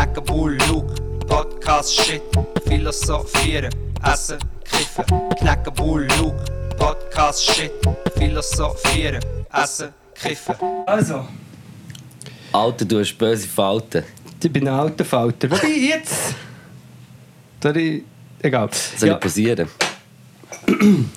[0.00, 0.82] knacken Bullu,
[1.28, 2.22] Podcast Shit,
[2.66, 3.70] philosophieren,
[4.02, 5.04] essen, kiffen,
[5.38, 6.32] knacken Bullu,
[6.78, 7.70] Podcast Shit,
[8.16, 9.20] philosophieren,
[9.52, 10.54] essen, kiffen.
[10.86, 11.26] Also,
[12.52, 14.04] Alter, du hast böse Falten.
[14.42, 15.50] ich bin ein alter Falter.
[15.50, 16.34] Wobei jetzt.
[17.60, 18.02] Da ich,
[18.40, 18.70] egal.
[18.96, 19.68] Soll Ja, ich pausieren?
[20.66, 21.10] haben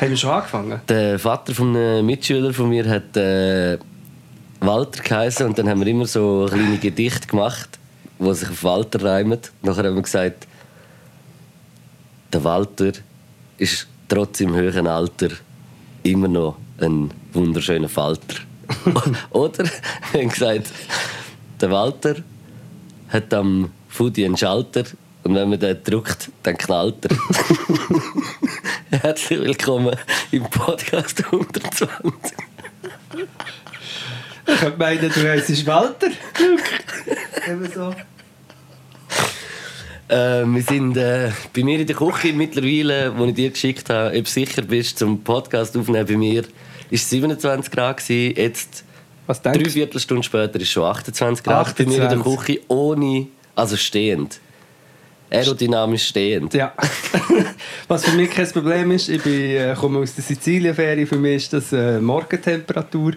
[0.00, 0.80] wir schon angefangen?
[0.88, 3.78] Der Vater von einem Mitschüler von mir hat äh,
[4.58, 7.78] Walter geheißen und dann haben wir immer so kleine Gedichte gemacht,
[8.18, 9.38] die sich auf Walter reimen.
[9.62, 10.46] Nachher haben wir gesagt,
[12.32, 12.92] der Walter
[13.58, 15.28] ist trotz im höheren Alter
[16.02, 18.36] immer noch ein wunderschöner Falter.
[19.30, 19.64] Oder
[20.12, 20.68] wir haben gesagt,
[21.60, 22.16] der Walter
[23.08, 24.84] hat am Fudi einen Schalter
[25.22, 27.16] und wenn man den drückt, dann knallt er.
[29.00, 29.96] Herzlich willkommen
[30.30, 32.36] im Podcast 120.
[34.46, 36.08] Ich könnte meinen, du heisst Walter.
[37.48, 37.94] Eben so.
[40.08, 44.16] Äh, wir sind äh, bei mir in der Küche mittlerweile, wo ich dir geschickt habe,
[44.16, 46.42] ob du sicher bist zum Podcast aufnehmen bei mir,
[46.90, 48.36] ist es 27 Grad gewesen.
[48.36, 48.84] Jetzt
[49.26, 49.72] Was drei denkst du?
[49.72, 52.46] Viertelstunden später ist es schon 28 Grad bei mir in der 28.
[52.46, 54.40] Küche ohne, also stehend,
[55.30, 56.52] aerodynamisch stehend.
[56.52, 56.74] Ja.
[57.88, 61.36] Was für mich kein Problem ist, ich bin, äh, komme aus der Sizilienferie, für mich
[61.36, 63.12] ist das äh, Morgentemperatur.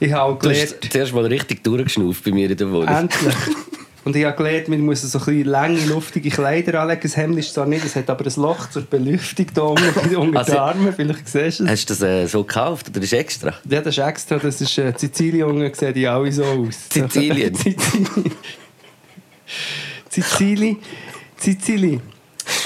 [0.00, 2.88] Ich habe auch Du gelernt, hast zuerst mal richtig durchgeschnauft bei mir in der Wohnung.
[2.88, 3.34] endlich.
[4.04, 7.00] Und ich habe gelernt, man muss so ein bisschen lange, luftige Kleider anlegen.
[7.02, 10.38] Das Hemd ist zwar nicht, es hat aber ein Loch zur Belüftung da unten, unter
[10.40, 10.92] Also- den Armen.
[10.92, 11.70] Vielleicht siehst du es.
[11.70, 13.54] Hast du das äh, so gekauft oder ist extra?
[13.68, 14.36] Ja, das ist extra.
[14.38, 16.74] Das ist äh, Sizilien, sehen die alle so aus.
[16.92, 17.54] Sizilien.
[17.56, 18.32] Sizilien.
[20.10, 20.78] Sizilien.
[21.36, 22.00] Sizilien.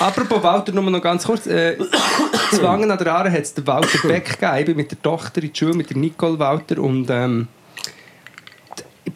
[0.01, 1.47] Apropos Walter, nur noch ganz kurz.
[1.47, 1.77] Äh,
[2.51, 4.59] zu Wangen an der Aare hat es den Walter Beck gegeben.
[4.59, 6.79] Ich bin mit der Tochter in die Schule, mit der Nicole Walter.
[6.83, 7.47] Und ähm,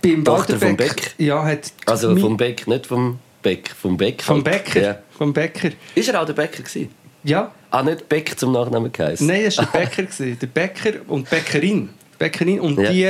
[0.03, 1.15] beim Tochter Walter vom Beck?
[1.19, 4.23] Ja, hat Also vom Beck, nicht vom Beck, vom Beck.
[4.23, 4.45] vom halt.
[4.45, 4.81] Bäcker.
[4.83, 4.99] Ja.
[5.17, 5.71] Vom Bäcker.
[5.95, 6.91] Ist er auch der Bäcker gewesen?
[7.25, 7.53] Ja.
[7.71, 9.27] Ah, nicht Beck zum Nachnamen geheißen.
[9.27, 10.03] Nein, das war der Bäcker.
[10.03, 10.39] gewesen.
[10.41, 11.89] Der Bäcker und Bäckerin.
[12.19, 12.61] Bäckerin.
[12.61, 12.91] Und Ja.
[12.91, 13.05] die,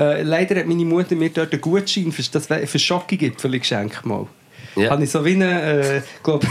[0.00, 4.04] äh, leider hat meine Mutter mir dort einen Gutschein für, das, für Schokogipfel geschenkt.
[4.04, 4.26] Mal.
[4.76, 4.90] Ja.
[4.90, 5.62] Habe ich so wie eine,
[5.96, 6.44] äh, glaub,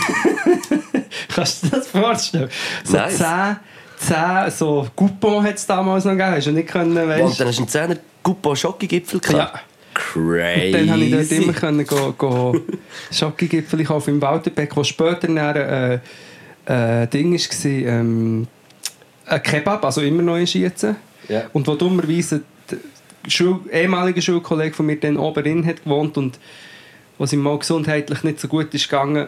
[1.35, 2.49] kannst du dir das vorstellen?
[2.83, 3.17] So Nice.
[3.17, 3.57] 10,
[3.99, 6.31] 10 so Coupon hat es damals noch gegeben.
[6.31, 7.39] Hast du nicht können, Und weißt?
[7.39, 9.53] dann hast du einen 10er Coupon Schokogipfel Ja.
[9.97, 10.67] Crazy.
[10.67, 12.59] Und dann habe ich dort immer können go, go
[13.11, 15.99] Schokogipfel kaufen im Walterbeck, wo später dann äh,
[16.65, 18.47] äh, Ding war, ähm,
[19.25, 20.85] ein Kebab, also immer noch ist jetzt.
[21.27, 21.43] Ja.
[21.51, 22.77] Und wo dummerweise der
[23.27, 26.37] Schul ehemalige Schulkollege von mir dann oben in hat gewohnt und
[27.17, 29.27] was ihm mal gesundheitlich nicht so gut ist gegangen,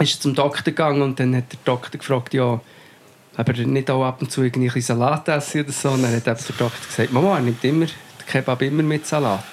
[0.00, 2.60] ist er zum Doktor gegangen und dann hat der Doktor gefragt, ja,
[3.36, 5.90] ob er nicht auch ab und zu irgendwie ein Salat essen oder so.
[5.90, 7.86] Und dann hat der Doktor gesagt, Mama, er nimmt immer
[8.28, 9.44] Kebab immer mit Salat.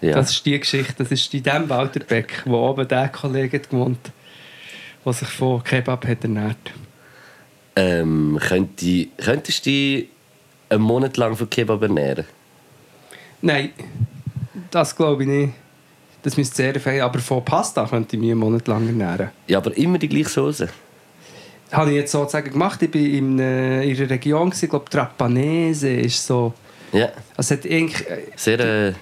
[0.00, 0.14] Ja.
[0.14, 4.10] Das ist die Geschichte, das ist in dem Walterbeck, wo oben der Kollege gewohnt,
[5.04, 6.72] der sich von Kebab hat ernährt.
[7.76, 10.08] ähm, könnte, könntest du dich
[10.68, 12.24] einen Monat lang von Kebab ernähren?
[13.40, 13.70] Nein,
[14.70, 15.52] das glaube ich nicht.
[16.22, 19.30] Das müsste sehr fein, aber von Pasta könnte ich mich einen Monat lang ernähren.
[19.48, 20.68] Ja, aber immer die gleiche Soße.
[21.72, 22.82] habe ich jetzt sozusagen gemacht.
[22.82, 26.54] Ich war in, äh, in einer Region, ich glaube Trapanese ist so...
[26.92, 28.04] Ja, Also hat eigentlich...
[28.36, 28.92] Sehr äh,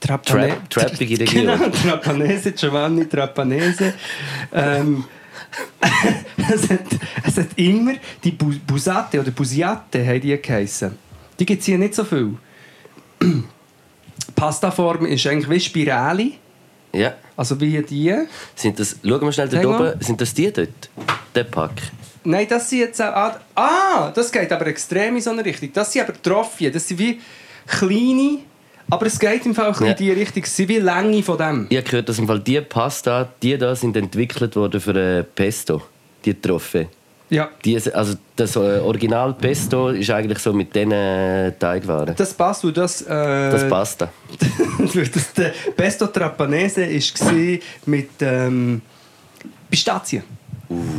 [0.00, 1.46] Trapane Trap- trappige Region.
[1.46, 3.94] Genau, Trapanese, Giovanni Trapanese.
[4.52, 5.04] ähm,
[6.52, 6.80] es, hat,
[7.24, 10.92] es hat immer die Bu Busate oder Busiate haben die geheissen.
[11.38, 12.34] Die gibt es hier nicht so viel.
[14.34, 16.30] Pastaform ist eigentlich wie Spirale,
[16.92, 17.14] ja.
[17.36, 18.14] also wie die.
[18.54, 19.92] Sind das, schauen wir schnell dort mal.
[19.92, 20.90] oben, sind das die dort?
[21.34, 21.72] Der Pack?
[22.28, 23.06] Nein, das sind jetzt auch...
[23.06, 25.70] Ah, ah, das geht aber extrem in so eine Richtung.
[25.72, 27.20] Das sind aber Trophien, das sind wie
[27.66, 28.40] kleine...
[28.90, 29.90] Aber es geht im Fall ein Ja.
[29.92, 30.44] in die Richtung.
[30.44, 31.66] Sind wie Länge von dem.
[31.70, 35.22] Ich habe gehört, dass im Fall die Pasta, die da sind entwickelt worden für äh,
[35.24, 35.82] Pesto.
[36.24, 36.86] Die Trophy.
[37.30, 37.48] Ja.
[37.64, 42.14] Die, also das äh, Original Pesto ist eigentlich so mit diesen äh, Teigwaren.
[42.16, 43.02] Das passt, weil das...
[43.02, 43.06] Äh,
[43.50, 44.10] Das Pasta.
[44.94, 48.82] das der Pesto Trapanese war mit ähm,
[49.70, 50.24] Pistazien.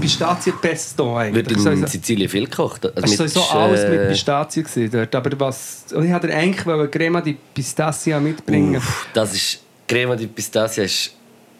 [0.09, 1.47] Pistazien-Pesto eigentlich.
[1.47, 2.85] Wird in so- Sizilien viel gekocht.
[2.85, 5.15] Also das war sowieso alles mit äh, Pistazien dort.
[5.15, 5.85] Aber was...
[5.89, 8.77] Ich wollte eigentlich Crema di Pistazia mitbringen.
[8.77, 10.83] Uff, das ist Crema di Pistacia.
[10.83, 11.11] Ist,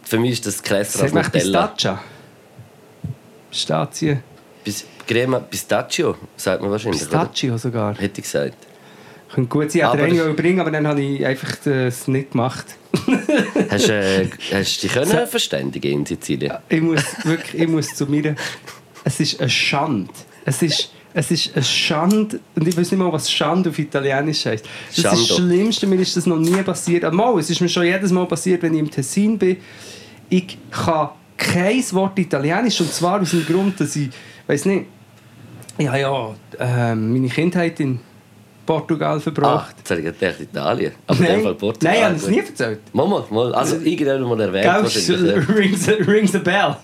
[0.04, 1.68] für mich ist das krasser als Nutella.
[1.68, 2.02] Pistaccia?
[3.50, 4.24] Pistazien.
[4.64, 7.02] Bis, Crema Pistachio, sagt man wahrscheinlich.
[7.02, 7.20] oder?
[7.26, 7.96] Pistachio sogar.
[7.96, 8.56] Hätte ich gesagt.
[9.34, 12.66] Könnte gut sein, ich Aber- einen bringen, aber dann habe ich einfach das nicht gemacht.
[13.70, 16.54] Hast du äh, hast du dich können verständigen in Sizilien?
[16.68, 18.36] Ich muss wirklich, ich muss zu mir.
[19.04, 20.10] Es ist eine Schande.
[20.46, 24.46] Es ist Es ist eine Schande, und ich weiß nicht mal, was Schande auf Italienisch
[24.46, 24.66] heißt.
[24.90, 25.36] Das ist das Schando.
[25.54, 27.12] Schlimmste, mir ist das noch nie passiert.
[27.14, 29.58] Mal, es ist mir schon jedes Mal passiert, wenn ich im Tessin bin.
[30.30, 34.10] Ich kann kein Wort Italienisch, und zwar aus dem Grund, dass ich,
[34.48, 34.86] weiß nicht,
[35.80, 38.00] ja, ja, ähm, meine Kindheit in
[38.70, 39.76] Portugal Ah, verbracht.
[39.80, 40.92] jetzt habe ich gedacht, Italien.
[41.08, 41.92] Aber in dem Fall Portugal.
[41.92, 42.80] Nein, ich habe es nie erzählt.
[42.94, 43.56] Mal, mal, mal.
[43.56, 44.64] Also, irgendwann mal erwähnt
[45.08, 46.76] Gell, rings, rings a bell.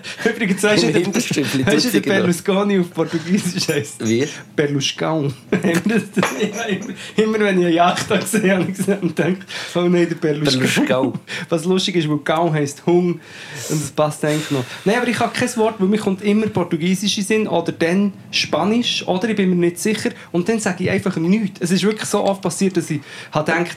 [0.24, 2.16] Übrigens, weißt du, Hinterstübli weißt du, der genau.
[2.16, 4.06] Berlusconi auf Portugiesisch heisst?
[4.06, 4.26] Wie?
[4.54, 5.32] Berluscon.
[7.16, 9.36] immer, wenn ich eine Yacht gesehen habe, ich gedacht,
[9.74, 10.60] oh nein, der Berluscon.
[10.60, 11.12] Berluscon.
[11.48, 13.20] Was lustig ist, weil Gaum heisst Hung
[13.68, 14.64] und das passt eigentlich noch.
[14.84, 17.72] Nein, aber ich habe kein Wort, weil mir kommt immer Portugiesisch in den Sinn oder
[17.72, 21.60] dann Spanisch oder ich bin mir nicht sicher und dann sage ich einfach nichts.
[21.60, 23.00] Es ist wirklich so oft passiert, dass ich
[23.30, 23.76] habe gedacht,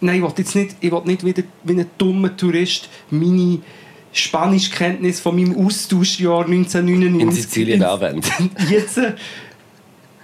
[0.00, 3.60] nein, ich will jetzt nicht, ich will nicht wieder wie ein dummer Tourist meine
[4.18, 8.50] Spanischkenntnis von meinem Austauschjahr 1999 In Sizilien anwenden.
[8.70, 9.12] jetzt äh,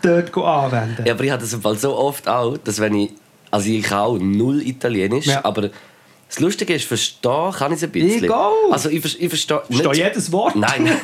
[0.03, 1.05] dort anwenden.
[1.06, 3.11] Ja, aber ich habe das im Fall so oft auch, dass wenn ich...
[3.50, 5.44] Also ich kann auch null Italienisch, Ja.
[5.44, 5.69] aber
[6.34, 8.25] das Lustige ist, verstehen kann ich es ein bisschen.
[8.25, 8.73] Ich auch.
[8.73, 9.62] Also ich, ich verstehe...
[9.70, 10.56] Verstehe jedes Wort.
[10.56, 10.90] Nein,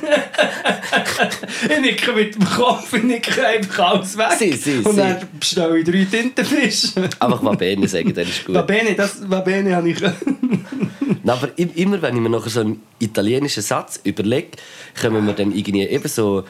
[1.69, 4.33] Ich nicke mit dem Kopf, ich nicke einfach alles weg.
[4.39, 7.09] Si, si, und dann bestelle ich drei Tintenfische.
[7.21, 8.55] einfach mal Bene sagen, dann ist gut.
[8.55, 10.01] Va bene, das va bene habe ich.
[10.01, 10.17] Nein,
[11.25, 14.49] aber im- immer wenn ich mir nachher so einen italienischen Satz überlege,
[15.01, 16.45] kommen wir dann irgendwie eben so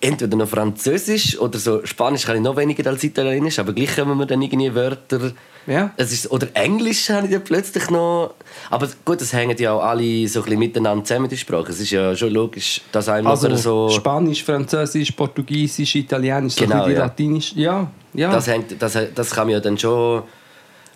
[0.00, 4.18] entweder noch Französisch oder so Spanisch kann ich noch weniger als Italienisch, aber gleich kommen
[4.18, 5.32] wir dann irgendwie Wörter.
[5.66, 5.92] Ja.
[5.96, 8.34] Es ist, oder Englisch habe ich dann plötzlich noch.
[8.70, 11.70] Aber gut, das hängen ja auch alle so ein bisschen miteinander zusammen, die Sprache.
[11.72, 13.88] Es ist ja schon logisch, dass einem Also so.
[13.90, 17.04] Spanisch, Französisch, Portugiesisch, Italienisch, so Genau, ein bisschen ja.
[17.04, 17.52] Latinisch.
[17.56, 18.32] Ja, ja.
[18.32, 20.22] Das, hängt, das, das kann man ja dann schon.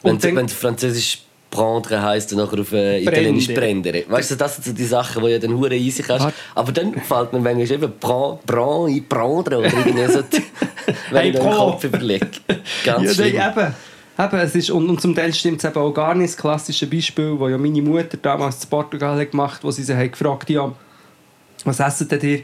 [0.02, 4.04] Wenn Und es Französisch prendre heisst, dann nachher auf äh, Italienisch prendere.
[4.06, 6.24] Weißt du, das sind so die Sachen, die ja dann hure easy kannst.
[6.26, 6.36] Warte.
[6.54, 10.42] Aber dann fällt mir manchmal eben prend, prend, i prendre oder irgendwie so, die-
[11.10, 11.50] wenn Hey, ich den.
[11.50, 12.28] Kopf überlege.
[12.84, 13.34] Ganz ja, schlimm.
[13.36, 13.74] eben.
[14.20, 16.30] Eben, es ist, und, und zum Teil stimmt es eben auch gar nicht.
[16.34, 19.84] Das klassische Beispiel, das ja meine Mutter damals in Portugal hat gemacht hat, wo sie
[19.84, 20.72] sie hat gefragt ja,
[21.64, 22.40] was essen denn ihr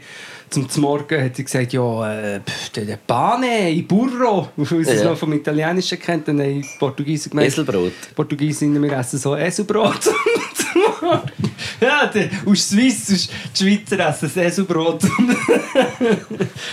[0.49, 1.21] zum Morgen?
[1.23, 4.49] Hat sie gesagt, ja, äh, pff, der Pane, i burro.
[4.55, 5.09] Weil sie es Ja.
[5.09, 6.27] noch vom Italienischen kennt.
[6.27, 7.93] Dann haben Portugiesen gemeint, Eselbrot.
[8.15, 9.99] Portugiesinnen, wir essen so Eselbrot.
[11.81, 15.01] Ja, der, aus Swiss, aus die Schweizer essen das Eselbrot.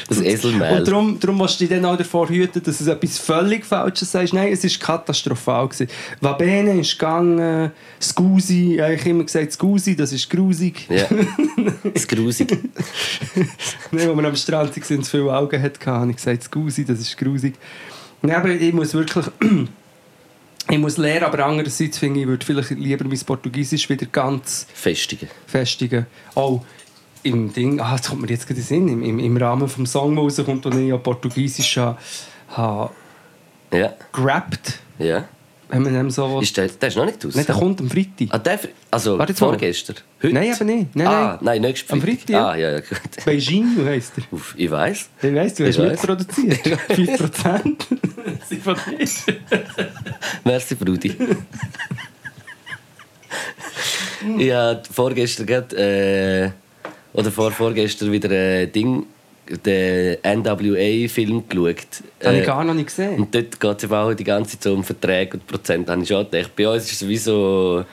[0.09, 0.79] Das Eselmehl.
[0.79, 4.13] Und darum, darum musst du dich dann auch davor hüten, dass du etwas völlig Falsches
[4.13, 4.33] sagst.
[4.33, 5.69] Nein, es war katastrophal.
[5.69, 5.89] Gewesen.
[6.21, 10.87] Va bene ist gegangen, Scusi, ja, ich habe immer gesagt Scusi, das ist grusig.
[10.89, 11.07] Ja.
[11.83, 12.59] Das ist grusig.
[13.91, 17.01] Nein, als wir am Strand waren und viele Augen hatten, habe ich gesagt Scusi, das
[17.01, 17.55] ist grusig.
[18.23, 19.27] Nein, aber ich muss wirklich...
[20.73, 24.67] ich muss lernen, aber andererseits finde ich, ich würde vielleicht lieber mein Portugiesisch wieder ganz
[24.73, 25.29] Festigen.
[25.47, 26.07] festigen.
[26.35, 26.65] Auch
[27.23, 29.93] im Ding, ah, das kommt mir jetzt gerade in Sinn, im, im, im Rahmen des
[29.93, 31.99] Song, der rauskommt, den ich ja Portugiesisch habe,
[32.49, 32.91] habe
[33.73, 33.93] Ja.
[34.13, 35.29] gerappt, Ja.
[35.81, 36.41] Man dem so.
[36.41, 37.35] Ist der, der ist noch nicht aus.
[37.35, 38.29] Nein, der kommt am Freitag.
[38.31, 38.61] Ah, der,
[38.91, 39.97] also Warte vorgestern.
[40.23, 40.35] Heute?
[40.35, 40.97] Nein, eben nicht.
[40.97, 41.63] Nein, ah, nein.
[41.63, 42.19] nächstes Am Freitag.
[42.19, 42.49] Freitag, ja.
[42.49, 43.25] Ah, ja, ja, gut.
[43.25, 44.25] Beijing heisst er.
[44.31, 45.09] Uff, ich weiss.
[45.23, 45.91] Ich weiss, du hast Ich weiss.
[46.03, 46.67] mitproduziert.
[46.91, 47.77] 5%
[48.49, 49.09] sind von dir.
[50.45, 51.17] Merci, Brudi.
[54.39, 56.51] ich habe vorgestern gerade, äh,
[57.19, 59.07] oder vorvorgestern wieder ein Ding,
[59.49, 61.77] den NWA-Film geschaut.
[62.25, 63.17] Habe Äh, ich gar noch nicht gesehen.
[63.21, 65.89] Und dort geht es auch die ganze Zeit so um Verträge und Prozent.
[65.89, 67.85] Da habe ich schon gedacht, bei uns ist es sowieso...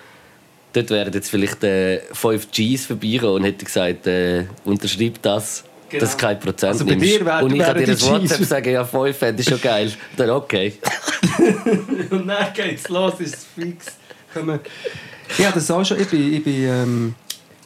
[0.71, 6.01] Dort wären jetzt vielleicht äh, 5 Gs vorbeigekommen und hätte gesagt, äh, unterschreib das, Genau.
[6.01, 7.07] dass kein Prozent Also bei nimmst.
[7.21, 8.07] dir und ich kann dir Gs.
[8.07, 9.91] WhatsApp sagen, ja 5 fände ich schon geil.
[10.17, 10.73] Dann okay.
[12.11, 13.85] Und dann geht's los, ist es fix.
[14.31, 14.59] Kommen-
[15.39, 15.99] Ja, das auch schon.
[15.99, 17.15] Ich bin, ich bin, ähm,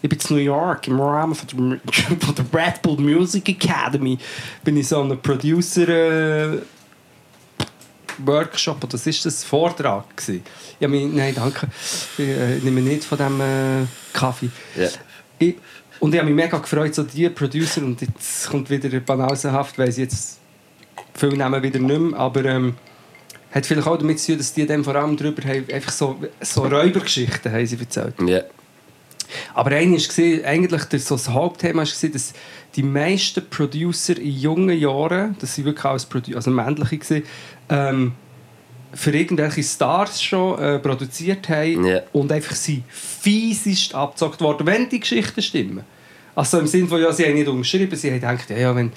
[0.03, 4.17] ich bin in New York im Rahmen von der, von der Red Bull Music Academy.
[4.61, 6.57] Bin ich so einem Producer äh,
[8.17, 10.43] Workshop oder was ist das Vortrag gewesen.
[10.81, 11.67] Ja, mich, nein, danke.
[12.17, 14.49] Ich äh, nehme nicht von dem äh, Kaffee.
[14.75, 14.89] Ja.
[15.39, 15.55] Ich,
[16.01, 19.91] und ich habe mich mega gefreut, so die Producer, und jetzt kommt wieder banausenhaft, weil
[19.93, 20.37] sie jetzt
[21.13, 22.75] viele nehmen wieder nicht mehr, aber ähm,
[23.51, 26.19] hat vielleicht auch damit zu tun, dass die dann vor allem darüber haben, einfach so,
[26.41, 28.15] so Räubergeschichten haben sie erzählt.
[28.27, 28.41] Ja.
[29.53, 32.33] Aber eine war, eigentlich das, so das Hauptthema war, dass
[32.75, 37.23] die meisten Producer in jungen Jahren, das sind wirklich alles Produ also männliche, gewesen,
[37.69, 38.13] ähm,
[38.93, 42.01] für irgendwelche Stars schon äh, produziert haben Ja.
[42.11, 45.83] und einfach sie fiesest abgezockt worden, wenn die Geschichten stimmen.
[46.35, 48.91] Also im Sinne von, ja, sie haben nicht umgeschrieben, sie haben gedacht, ja wenn,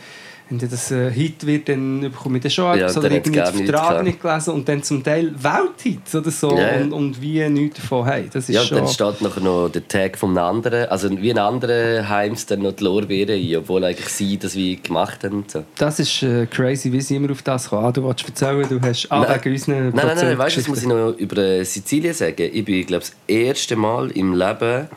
[0.48, 2.94] wenn das ein Hit wird, dann bekomme ich das schon Ja, etwas.
[2.94, 6.76] dann Oder irgendwie den Vertrag nicht gelesen und dann zum Teil Welthits oder so Ja,
[6.76, 6.82] ja.
[6.82, 8.30] Und, und wie nichts davon haben.
[8.32, 8.78] Das ist Ja, schon...
[8.78, 12.72] dann steht nachher noch der Tag vom anderen, also wie ein anderer heims dann noch
[12.72, 15.44] die Lorbeeren ein, obwohl eigentlich sie das wie gemacht haben.
[15.48, 15.64] So.
[15.78, 17.84] Das ist äh, crazy, wie sie immer auf das kommen.
[17.86, 19.10] Ah, du wolltest erzählen, du hast...
[19.10, 19.40] Ah, Nein.
[19.42, 22.50] wegen unseren Nein, nein, nein, weißt du, was muss ich noch über äh, Sizilien sagen?
[22.52, 24.88] Ich bin, glaube ich, das erste Mal im Leben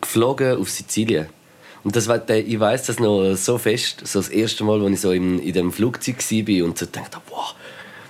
[0.00, 1.26] geflogen auf Sizilien.
[1.84, 5.00] Und das, war- ich weiß das noch so fest, so das erste Mal, als ich
[5.00, 7.54] so in, in dem Flugzeug war und so dachte, wow,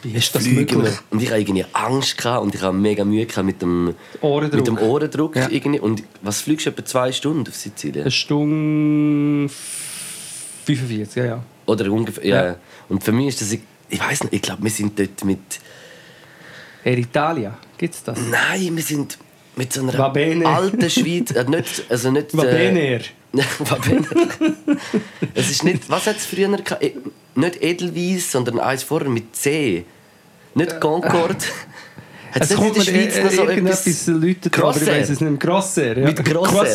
[0.02, 0.80] Wie ist das möglich?
[0.84, 0.92] wir.
[1.10, 4.58] Und ich hatte irgendwie Angst gehabt und ich hatte mega Mühe gehabt mit dem Ohrendruck.
[4.60, 5.48] Mit dem Ohrendruck Ja.
[5.50, 5.80] irgendwie.
[5.80, 8.02] Und was fliegst du etwa zwei Stunden auf Sizilien?
[8.04, 9.50] Eine Stunde
[10.66, 11.42] 45, ja, ja.
[11.66, 12.44] Oder ungefähr, ja.
[12.46, 12.56] Ja.
[12.88, 15.38] Und für mich ist das, ich, ich weiß nicht, ich glaube, wir sind dort mit,
[16.84, 18.18] Air Italia, gibt es das?
[18.30, 19.18] nein, wir sind
[19.56, 20.46] mit so einer Va bene.
[20.46, 22.32] alten Schweiz, äh, nicht, also nicht...
[22.32, 23.00] Bene.
[25.34, 26.82] es ist nicht, was hat es früher gehabt?
[26.82, 26.94] Eh,
[27.34, 29.84] Nicht Edelweiss, sondern eins vorher mit C.
[30.54, 31.36] Nicht Concorde.
[32.34, 34.06] Hat Es kommt in der Schweiz noch so etwas...
[34.08, 35.38] Leute aber ich weiß es nicht.
[35.38, 36.06] Crossair, ja.
[36.06, 36.24] Mit.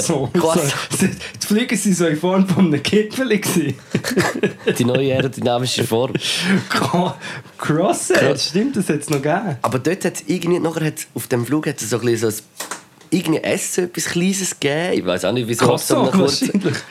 [0.01, 0.29] So.
[0.33, 3.27] Die Flüge waren so in Form von einem Gipfel.
[3.27, 3.73] gewesen.
[4.77, 6.13] Die neue aerodynamische Form.
[6.69, 7.13] Cro-
[8.37, 9.57] stimmt, das hat es noch gegeben.
[9.61, 12.31] Aber dort hat es irgendwie, nachher hat's, auf dem Flug hat es so ein bisschen
[12.31, 12.43] so ein,
[13.11, 14.93] irgendwie Essen, etwas Kleines gegeben.
[14.99, 15.73] Ich weiß auch nicht, wieso.
[15.73, 16.11] es so.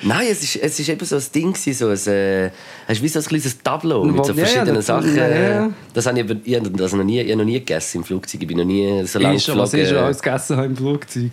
[0.02, 2.50] Nein, es ist, es ist eben so ein Ding, so ein, äh,
[2.88, 5.16] hast du wie so ein kleines Tableau mit so Ja, ja, verschiedenen das- Sachen.
[5.16, 5.70] ja, ja.
[5.94, 8.40] Das habe ich, aber, ich, habe das noch nie, ich noch nie gegessen im Flugzeug.
[8.42, 9.96] Ich bin noch nie so lange schon, was ich geflogen.
[9.98, 11.30] schon alles gegessen habe im Flugzeug.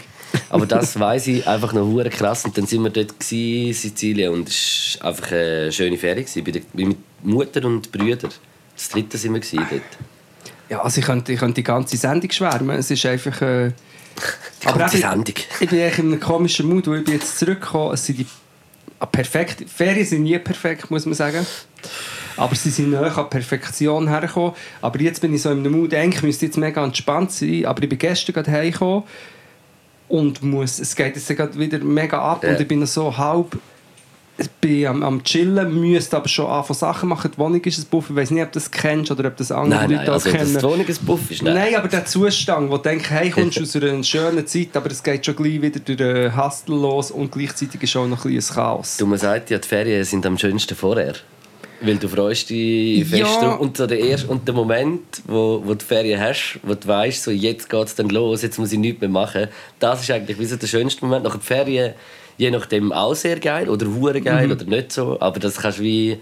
[0.50, 2.46] Aber das weiß ich einfach noch hure krass.
[2.46, 6.44] Und dann sind wir dort in Sizilien und es war einfach eine schöne gewesen.
[6.44, 8.32] Bei der- mit Mutter und Brüdern.
[8.76, 9.40] Das dritte sind wir
[9.72, 9.82] dort.
[10.70, 12.78] Ja, also ich könnte, ich könnte die ganze Sendung schwärmen.
[12.78, 13.42] Es ist einfach...
[13.42, 13.72] Äh,
[14.62, 15.36] Die ganze eben, Sendung.
[15.60, 17.94] Ich bin eigentlich in einem komischen Mut, weil ich bin jetzt zurückgekommen.
[17.94, 18.28] Es sind die
[19.00, 19.66] ah, perfekt.
[19.70, 21.46] Ferien sind nie perfekt, muss man sagen.
[22.38, 24.54] Aber sie sind näher an Perfektion hergekommen.
[24.82, 27.66] Aber jetzt bin ich so in einem Mut, eigentlich müsste jetzt mega entspannt sein.
[27.66, 29.04] Aber ich bin gestern gerade heimgekommen
[30.08, 32.52] und muss, es geht jetzt gerade wieder mega ab Ja.
[32.52, 33.58] und ich bin so halb
[34.62, 37.32] bin am, am Chillen, müsste aber schon anfangen Sachen machen.
[37.34, 38.10] Die Wohnung ist ein Buff.
[38.10, 40.30] Ich weiß nicht, ob du das kennst oder ob das andere Nein, Leute nein, also
[40.30, 40.54] kennen.
[40.54, 41.54] dass die Wohnung ein Buff ist, nein.
[41.54, 44.92] Nein, aber der Zustand, wo du denkst, hey, kommst du aus einer schönen Zeit, aber
[44.92, 48.34] es geht schon gleich wieder durch den Hustle los und gleichzeitig ist auch noch ein
[48.34, 48.98] bisschen ein Chaos.
[48.98, 51.14] Du, man sagt ja, die Ferien sind am schönsten vorher.
[51.82, 53.52] Weil du freust dich fest Ja.
[53.56, 56.88] Und, so der erste, und der Moment, wo, wo du die Ferien hast, wo du
[56.88, 59.48] weißt, so, jetzt geht es dann los, jetzt muss ich nichts mehr machen,
[59.80, 61.26] das ist eigentlich wie so der schönste Moment.
[61.26, 61.94] Nach der Ferien,
[62.38, 64.52] je nachdem auch sehr geil oder hure geil Mhm.
[64.54, 66.18] oder nicht so, aber das kannst du wie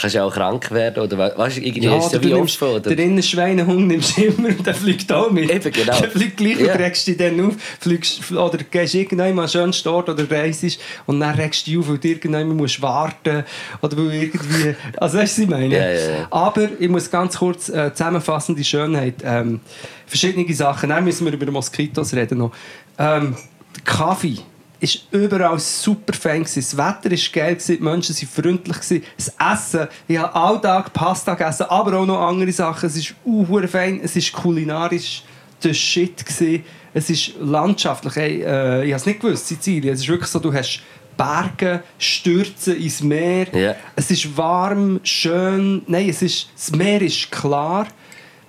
[0.00, 2.32] kannst ja auch krank werden oder we- weißt du, irgendwie Ja, ist ja du wie
[2.32, 2.76] nimmst offen.
[2.76, 2.90] Oder?
[2.94, 5.50] den Innenschweinehund nimmst du immer und der fliegt auch mit.
[5.50, 5.98] Eben, genau.
[6.00, 6.72] Der fliegt gleich Ja.
[6.74, 7.54] und regst dich dann auf.
[7.80, 11.88] Fliegst, oder gehst irgendwann mal schön dort oder reist und dann regst du dich auf,
[11.88, 13.42] weil du irgendwann musst warten
[13.82, 14.76] oder weil irgendwie...
[14.98, 15.74] Also weißt du, was ich meine?
[15.76, 16.26] Ja, ja, ja.
[16.30, 19.14] Aber ich muss ganz kurz äh, zusammenfassen, die Schönheit.
[19.24, 19.58] Ähm,
[20.06, 20.90] verschiedene Sachen.
[20.90, 22.52] Dann müssen wir über Moskitos reden noch.
[23.00, 23.34] Ähm,
[23.74, 24.36] der Kaffee
[24.80, 26.60] ist überall super fein gewesen.
[26.60, 29.02] Das Wetter war geil die Menschen waren freundlich.
[29.16, 32.86] Das Essen, ich habe alltag Pasta gegessen, aber auch noch andere Sachen.
[32.86, 35.22] Es ist uh, fein, es ist kulinarisch
[35.62, 36.64] der Shit gewesen.
[36.94, 38.16] Es ist landschaftlich.
[38.16, 39.94] Hey, äh, ich habe es nicht gewusst, Sizilien.
[39.94, 40.80] Es ist wirklich so, du hast
[41.16, 43.48] Berge, Stürzen ins Meer.
[43.52, 43.74] Ja.
[43.96, 45.82] Es ist warm, schön.
[45.86, 47.88] Nein, es ist, das Meer ist klar.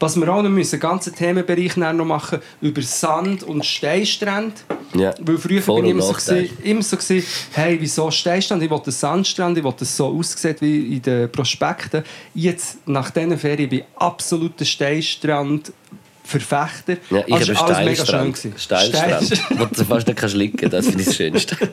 [0.02, 4.54] Was wir auch noch müssen, einen ganzen Themenbereich noch machen über Sand- und Steinstrände.
[4.96, 5.14] Ja.
[5.20, 8.64] Weil früher Vor- bin ich immer so, gewesen, immer so gewesen, hey, wieso Steinstrand?
[8.64, 12.04] Ich will einen Sandstrand, ich dass es so aussieht wie in den Prospekten.
[12.34, 16.98] Jetzt, nach diesen Ferien, bin ich absoluter Steinstrand-Verfechter.
[17.10, 18.34] Ja, ich Also, habe alles mega schön.
[18.58, 19.28] Steil-
[19.58, 21.58] wo du fast nicht kannst liegen das finde ich das Schönste.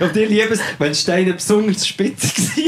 [0.00, 2.64] Ja, Und ich liebe es, wenn Steine besonders spitz waren.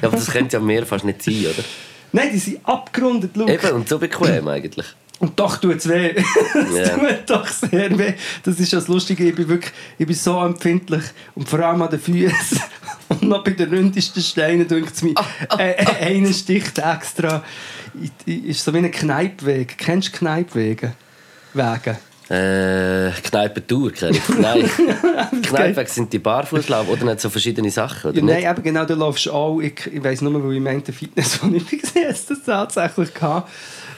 [0.00, 1.62] Ja, aber das könnte ja mehr fast nicht sein, oder?
[2.12, 3.52] Nein, die sind abgerundet, Luke.
[3.52, 4.86] Eben, und so bequem eigentlich.
[5.20, 6.14] Und doch tut es weh.
[6.54, 6.96] Es Ja.
[6.96, 8.14] tut doch sehr weh.
[8.42, 9.24] Das ist das Lustige.
[9.28, 11.04] Ich bin, wirklich, ich bin so empfindlich.
[11.34, 12.60] Und vor allem an den Füßen.
[13.08, 15.14] Und noch bei den ründesten Steinen denkt es mir,
[15.58, 17.44] äh, äh, einer sticht extra.
[18.00, 19.76] Ich- ich- Ist so wie ein Kneipweg.
[19.76, 20.94] Kennst du Kneipwege?
[21.52, 21.98] Wege?
[22.30, 23.90] Äh, Kneipentour.
[24.40, 24.70] Nein.
[25.42, 28.94] Kneipen sind die Barfußlauf oder nicht so verschiedene Sachen, oder Ja, nein, eben genau, du
[28.94, 29.58] läufst auch.
[29.58, 33.50] Ich, ich weiss nur, weil ich meinte Fitness, wo ich gesehen habe, das tatsächlich gehabt.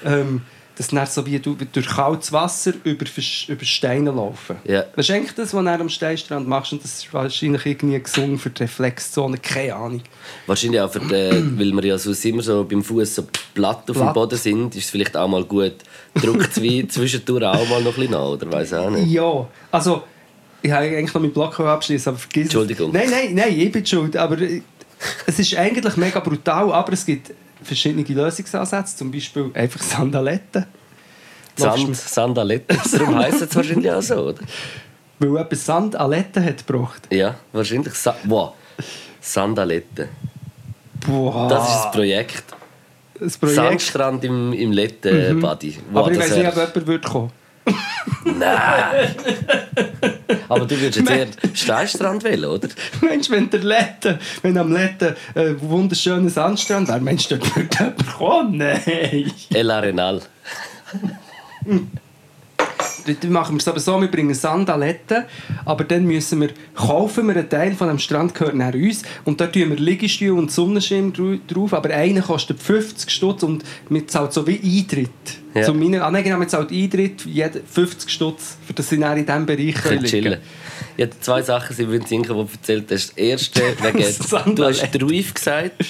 [0.04, 0.40] Ähm,
[0.76, 3.04] dass dann so wie du durch kaltes Wasser über,
[3.48, 4.56] über Steine laufen.
[4.64, 4.84] Ja.
[4.96, 6.72] Das ist eigentlich das, was du am Steinstrand machst.
[6.72, 9.38] Und das ist wahrscheinlich irgendwie gesungen für die Reflexzone.
[9.38, 10.02] Keine Ahnung.
[10.46, 11.08] Wahrscheinlich auch, für die,
[11.58, 14.14] weil wir ja sonst immer so beim Fuß so platt auf dem Platt.
[14.14, 15.74] Boden sind, ist es vielleicht auch mal gut,
[16.14, 19.08] drückt es zwischendurch auch mal noch ein bisschen nach, oder weiß auch nicht.
[19.08, 20.04] Ja, also
[20.62, 22.54] ich habe eigentlich noch meinen Blog abschließen, aber vergiss es.
[22.54, 22.92] Entschuldigung.
[22.92, 24.16] Nein, nein, nein, ich bin schuld.
[24.16, 24.62] Aber äh,
[25.26, 30.66] es ist eigentlich mega brutal, aber es gibt verschiedene Lösungsansätze, zum Beispiel einfach Sandaletten.
[31.56, 32.78] Sand, Sandaletten.
[32.92, 34.40] Darum heisst es wahrscheinlich auch so, oder?
[35.18, 37.02] Weil jemand Sandaletten hat gebraucht.
[37.10, 37.94] Ja, wahrscheinlich.
[37.94, 38.54] Sa wow.
[39.20, 40.08] Sandaletten.
[41.06, 41.48] Boah.
[41.48, 42.44] Das ist das Projekt.
[43.18, 43.56] das Projekt.
[43.56, 45.78] Sandstrand im, im Letten, Buddy.
[45.90, 47.32] Wow, aber ich weiß nicht, ob jemand würde kommen.
[48.24, 49.14] Nein!
[50.48, 52.68] Aber du würdest jetzt eher Steinstrand wählen, oder?
[53.00, 58.12] Mensch, wenn der Letten, wenn am Letten ein wunderschöner Sandstrand wäre, Mensch, dort würde jemand
[58.12, 58.56] kommen?
[58.58, 59.32] Nein.
[59.52, 60.22] El Arenal.
[63.06, 65.24] Dann machen wir es aber so, wir bringen Sand an Letten,
[65.64, 69.40] aber dann müssen wir, kaufen wir einen Teil von dem Strand, gehört nach uns, und
[69.40, 74.30] dort tun wir Liegestühle und Sonnenschirm drauf, aber einer kostet 50 Stutz und wir zahlen
[74.30, 75.10] so wie Eintritt.
[75.54, 75.62] Ja.
[75.62, 79.18] Zu meinen, ah, nein, genau, wir zahlen Eintritt, jeder 50 Stutz, für das sie dann
[79.18, 80.38] in diesem Bereich Können chillen.
[81.06, 83.10] hatte zwei Sachen, die ich Sinken, die du erzählt hast.
[83.10, 85.84] Das erste, wegen, du hast Druif gesagt.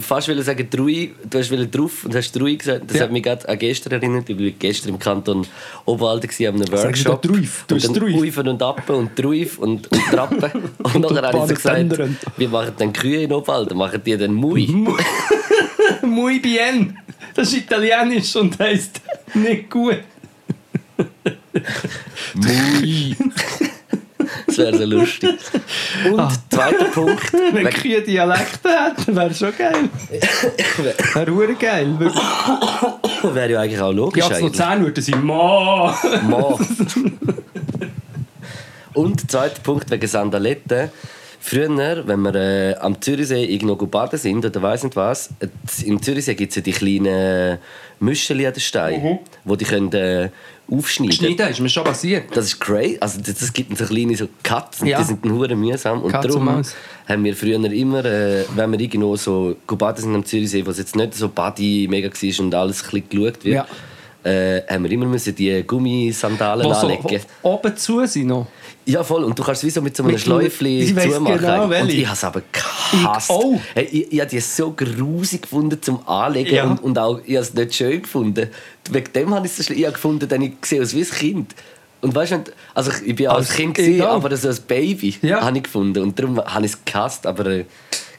[0.00, 2.90] Fast will sagen Drui, du hast drauf und hast Drui gesagt.
[2.90, 3.02] Das Ja.
[3.04, 4.28] hat mich gerade an gestern erinnert.
[4.28, 5.46] Ich war gestern im Kanton
[5.84, 7.22] Oberwalden gewesen, an einem du Workshop.
[7.22, 7.64] da Druif?
[7.68, 8.02] Du und dann.
[8.20, 10.50] Uifen und Appen und Druif und, und Trappen.
[10.78, 12.16] und Und nachher habe ich so gesagt, Baden-Tändern.
[12.36, 14.66] wir machen dann Kühe in Oberwalden, machen die dann Mui.
[16.02, 16.96] Muy bien.
[17.34, 19.00] Das ist italienisch und heisst
[19.34, 19.98] nicht gut.
[22.34, 23.14] Mui.
[24.46, 25.36] das wäre so lustig.
[26.12, 27.32] Und zweiter Punkt.
[27.52, 29.88] Wenn wegen- Kühe Dialekte hätten, wäre schon geil.
[31.14, 31.98] Wäre hure geil.
[33.22, 34.24] Wäre ja eigentlich auch logisch.
[34.28, 34.44] Ja, zu.
[34.44, 35.96] Luzern würden sie «Ma».
[36.22, 36.58] Mo.
[38.94, 40.90] Und zweiter Punkt wegen Sandaletten.
[41.38, 45.46] Früher, wenn wir äh, am Zürichsee irgendwo baden sind oder weiss nicht was, äh,
[45.84, 47.58] im Zürichsee gibt es ja die kleinen
[48.00, 50.30] Müscheli an den Steinen, wo die können, äh,
[50.70, 52.24] aufschneiden Schneiden ist mir schon passiert.
[52.36, 52.96] Das ist crazy.
[53.00, 54.98] Also das, das gibt so kleine so Katzen, Ja.
[54.98, 56.02] die sind dann hure mühsam.
[56.02, 56.74] Und Katz und darum Maus.
[57.08, 60.78] haben wir früher immer, äh, wenn wir irgendwo so baden sind am Zürichsee, wo es
[60.78, 63.54] jetzt nicht so Body mega war und alles ein bisschen geschaut wird,
[64.24, 64.30] Ja.
[64.30, 67.20] äh, haben wir immer müssen die Gummisandalen Wo so anlegen.
[67.42, 68.46] oben zu sind noch.
[68.88, 69.24] Ja, voll.
[69.24, 71.38] Und du kannst es wie so mit so einem Mit- Schläufchen zumachen.
[71.38, 73.30] genau, und ich habe es aber gehasst.
[73.30, 73.60] Ich auch.
[73.74, 76.64] Hey, ich, ich habe die so grusig gefunden zum Anlegen Ja.
[76.64, 78.48] und, und auch, ich habe es nicht schön gefunden.
[78.90, 79.92] Wegen dem habe ich es so schlimm.
[79.92, 81.54] Gefunden, denn ich sehe aus wie ein Kind.
[82.00, 85.16] Und weißt du, also ich bin auch Als als Kind, gewesen, aber so als Baby
[85.22, 85.40] Ja.
[85.40, 86.02] habe ich gefunden.
[86.04, 87.64] Und darum habe ich es gehasst, aber äh,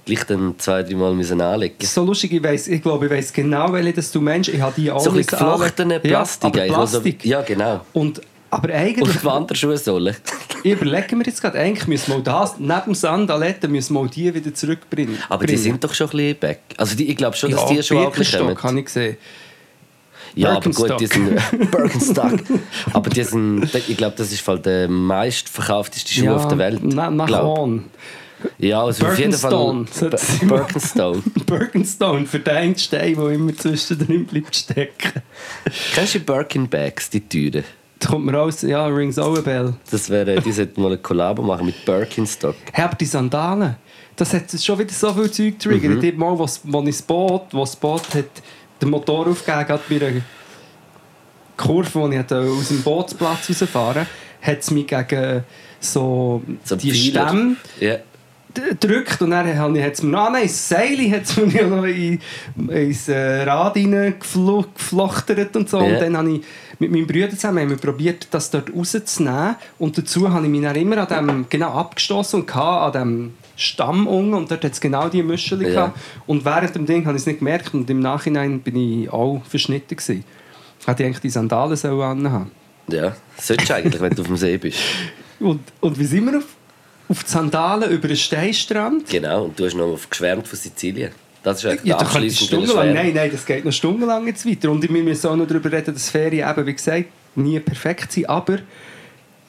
[0.06, 1.76] gleich dann zwei, drei Mal müssen anlegen.
[1.86, 4.50] So lustig, ich, weiss, ich glaube, ich weiss genau, welche das du meinst.
[4.50, 6.56] Ich habe die alle So ein geflochtene Plastik.
[6.58, 7.24] Ja, Plastik.
[7.24, 7.82] Ja, genau.
[7.94, 8.20] Und,
[8.58, 10.15] aber Und eigentlich, die Wanderschuhsohle.
[10.63, 14.34] ich überlege mir jetzt gerade, eigentlich müssen wir das, neben dem Sandaletten, müssen wir die
[14.34, 15.17] wieder zurückbringen.
[15.30, 16.60] Aber die sind doch schon ein bisschen back.
[16.78, 18.72] Also die, ich glaube schon, dass ja, die schon auch ein bisschen Birkenstock kommen.
[18.72, 19.17] habe ich gesehen.
[20.36, 22.39] Ja, aber gut, die sind Birkenstock.
[22.93, 26.80] aber die sind, ich glaube, das ist der meistverkaufteste Schuh auf der Welt.
[26.84, 27.43] Na, nach.
[27.43, 27.86] On.
[28.60, 29.86] Ja, also auf jeden Fall
[30.41, 31.24] Birkenstone.
[31.46, 32.26] Birkenstone.
[32.28, 35.22] Für den Stein, der immer zwischendrin bleibt stecken.
[35.93, 37.63] Kennst du die Birkin Bags, die Türen?
[38.00, 39.74] Da kommt mir raus, ja, rings auch bell.
[39.90, 42.56] Das wäre, die sollten mal eine Kollabo machen mit Birkenstock.
[42.74, 43.76] Aber die Sandalen,
[44.16, 45.94] das hat schon wieder so viel Zeug triggert.
[45.94, 46.04] Mhm.
[46.04, 48.26] Ich habe mal, was, wo ich das Boot, wo das Boot hat
[48.82, 50.22] den Motor aufgegeben hat, bei einer
[51.56, 54.06] Kurve, wo ich aus dem Bootsplatz rausfahren
[54.42, 55.44] hat es mich gegen
[55.80, 57.28] so, So die Pfeiler.
[57.28, 57.98] Stämme Ja.
[58.62, 61.84] Gedrückt und dann hat es mir noch, ah nein, das Seil hat es mir noch
[61.86, 62.20] in,
[62.70, 65.80] ins äh, Rad reingeflochtert und so.
[65.82, 65.86] Ja.
[65.86, 66.41] Und dann habe ich
[66.80, 69.56] mit meinem Bruder zusammen haben wir probiert, das dort rauszunehmen.
[69.80, 74.06] Und dazu habe ich mich dann immer an dem genau abgestoßen und an dem Stamm
[74.06, 75.70] unten und dort hat es genau die Muschel Ja.
[75.70, 76.00] gehabt.
[76.28, 79.41] Und während dem Ding habe ich es nicht gemerkt und im Nachhinein bin ich auch
[79.50, 80.24] verschnitten gewesen.
[80.86, 82.52] Hätte ich eigentlich die Sandalen sollen anhaben
[82.89, 84.80] Ja, solltest du eigentlich, wenn du auf dem See bist.
[85.39, 86.46] und, und wie sind wir auf,
[87.10, 89.10] auf die Sandalen über den Steinstrand?
[89.10, 91.12] Genau, und du hast noch geschwärmt von Sizilien.
[91.43, 92.93] Das ist eigentlich Ja, da stundenlang.
[92.93, 94.70] Nein, nein, das geht noch stundenlang jetzt weiter.
[94.70, 98.30] Und wir müssen auch noch darüber reden, dass Ferien eben, wie gesagt, nie perfekt sind.
[98.30, 98.58] Aber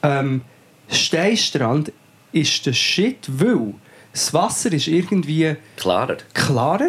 [0.02, 0.42] ähm,
[0.88, 1.92] Steinstrand
[2.30, 3.74] ist der Shit, weil
[4.12, 6.18] das Wasser ist irgendwie Klarer.
[6.34, 6.88] klarer.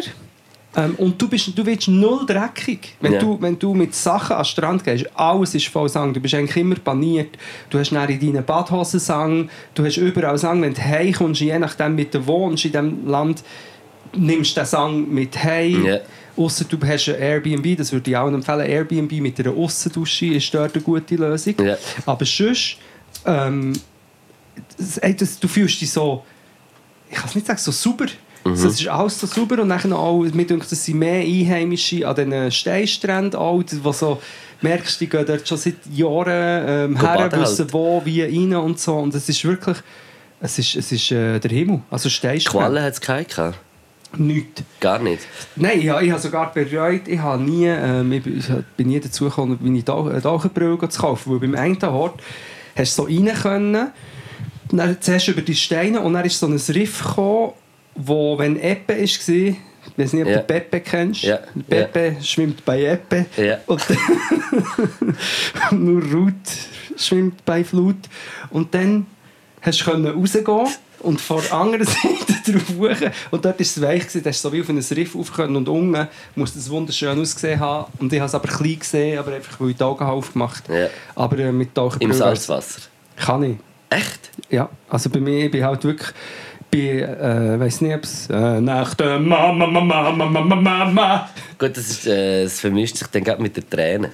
[0.76, 2.94] Ähm, und du, bist, du wirst null dreckig.
[3.00, 3.18] Wenn, Ja.
[3.18, 6.14] du, wenn du mit Sachen an den Strand gehst, alles ist voll Sang.
[6.14, 7.36] Du bist eigentlich immer paniert.
[7.70, 9.50] Du hast dann in deinen Badhosen Sang.
[9.74, 10.62] Du hast überall Sang.
[10.62, 13.42] Wenn du heimkommst, je nachdem, mit du wohnst in diesem Land,
[14.16, 15.84] nimmst du den Sang mit heim.
[15.86, 15.98] Ja.
[16.36, 18.60] Ausser du hast ein Airbnb, das würde ich auch empfehlen.
[18.60, 21.54] Airbnb mit einer Aussendusche ist dort eine gute Lösung.
[21.62, 21.76] Ja.
[22.06, 22.76] Aber sonst,
[23.26, 23.72] ähm,
[24.78, 26.24] das, das, du fühlst dich so,
[27.10, 28.06] ich kann es nicht sagen, so sauber.
[28.44, 28.52] Mhm.
[28.54, 32.14] Es ist alles so sauber und dann auch, mir denkt, es sind mehr Einheimische an
[32.16, 34.20] diesen Steinstränden auch, die so,
[34.62, 37.72] merkst, die gehen dort schon seit Jahren ähm, Go her, baden wissen halt.
[37.74, 39.76] wo, wie rein und so und es ist wirklich
[40.40, 42.50] Es ist, es ist äh, der Himmel, also Steinschnee.
[42.50, 43.58] Qualen hat es keine gehabt?
[44.16, 44.62] Nichts.
[44.80, 45.20] Gar nicht.
[45.54, 49.24] Nein, ich, habe- ich habe sogar bereut, ich habe nie, ähm, ich bin- nie dazu
[49.24, 52.20] gekommen, meine Tauch- eine Taucherbrille zu kaufen, weil beim einen Ort
[52.74, 53.88] hast du so rein können,
[54.72, 57.52] dann zuerst über die Steine und dann ist so ein Riff gekommen,
[58.06, 59.58] wo, wenn Eppe war, ich
[59.96, 60.38] weiß nicht, ob Ja.
[60.38, 61.22] du Pepe kennst.
[61.22, 63.26] Ja, Pepe schwimmt bei Eppe.
[63.36, 63.58] Ja.
[63.66, 63.82] Und
[65.72, 66.34] nur Ruth
[66.96, 67.96] schwimmt bei Flut.
[68.50, 69.06] Und dann
[69.62, 70.68] hast du rausgehen
[71.00, 73.10] und von der anderen Seite drauf hoch.
[73.30, 75.68] Und dort war es weich, da hast du so wie auf ein Riff können und
[75.68, 77.90] unten muss das wunderschön ausgesehen haben.
[77.98, 80.88] Und ich habe es aber klein gesehen, aber einfach, weil ich die Augen aufgemacht Ja.
[81.14, 82.14] Aber äh, mit Im Taucherbrille...
[82.14, 82.82] Salzwasser.
[83.16, 83.56] Kann ich.
[83.88, 84.30] Echt?
[84.50, 86.10] Ja, also bei mir, ich bin halt wirklich...
[86.70, 91.30] Bei, äh, weiß nicht, ob es äh, nach der Mama, Mama, Mama, Mama, Mama.
[91.58, 94.10] Gut, das, ist, äh, das vermischt sich dann gerade mit den Tränen.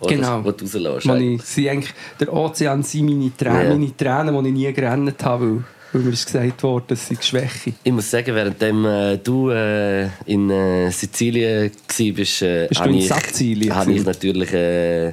[0.00, 0.14] Oder?
[0.14, 0.42] Genau.
[0.42, 1.08] Die du rauslässt.
[1.08, 3.68] Wo ich, sie eigentlich, der Ozean sind meine Tränen, Ja.
[3.70, 7.16] meine Tränen, die ich nie gerannt habe, weil, weil mir ist gesagt wurde, das sei
[7.20, 7.72] Schwäche.
[7.82, 13.70] Ich muss sagen, während äh, du äh, in äh, Sizilien warst, äh, Bist habe ich,
[13.70, 15.12] habe ich natürlich äh,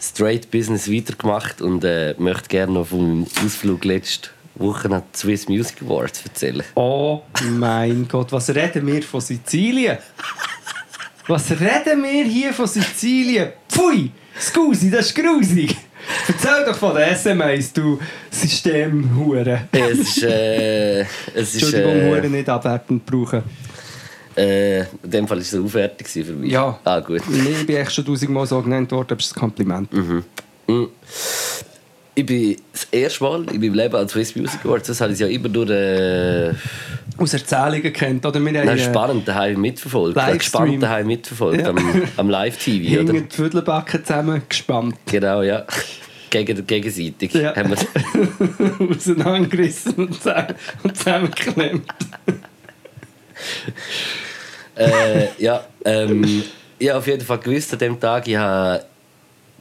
[0.00, 5.82] Straight Business weitergemacht und äh, möchte gerne noch meinem Ausflug letzte Woche an Swiss Music
[5.82, 6.62] Awards erzählen.
[6.74, 9.98] Oh mein Gott, was reden wir von Sizilien?
[11.26, 13.50] Was reden wir hier von Sizilien?
[13.68, 14.10] Pfui!
[14.38, 15.76] Scusi, das ist grusig!
[16.26, 17.98] Erzähl doch von den SMS, du
[18.30, 19.68] Systemhure.
[19.70, 23.42] Es ist, äh, es ist, Entschuldigung, äh, nicht abwertend brauchen.
[24.36, 26.50] äh, in dem Fall war es eine Aufwertung für mich.
[26.52, 26.78] Ja.
[26.84, 27.22] Ah, gut.
[27.30, 29.92] Ich bin echt schon tausendmal so genannt worden, aber es ist ein Kompliment.
[29.92, 30.24] Mhm.
[32.14, 35.18] Ich bin das erste Mal in meinem Leben an Swiss Music Awards, das habe ich
[35.18, 36.52] ja immer nur äh,
[37.16, 38.38] Aus Erzählungen kennt, oder?
[38.44, 40.18] Wir nein, spannend daheim mitverfolgt.
[40.38, 41.70] Gespannt daheim mitverfolgt Ja.
[41.70, 43.12] am, am Live-TV, oder?
[43.14, 44.96] die Viertelbacken zusammen gespannt.
[45.06, 45.64] Genau, ja.
[46.28, 47.56] Gegen, gegenseitig Ja.
[47.56, 51.84] haben wir auseinandergerissen und zusammen- und zusammengeklemmt.
[54.76, 56.42] äh, ja, ähm,
[56.78, 58.84] ich habe auf jeden Fall gewusst an dem Tag, ich habe,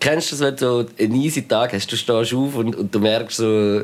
[0.01, 2.99] kennst du das, wenn du einen easy Tag hast, du stehst auf und, und du
[2.99, 3.83] merkst so,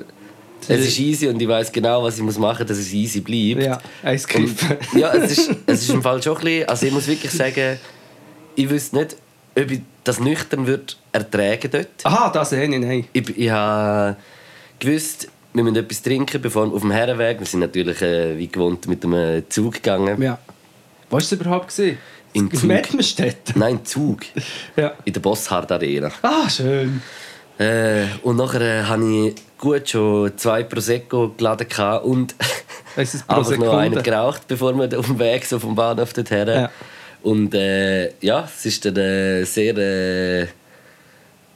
[0.67, 3.63] es ist easy und ich weiß genau, was ich muss machen, dass es easy bleibt.
[3.63, 4.77] Ja, eins gegriffen.
[4.91, 7.31] Und, ja, es ist, es ist im Fall schon ein bisschen, also ich muss wirklich
[7.31, 7.79] sagen,
[8.55, 9.15] ich wüsste nicht,
[9.55, 11.87] ob ich das nüchtern würde ertragen dort.
[12.03, 13.05] Aha, das sehe ich, nein.
[13.13, 14.17] Ich, ich habe
[14.79, 17.39] gewusst, wir müssen etwas trinken, bevor auf dem Herrenweg.
[17.39, 20.21] Wir sind natürlich äh, wie gewohnt mit dem Zug gegangen.
[20.21, 20.39] Ja.
[21.09, 21.75] Was war es überhaupt?
[21.75, 21.97] Gewesen?
[22.37, 22.63] Im Zug.
[22.63, 23.55] Mettmerstedt?
[23.55, 24.21] Nein, Zug.
[24.75, 24.93] Ja.
[25.05, 26.11] In der Bosshard Arena.
[26.21, 27.01] Ah, schön.
[27.57, 31.67] Äh, und nachher äh, habe ich gut schon zwei Prosecco geladen
[32.03, 32.35] und
[32.97, 36.47] einfach noch einen geraucht, bevor wir auf dem Weg so vom Bahnhof dorthin.
[36.47, 36.71] Ja.
[37.23, 40.47] Und äh, ja, es ist dann äh, sehr äh,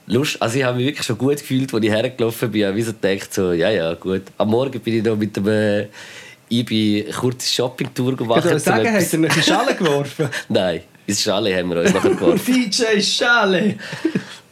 [0.06, 0.42] lustig.
[0.42, 2.60] Also ich habe mich wirklich schon gut gefühlt, als ich hergelaufen bin.
[2.60, 4.22] Ich habe so gedacht, so, ja, ja, gut.
[4.38, 5.88] Am Morgen bin ich noch mit dem
[6.60, 8.44] IBI eine kurze Shoppingtour Ich gemacht.
[8.44, 10.28] würde um sagen, etwas- hast du in die Schale geworfen?
[10.48, 12.54] Nein, ins Schale haben wir uns nachher geworfen.
[12.70, 13.76] DJ Schale!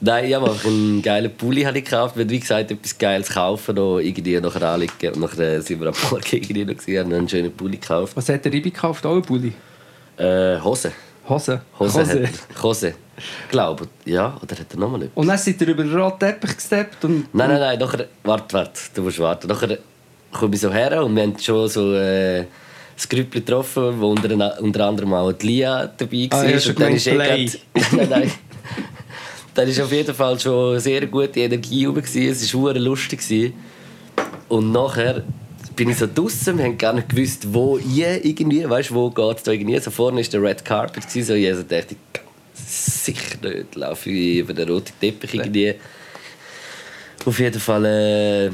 [0.03, 2.17] Nein, ich habe einfach einen geilen Pulli habe ich gekauft.
[2.17, 5.13] Wir wie gesagt, etwas Geiles kaufen, noch irgendwie nachher anlegen.
[5.13, 8.17] Und nachher sind wir am Morgen irgendwie noch gewesen, haben einen schönen Pulli gekauft.
[8.17, 9.05] Was hat der Ribi gekauft?
[9.05, 9.53] Auch ein Bulli?
[10.17, 10.93] Äh, Hose.
[11.29, 11.61] Hose.
[11.79, 12.01] Hose.
[12.01, 12.23] Hose.
[12.23, 12.95] Hat, Hose.
[13.51, 14.35] Glaube, ja.
[14.43, 15.17] Oder hat er nochmal etwas?
[15.17, 17.35] Und dann seid ihr über den roten Teppich gesteppt und...
[17.35, 17.79] Nein, nein, nein.
[17.79, 18.81] Nachher, warte, warte.
[18.95, 19.49] Du musst warten.
[19.49, 19.77] Nachher
[20.33, 22.45] komme ich so her und wir haben schon so äh,
[22.97, 26.45] das Grüppli getroffen, wo unter, unter anderem auch die Lia dabei war.
[26.45, 27.59] Ah, hab schon und dann ist eh grad-.
[29.53, 32.31] Dann war auf jeden Fall schon sehr gute Energie gewesen.
[32.31, 33.53] Es war lustig.
[34.49, 35.25] Und nachher
[35.75, 39.11] bin ich so draußen, wir haben gar nicht gewusst, wo ich irgendwie, weißt du, wo
[39.11, 39.79] geht es da irgendwie.
[39.79, 41.97] So vorne war der Red Carpet, so ich also dachte,
[42.55, 45.75] sicher nicht, laufe ich über den roten Teppich irgendwie.
[47.25, 48.51] Auf jeden Fall äh,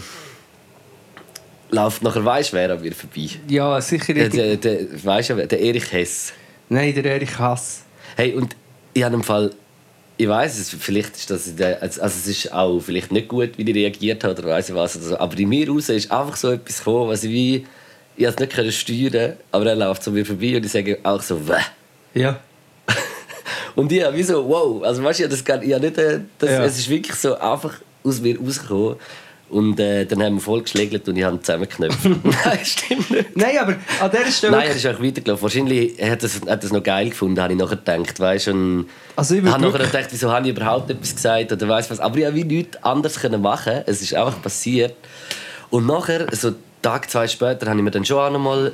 [1.77, 3.29] läuft nachher, weißt wer an mir vorbei?
[3.49, 6.33] Ja, sicher Der, der, der, weißt du, der Erich Hess.
[6.69, 7.83] Nein, der Erich Hass.
[8.17, 8.57] Hey, und
[8.93, 9.53] ich habe im Fall,
[10.17, 13.57] ich weiß es, vielleicht ist das, in also also es ist auch vielleicht nicht gut,
[13.59, 16.11] wie die reagiert hat oder weiß ich was, oder so, aber in mir raus ist
[16.11, 17.67] einfach so etwas gekommen, was ich wie,
[18.17, 21.21] ich es nicht können steuern, aber er läuft so mir vorbei und ich sage auch
[21.23, 21.61] so, Wäh.
[22.15, 22.41] Ja.
[23.75, 25.99] Und ich habe wie so, wow, also weißt du, ich habe das ich habe nicht,
[25.99, 26.65] äh, das, Ja.
[26.65, 28.97] es ist wirklich so einfach aus mir rausgekommen.
[29.49, 32.05] Und äh, dann haben wir voll geschlägelt und ich habe zusammengeknöpft.
[32.25, 33.37] Nein, stimmt nicht.
[33.37, 34.57] Nein, aber an dieser Stelle...
[34.57, 35.43] Nein, er ist auch weitergelaufen.
[35.45, 38.19] Wahrscheinlich hat er es hat noch geil gefunden, habe ich nachher gedacht.
[38.19, 41.89] Weißt, und Also ich habe nachher gedacht, wieso habe ich überhaupt etwas gesagt oder weiss
[41.91, 42.01] was.
[42.01, 43.83] Aber ich habe wie nichts anderes können machen.
[43.87, 44.97] Es ist einfach passiert.
[45.71, 48.73] Und nachher, so Tag, zwei später, habe ich mir dann schon auch noch mal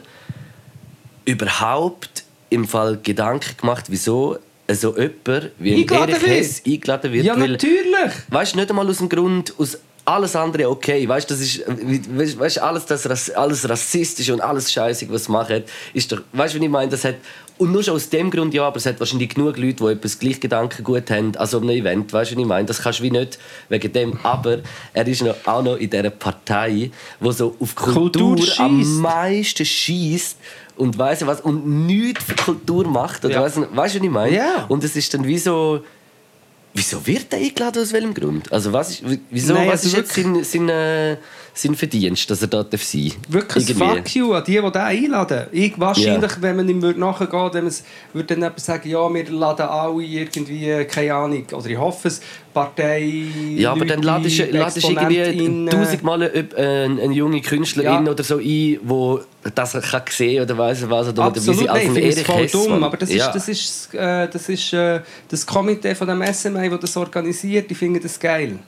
[1.26, 4.38] überhaupt im Fall Gedanken gemacht, wieso
[4.70, 6.26] so jemand wie ein Erich.
[6.26, 7.24] Hess eingeladen wird.
[7.24, 8.12] Ja, weil- natürlich!
[8.28, 11.08] Weißt du, nicht einmal aus dem Grund, aus, alles andere okay.
[11.08, 15.62] Weißt das ist, weißt, weißt, alles das alles rassistisch und alles scheiße, was machen,
[15.94, 17.16] ist doch, weißt du, wie ich meine, das hat
[17.58, 20.18] und nur schon aus dem Grund ja, aber es hat wahrscheinlich genug Leute, die etwas
[20.18, 23.04] Gleichgedanken gut haben, also um ein Event, weißt du, was ich meine, das kannst du
[23.04, 23.38] wie nicht
[23.68, 24.58] wegen dem, aber
[24.92, 29.64] er ist noch, auch noch in dieser Partei, wo so auf Kultur, Kultur am meisten
[29.64, 30.38] schießt
[30.76, 33.42] und weiss was und nichts für Kultur macht, oder ja.
[33.42, 34.34] weißt du, was ich meine?
[34.34, 34.64] Ja.
[34.68, 35.84] Und es ist dann wie so
[36.74, 37.82] Wieso wird er eingeladen?
[37.82, 38.52] Aus welchem Grund?
[38.52, 41.16] Also was ist, wieso, Nein, was also ist jetzt sein, sein, äh,
[41.54, 43.16] sein Verdienst, dass er da sein darf?
[43.28, 43.96] Wirklich Irgendwie.
[43.96, 45.46] fuck you an die, die den einladen.
[45.52, 46.42] Ich, wahrscheinlich, yeah.
[46.42, 47.74] wenn man ihm nachgehen würde, wenn man
[48.12, 52.20] würde dann jemand sagen, ja, wir laden alle irgendwie, keine Ahnung, oder ich hoffe es,
[52.52, 53.26] Partei.
[53.56, 58.12] Ja, aber dann ladest du irgendwie tausendmal äh, eine, eine junge Künstlerin ja.
[58.12, 59.20] oder so ein, wo
[59.54, 62.42] das kann sehen oder weiß was oder, Absolut, oder wie sie als nein, ich voll
[62.42, 63.26] Hess, dumm, aber das ja.
[63.26, 67.70] ist das ist äh, das ist äh, das Komitee von dem SMA, das das organisiert.
[67.70, 68.58] Die finden das geil.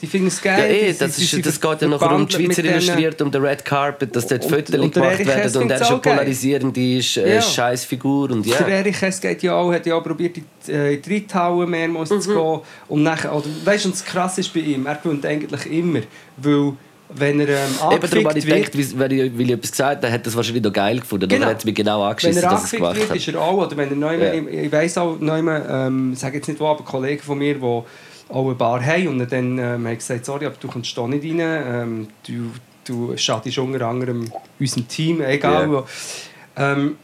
[0.00, 0.58] Die finden es geil.
[0.58, 3.42] Ja, eh, das, die, ist, das geht ja noch um die Schweizer illustriert, um den
[3.42, 7.42] Red Carpet, dass dort Fotos gemacht werden und er schon polarisierend ist, äh, ja.
[7.42, 8.58] scheiß Figur und ja.
[8.58, 11.68] Der Erich Hess geht ja auch, hat ja auch probiert, in die, äh, die Reithauen
[11.68, 12.20] mehrmals mhm.
[12.20, 12.60] zu gehen.
[12.88, 14.86] Und nachher, oder, weißt du, was krass ist bei ihm?
[14.86, 16.00] Er gewinnt eigentlich immer,
[16.36, 16.74] weil
[17.14, 18.72] wenn er ähm, angefickt Eben darum ich wird...
[18.72, 21.28] Gedacht, weil ich, weil ich etwas gesagt habe, hat das wahrscheinlich noch geil gefunden.
[21.28, 21.42] Genau.
[21.42, 23.66] Oder hat es mich genau angeschissen, wenn er dass es gemacht wird, ist er auch,
[23.66, 24.34] oder wenn er neu, yeah.
[24.34, 27.82] ich, ich weiss auch, neu, ähm, sage jetzt nicht wo, aber Kollegen von mir, die
[28.28, 31.24] auch eine Bar haben und dann ähm, haben gesagt, sorry, aber du kommst da nicht
[31.24, 32.50] rein, ähm, du,
[32.84, 35.84] du schadest unter anderem unserem Team, egal yeah.
[36.56, 36.96] Ähm,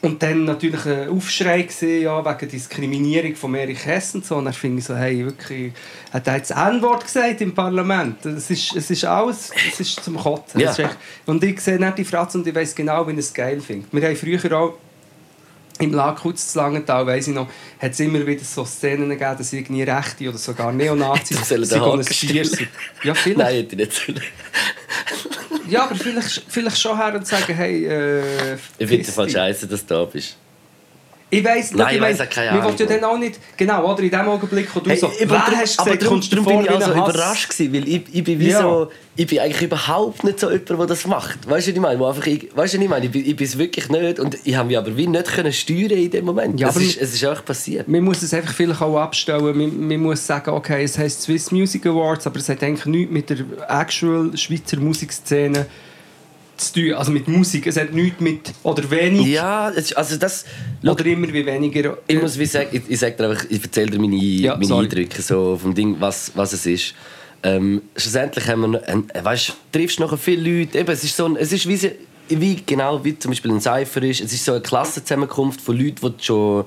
[0.00, 4.36] und dann natürlich ein Aufschrei gesehen, ja, wegen Diskriminierung von Erich Hess und so.
[4.36, 5.72] Und dann finde ich so, hey, wirklich,
[6.12, 8.16] hat er jetzt N-Wort gesagt im Parlament?
[8.22, 10.60] Das ist, es ist alles, es ist zum Kotzen.
[10.60, 10.70] Ja.
[10.70, 10.96] Ist echt,
[11.26, 13.92] und ich sehe nicht die Fratze und ich weiß genau, wie er es geil findet.
[13.92, 14.74] Wir haben früher auch
[15.80, 19.52] im Lagkutz zu Langenthal, weiss ich noch, hat es immer wieder so Szenen gegeben, dass
[19.52, 22.68] irgendwie Rechte oder sogar Neonazis sich ein Stier sind.
[23.02, 23.38] Ja, vielleicht.
[23.38, 24.22] Nein, hätte ich nicht
[25.68, 29.66] Ja, aber vielleicht, vielleicht schon her und sagen, hey, äh, Ich finde es voll scheiße,
[29.66, 30.36] dass du da bist.
[31.30, 32.78] Ich weiss, Nein, ich weiss auch keine Ahnung.
[32.78, 35.28] Wir ja dann auch nicht, genau, oder in dem Augenblick, wo du hey, so, ich,
[35.28, 38.24] wer hast gesagt, aber darum, darum bin ich auch so überrascht gewesen, weil ich, ich
[38.24, 38.62] bin wie ja.
[38.62, 41.38] so, ich bin eigentlich überhaupt nicht so jemand, der das macht.
[41.48, 41.98] Weißt du, was ich meine?
[41.98, 43.04] Wo einfach, ich, weißt du, was ich meine?
[43.04, 45.52] Ich bin, ich bin es wirklich nicht und ich habe mich aber wie nicht können
[45.52, 46.58] steuern in dem Moment.
[46.58, 47.88] Ja, es, ist, es ist einfach passiert.
[47.88, 49.58] Man muss es einfach vielleicht auch abstellen.
[49.58, 53.12] Man, man muss sagen, okay, es heisst Swiss Music Awards, aber es hat eigentlich nichts
[53.12, 53.38] mit der
[53.68, 55.87] actual Schweizer Musikszene zu
[56.58, 57.66] zu tun, also mit Musik.
[57.66, 59.26] Es hat nichts mit, oder wenig.
[59.26, 60.44] Ja, also das...
[60.82, 61.98] Oder immer wie weniger.
[62.06, 65.22] Ich muss wie sagen, ich, ich, sag einfach, ich erzähle dir meine, ja, meine Eindrücke
[65.22, 66.94] so vom Ding, was, was es ist.
[67.42, 71.36] Ähm, schlussendlich haben wir, äh, weißt, triffst nachher viele Leute, eben, es ist so ein,
[71.36, 71.92] es ist wie,
[72.28, 76.14] wie, genau wie zum Beispiel ein Cypher ist, es ist so eine Klassenzusammenkunft von Leuten,
[76.18, 76.64] die schon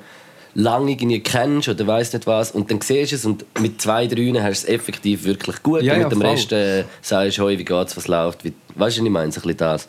[0.53, 4.07] lange irgendwie kennst oder weiss nicht was und dann siehst du es und mit zwei,
[4.07, 7.37] drei hast du es effektiv wirklich gut ja, und mit ja, dem Rest äh, sagst
[7.37, 9.87] du, hey, wie geht's, was läuft, wie, weißt du, was ich meine, so ein das.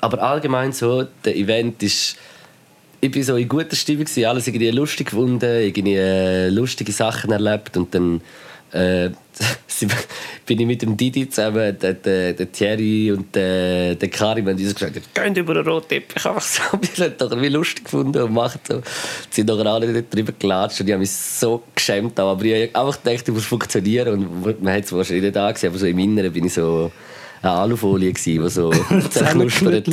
[0.00, 2.16] Aber allgemein so, der Event ist
[3.04, 7.76] ich bin so in guter Stimmung, alles irgendwie lustig gefunden, irgendwie äh, lustige Sachen erlebt
[7.76, 8.22] und dann
[8.74, 9.10] äh,
[10.46, 14.56] bin ich mit dem Didi zusammen, der, der, der Thierry und der, der Karim haben
[14.56, 16.62] uns gesagt, geht über den roten Teppich, einfach so.
[16.80, 18.80] Wir haben doch wie lustig gefunden und machen so.
[19.30, 22.18] Sie sind doch alle drüber gelatscht und ich habe mich so geschämt.
[22.18, 25.70] Aber ich habe einfach gedacht, ich muss funktionieren und man hat es wahrscheinlich nicht angesehen,
[25.70, 26.90] aber so im Inneren bin ich so
[27.42, 28.70] eine Alufolie die so
[29.10, 29.88] zerknuspert.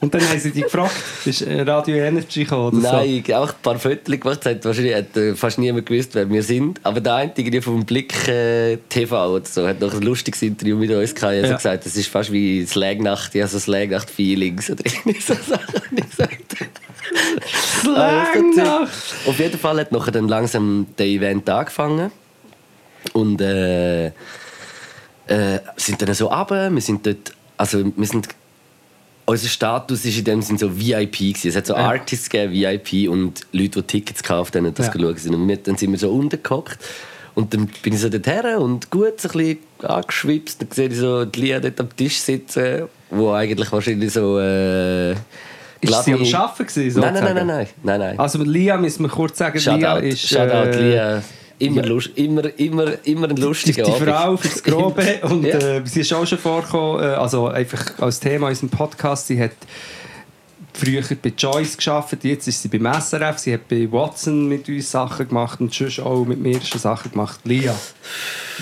[0.00, 3.34] Und dann haben sie dich gefragt, ist äh, Radio Energy gekommen oder Nein, so?
[3.34, 4.44] auch ein paar Fotos gemacht.
[4.44, 6.80] Hat wahrscheinlich hat äh, fast niemand gewusst, wer wir sind.
[6.82, 10.90] Aber der eine vom Blick äh, TV oder so hat noch ein lustiges Interview mit
[10.90, 11.34] uns gehabt.
[11.34, 11.56] Er hat ja.
[11.56, 16.56] gesagt, das ist fast wie Slagnacht, ja, so Slagnacht-Feelings oder irgendwie so Sachen gesagt.
[17.80, 19.14] Slagnacht!
[19.26, 22.10] Auf jeden Fall hat nachher dann langsam der Event angefangen.
[23.14, 26.70] Und äh, äh, sind dann so runter.
[26.70, 28.28] Wir sind dort, also wir sind
[29.26, 31.48] unser Status ist in dem Sinne so VIP gewesen.
[31.48, 31.80] Es hat so ja.
[31.80, 34.92] Artists gegeben, VIP und Leute, die Tickets gekauft haben und das ja.
[34.92, 35.26] geschaut.
[35.26, 36.78] Und dann sind wir so untergehockt.
[37.34, 40.62] Und dann bin ich so dorthin und gut so ein bisschen angeschwipst.
[40.62, 44.38] Dann sehe ich so die Lia dort am Tisch sitzen, wo eigentlich wahrscheinlich so...
[44.38, 45.12] Äh,
[45.82, 48.18] ist sie am Arbeiten gewesen, nein, nein, nein, nein, nein, nein.
[48.18, 50.26] Also Lia, müssen wir kurz sagen, Shoutout, Lia ist...
[50.26, 51.22] Shoutout, äh, Lia.
[51.58, 51.88] Immer, ja.
[51.88, 55.02] lust, immer, immer, immer ein lustiger Die, die Frau fürs Grobe.
[55.22, 55.58] und ja.
[55.58, 59.40] äh, sie ist auch schon vorgekommen, äh, also einfach als Thema in unserem Podcast, sie
[59.40, 59.52] hat
[60.76, 64.90] früher bei Joyce geschafft, jetzt ist sie beim SRF, sie hat bei Watson mit uns
[64.90, 67.40] Sachen gemacht und schon auch mit mir schon Sachen gemacht.
[67.44, 67.74] Lia.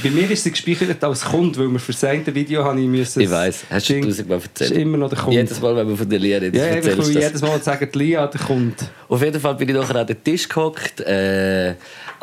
[0.03, 2.87] Bei mir ist sie gespeichert als Kunde, weil wir für das eine Video habe ich
[2.87, 3.21] müssen...
[3.21, 4.71] Ich weiss, hast du tausendmal erzählt.
[4.71, 5.37] Ist immer noch der Kunde.
[5.37, 7.99] Jedes Mal, wenn wir von der Lia reden, ja, erzählst du jedes Mal sage, die
[7.99, 8.77] Lia, der Kunde.
[9.09, 11.75] Auf jeden Fall bin ich nachher an den Tisch gehockt, äh,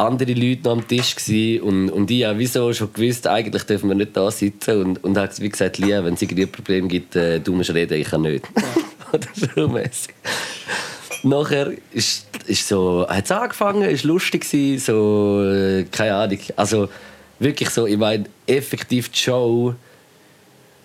[0.06, 3.90] andere Leute noch am Tisch gsi und, und ich habe wieso schon gewusst, eigentlich dürfen
[3.90, 6.88] wir nicht da sitzen und, und habe wie gesagt, Lia, wenn es irgendwie ein Problem
[6.88, 8.46] gibt, äh, du musst reden, ich kann nicht.
[9.14, 10.14] Oder so mäßig.
[11.24, 16.90] Nachher ist, ist so, hat es angefangen, ist lustig gewesen, so, äh, keine Ahnung, also
[17.40, 19.76] wirklich so, ich meine, effektiv die Show,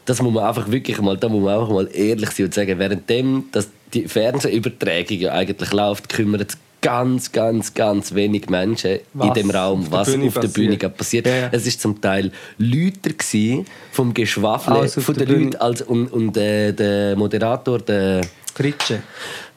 [0.05, 2.79] das muss man einfach wirklich mal, da muss man einfach mal ehrlich sein und sagen,
[2.79, 9.01] währenddem dass die Fernsehübertragung ja eigentlich läuft, kümmern sich ganz, ganz, ganz wenig Menschen in
[9.15, 10.97] Was dem Raum, auf der was Bühne auf der Bühne passiert.
[10.97, 11.27] passiert.
[11.27, 11.49] Ja, ja.
[11.53, 15.45] Es ist zum Teil Lüter gsi vom Geschwafel auf von der den.
[15.45, 18.21] Leuten als, und, und äh, der Moderator, der
[18.55, 19.03] Fritsche.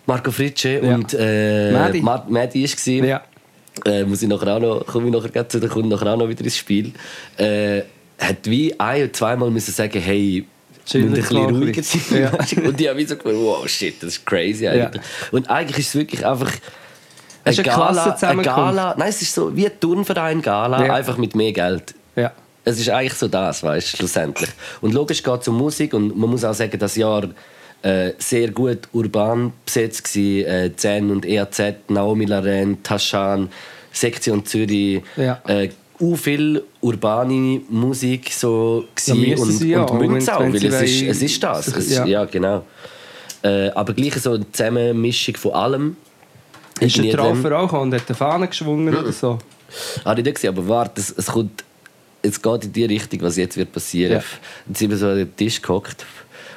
[0.05, 0.95] Marco Fritsche Ja.
[0.95, 2.01] und äh.
[2.01, 2.99] Ma- Mädi ist gsi.
[3.05, 3.23] Ja.
[3.85, 6.27] Äh, muss ich nachher auch noch, komme ich nachher zu, der kommt nachher auch noch
[6.27, 6.91] wieder ins Spiel.
[7.37, 7.81] Äh,
[8.17, 10.45] hat wie ein oder zweimal müssen sagen, hey,
[10.93, 12.01] müssen ein bisschen ruhiger sein.
[12.11, 12.31] Ja.
[12.67, 15.01] Und ich habe so gedacht, wow, shit, das ist crazy eigentlich.
[15.31, 16.51] Und eigentlich ist es wirklich einfach
[17.49, 18.41] Es ist eine Gala, eine.
[18.43, 18.95] Gala.
[18.97, 20.93] Nein, es ist so wie ein Turnverein Gala, Ja.
[20.93, 21.93] einfach mit mehr Geld.
[22.15, 22.31] Ja.
[22.65, 24.49] Es ist eigentlich so das, weißt du, schlussendlich.
[24.81, 27.23] Und logisch geht es um Musik und man muss auch sagen, das Jahr
[27.81, 30.23] äh, sehr gut urban besetzt war.
[30.23, 33.49] Äh, Zen und EAZ, Naomi Laren, Taschan,
[33.91, 35.01] Sektion Zürich.
[35.15, 35.41] Ja.
[35.47, 41.01] Äh, u viel urbane Musik so Ja, und, ja, und wenn- auch, weil es ist,
[41.03, 41.67] es ist das.
[41.67, 42.05] Es, Ja.
[42.05, 42.25] ja.
[42.25, 42.65] genau.
[43.41, 45.97] Äh, aber gleich so eine Zusammenmischung von allem.
[46.79, 49.37] Ist dem- Traffer auch und hat eine Fahne geschwungen oder so?
[50.03, 51.63] habe ich nicht gesehen, aber warte, es, es kommt,
[52.21, 54.13] es geht in die Richtung, was jetzt wird passieren.
[54.13, 54.23] Ja.
[54.67, 56.05] Jetzt sind wir so an den Tisch gehockt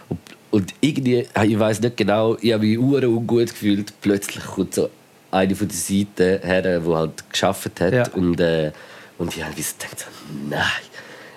[0.08, 0.18] und,
[0.50, 3.92] und irgendwie, ich weiß nicht genau, ich habe mich uhr ungut gefühlt.
[4.00, 4.88] Plötzlich kommt so
[5.30, 8.04] eine von der Seiten her, die halt geschafft hat Ja.
[8.14, 8.72] und, äh,
[9.18, 10.06] und ich habe gedacht,
[10.48, 10.60] nein.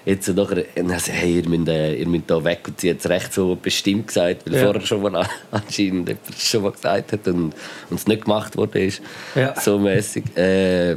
[0.05, 2.59] Jetzt nachher, dann so, hey, ihr müsst, äh, ihr müsst da weg.
[2.67, 4.63] Und sie hat es recht so bestimmt gesagt, weil Ja.
[4.65, 7.53] vorher schon mal an- anscheinend jemand schon mal gesagt hat und,
[7.89, 9.01] und es nicht gemacht worden ist.
[9.33, 9.59] Ja.
[9.59, 10.23] So mäßig.
[10.37, 10.95] Äh,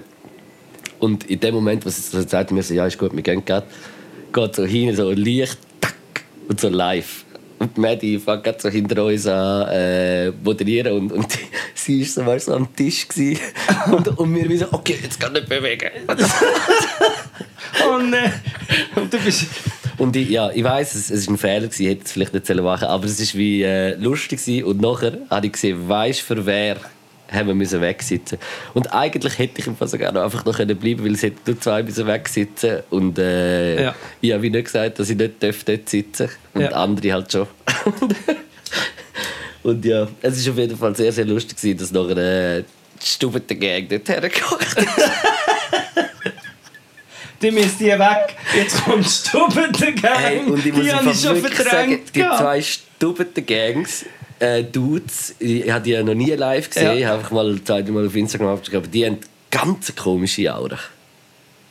[0.98, 3.44] und in dem Moment, wo sie so sagt, mir so, ja, ist gut, wir gehen
[3.44, 3.66] gerade,
[4.32, 5.94] geht so hin, so Licht, tack,
[6.48, 7.24] und so live.
[7.58, 11.26] Und die Maddie fängt gerade so hinter uns an äh, moderieren und, und
[11.74, 13.06] sie ist so, weißt, so am Tisch
[13.90, 15.90] und, und wir so, okay, jetzt kann ich nicht bewegen.
[17.86, 18.32] Oh nein!
[18.96, 19.46] Und du bist...
[19.98, 22.32] Und ich, ja, ich weiß, es, es ist ein Fehler gewesen, ich hätte es vielleicht
[22.32, 24.64] nicht machen, aber es ist wie äh, lustig gewesen.
[24.64, 26.76] und nachher habe ich gesehen, weißt für wer
[27.30, 28.38] haben wir müssen wegsitzen.
[28.74, 31.38] Und eigentlich hätte ich im Fall sogar noch einfach noch können bleiben, weil es hätten
[31.46, 33.94] nur zwei müssen wegsitzen und äh, Ja.
[34.20, 36.68] ich habe nicht gesagt, dass ich nicht dort sitzen und Ja.
[36.70, 37.46] andere halt schon.
[39.62, 42.62] und ja, es ist auf jeden Fall sehr sehr lustig gewesen, dass äh,
[43.02, 44.86] die Stubete Gang dort hergekocht ist.
[47.40, 48.34] Die müsst ihr weg.
[48.54, 50.18] Jetzt kommt Stubben der Gang.
[50.18, 52.14] Hey, und ich muss die habe ich schon wirklich sagen, verdrängt.
[52.16, 54.04] die zwei stubberten Gangs,
[54.38, 56.94] äh, Dudes, ich habe die ja noch nie live gesehen, Ja.
[56.94, 59.18] ich habe einfach mal zweimal auf Instagram abgeschrieben, die haben
[59.50, 60.78] ganz komische Aura.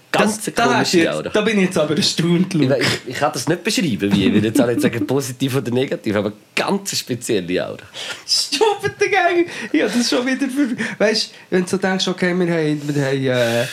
[0.10, 1.30] Ganz das, da, komische jetzt, Aura.
[1.30, 2.56] da bin ich jetzt aber erstaunt.
[2.56, 2.74] Ich, Lu.
[2.76, 4.28] ich, ich kann das nicht beschreiben, wie.
[4.28, 7.84] Ich will jetzt auch nicht sagen positiv oder negativ, aber ganz spezielle Aura.
[8.26, 9.46] Stubben der Gang.
[9.74, 10.70] Ja, das ist schon wieder für...
[10.98, 12.96] Weißt du, wenn du so denkst, okay, wir haben...
[12.96, 13.66] Wir haben äh,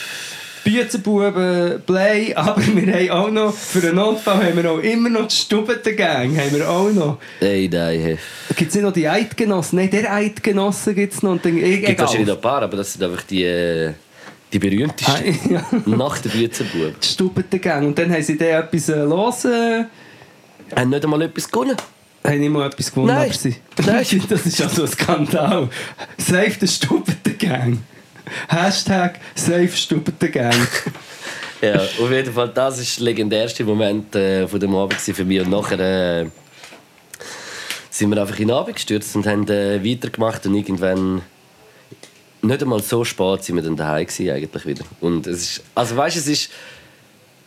[0.65, 5.27] Büzenbuben, Play, aber wir haben auch noch, für einen Notfall haben wir auch immer noch
[5.27, 7.19] die Stubben-Gang, haben wir auch noch.
[7.39, 8.17] Hey, nein.
[8.55, 9.77] Gibt es nicht noch die Eidgenossen?
[9.77, 11.31] Nein, der Eidgenossen gibt es noch.
[11.31, 12.35] Und dann, e- Es gibt wahrscheinlich egal.
[12.35, 13.93] noch ein paar, aber das sind einfach die, äh,
[14.51, 15.37] die berühmtesten.
[15.51, 15.65] Ah, ja.
[15.85, 16.99] Nach der Büzenbub.
[16.99, 17.85] Die Stubben-Gang.
[17.87, 19.45] Und dann haben sie dann etwas äh, los...
[19.45, 19.85] Äh,
[20.75, 21.77] Haben nicht einmal etwas gewonnen.
[22.23, 23.25] haben nicht mal etwas gewonnen, Nein.
[23.25, 23.55] aber sie...
[23.85, 24.21] Nein.
[24.29, 25.69] das ist also ein Skandal.
[26.17, 27.77] Save the Stubben-Gang.
[28.49, 30.55] Hashtag Save Stubben-Gang.
[31.61, 35.39] Ja, auf jeden Fall, das ist der legendärste Moment äh, von dem Abend für mich.
[35.39, 36.27] Und nachher äh,
[37.89, 41.21] sind wir einfach in den Abend gestürzt und haben äh, weitergemacht und irgendwann
[42.41, 44.85] nicht einmal so spät sind wir dann daheim gewesen, eigentlich wieder.
[44.99, 46.51] Und es ist, also weißt, es ist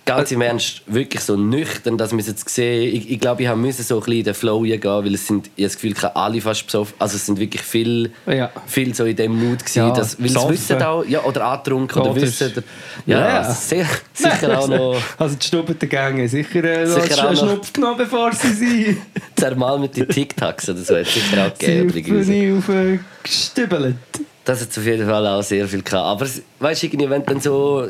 [0.09, 2.95] ganz im Ernst wirklich so nüchtern, dass wir es jetzt sehen.
[2.95, 5.47] Ich, ich glaube, ich müssen so ein bisschen in den Flow gehen, weil es sind,
[5.57, 6.95] ich habe das Gefühl, alle fast besoffen.
[6.99, 8.51] Also es sind wirklich viel, Ja.
[8.67, 10.55] viel so in dem Mut gewesen, Ja, dass, weil es besoffen.
[10.55, 12.63] wissen auch, ja, oder angetrunken oder Oder- wissen, oder,
[13.07, 13.39] ja, Ja.
[13.41, 17.37] also sehr, sicher auch noch Also die Stubben-Gang haben sicher, äh, Sicher einen.
[17.37, 18.97] Schnupf genommen, bevor sie sie
[19.37, 22.25] zermalmte TikToks oder so, hat sicher auch sie gegeben.
[22.27, 23.97] die auf äh, gestübelt.
[24.45, 26.23] Das hat auf jeden Fall auch sehr viel gehabt.
[26.23, 26.27] Aber
[26.61, 27.87] weißt du, irgendwie, wenn dann so.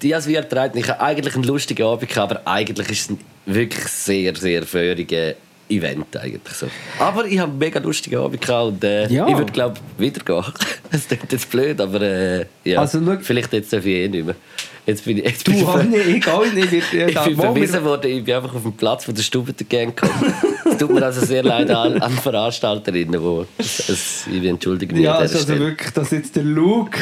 [0.00, 0.76] Ich habe es wie erträgt.
[0.76, 4.62] Ich habe eigentlich einen lustigen Abend gehabt, aber eigentlich ist es ein wirklich sehr, sehr
[4.64, 5.34] feuriger
[5.70, 6.66] Event eigentlich so.
[6.98, 9.26] Aber ich habe einen mega lustigen Abend gehabt und äh, Ja.
[9.28, 10.44] ich würde glaube wieder gehen.
[10.90, 14.24] Es klingt jetzt blöd, aber äh, ja, Also, schau- vielleicht jetzt darf ich eh nicht
[14.24, 14.34] mehr.
[14.86, 16.72] Jetzt bin ich, jetzt Du, bin ich, auch nicht, ich auch nicht.
[16.72, 19.52] Ich, ich da- bin verwiesen worden, ich bin einfach auf dem Platz von der Stube
[19.68, 20.32] Gang gekommen.
[20.70, 25.04] Es tut mir also sehr leid an, an Veranstalterinnen, wo es, es, ich entschuldige mich
[25.04, 25.60] Ja, also Stelle.
[25.60, 26.98] wirklich, dass jetzt der Luke.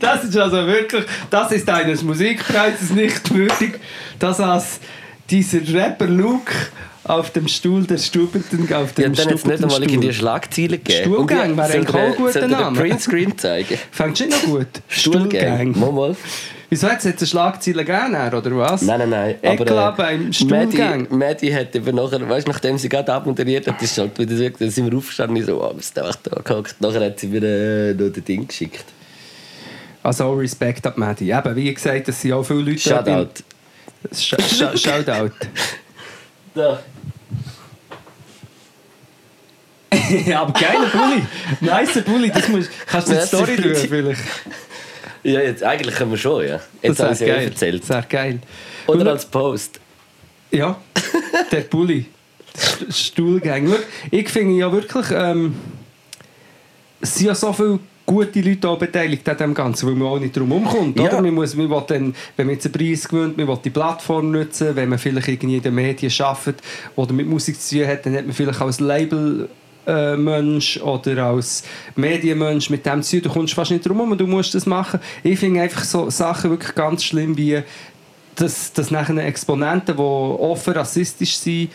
[0.00, 3.78] Das ist also wirklich, das ist eines Musikpreises nicht würdig,
[4.18, 4.80] dass als
[5.30, 6.52] dieser Rapper Luke
[7.04, 10.12] auf dem Stuhl der Stubenten, auf Ja, dem dann hat es nicht einmal irgendwie Stuhl.
[10.12, 11.04] Schlagziele gegeben.
[11.12, 12.76] Stuhlgang wäre auch ein der- guter Name.
[12.78, 13.78] den Printscreen zeigen?
[13.90, 14.66] Fängst du nicht noch gut?
[14.88, 15.78] Stuhlgang.
[15.78, 16.16] Mal, mal.
[16.68, 18.82] Wieso hat es jetzt eine Schlagzeile gegeben, oder was?
[18.82, 19.34] Nein, nein, nein.
[19.42, 21.08] Eklat beim Stuhlgang.
[21.10, 24.48] Maddie hat eben nachher, weißt, du, nachdem sie gerade abmoderiert hat, ist halt wieder so,
[24.50, 26.10] dann sind wir aufgestanden so, oh, was ist da
[26.44, 26.80] gehockt.
[26.80, 28.84] Nachher hat sie mir äh, noch den Ding geschickt.
[30.02, 31.30] Also auch Respekt an die Maddie.
[31.30, 32.78] Eben, wie gesagt, es sind auch viele Leute...
[32.78, 33.42] Shoutout.
[34.12, 35.32] Sh Sh Shoutout.
[36.54, 36.80] Da.
[40.26, 41.22] ja, aber geiler Bulli.
[41.60, 42.30] Nicer Bulli.
[42.30, 43.88] Das musst, kannst du die Merci, Story tun, bitte.
[43.88, 44.22] vielleicht?
[45.22, 46.60] Ja, jetzt, eigentlich können wir schon, ja.
[46.80, 47.44] Jetzt habe ich ja geil.
[47.48, 47.82] erzählt.
[47.82, 48.40] Das wäre geil.
[48.86, 49.80] Oder Und- als Post.
[50.50, 50.80] Ja,
[51.52, 52.06] der Bulli.
[52.90, 53.38] Schau,
[54.10, 55.54] Ich finde ja wirklich, ähm,
[57.00, 57.78] es sind ja so viele
[58.10, 60.98] gute Leute auch beteiligt an dem Ganzen, weil man auch nicht drum herumkommt.
[60.98, 61.06] Ja.
[61.06, 61.22] Oder?
[61.22, 64.32] Man muss, man will dann, wenn man jetzt einen Preis gewinnt, man will die Plattform
[64.32, 66.60] nutzen, wenn man vielleicht irgendwie in den Medien arbeitet
[66.96, 69.48] oder mit Musik zu tun hat, dann hat man vielleicht als Label
[69.86, 71.62] äh, Mensch oder als
[71.94, 73.22] Medienmensch mit dem zu tun.
[73.22, 74.98] Du kommst fast nicht drum herum, du musst das machen.
[75.22, 77.62] Ich finde einfach so Sachen wirklich ganz schlimm, wie
[78.34, 81.70] dass, dass nachher Exponenten, die offen rassistisch sind,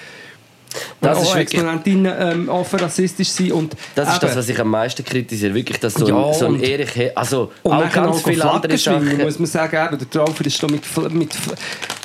[1.02, 4.60] Das auch ist Exponentinnen ähm, offen rassistisch sind und Das ist eben- das, was ich
[4.60, 5.54] am meisten kritisiere.
[5.54, 6.92] Wirklich, dass so, Ja, ein, so ein und- Erich...
[6.92, 9.18] He- Also Und auch ganz viele andere Sachen.
[9.22, 9.76] muss man sagen.
[9.88, 11.34] Eben, der Traufer ist, mit, mit,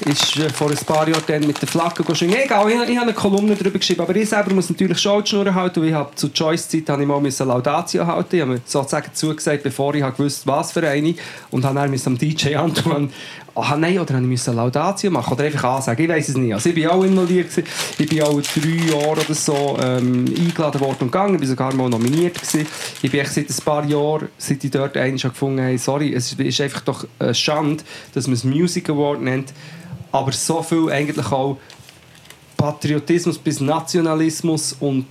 [0.07, 2.37] ist äh, vor ein paar Jahren dann mit der Flagge geschwungen.
[2.43, 5.29] Egal, ich, ich habe eine Kolumne darüber geschrieben, aber ich selber muss natürlich schon die
[5.31, 6.29] Schnur halten, ich habe zu
[6.91, 10.73] habe ich mal müssen Laudatio halten Ich habe mir sozusagen zugesagt, bevor ich gewusst was
[10.73, 11.15] für eine.
[11.51, 13.09] Und habe dann am DJ Antoine
[13.55, 16.55] Ah nein, oder habe ich müssen Laudatio machen oder einfach ansagen, ich weiß es nicht.
[16.55, 17.69] Also ich bin auch involviert, gewesen.
[17.99, 21.75] ich bin auch drei Jahre oder so ähm, eingeladen worden und gegangen, ich bin sogar
[21.75, 22.67] mal nominiert gewesen.
[23.03, 26.33] Ich bin echt seit ein paar Jahren, seit ich dort eigentlich gefunden habe, sorry, es
[26.33, 27.83] ist einfach doch eine Schande,
[28.15, 29.53] dass man es Music Award nennt,
[30.13, 31.59] aber so viel eigentlich auch
[32.57, 35.07] Patriotismus bis Nationalismus und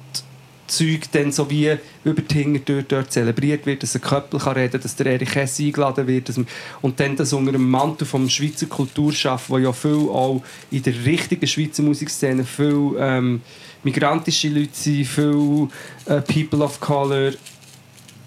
[0.70, 4.80] Zeug dann so wie über die Hintertür dort zelebriert wird, dass ein Köppel kann reden
[4.82, 6.48] dass der Erich Hess eingeladen wird dass man,
[6.82, 10.42] und dann das unter dem Mantel vom Schweizer Kulturschaff, wo ja viel auch
[10.72, 13.42] in der richtigen Schweizer Musikszene viel ähm,
[13.84, 15.68] migrantische Leute sind, viel
[16.06, 17.34] äh, People of Color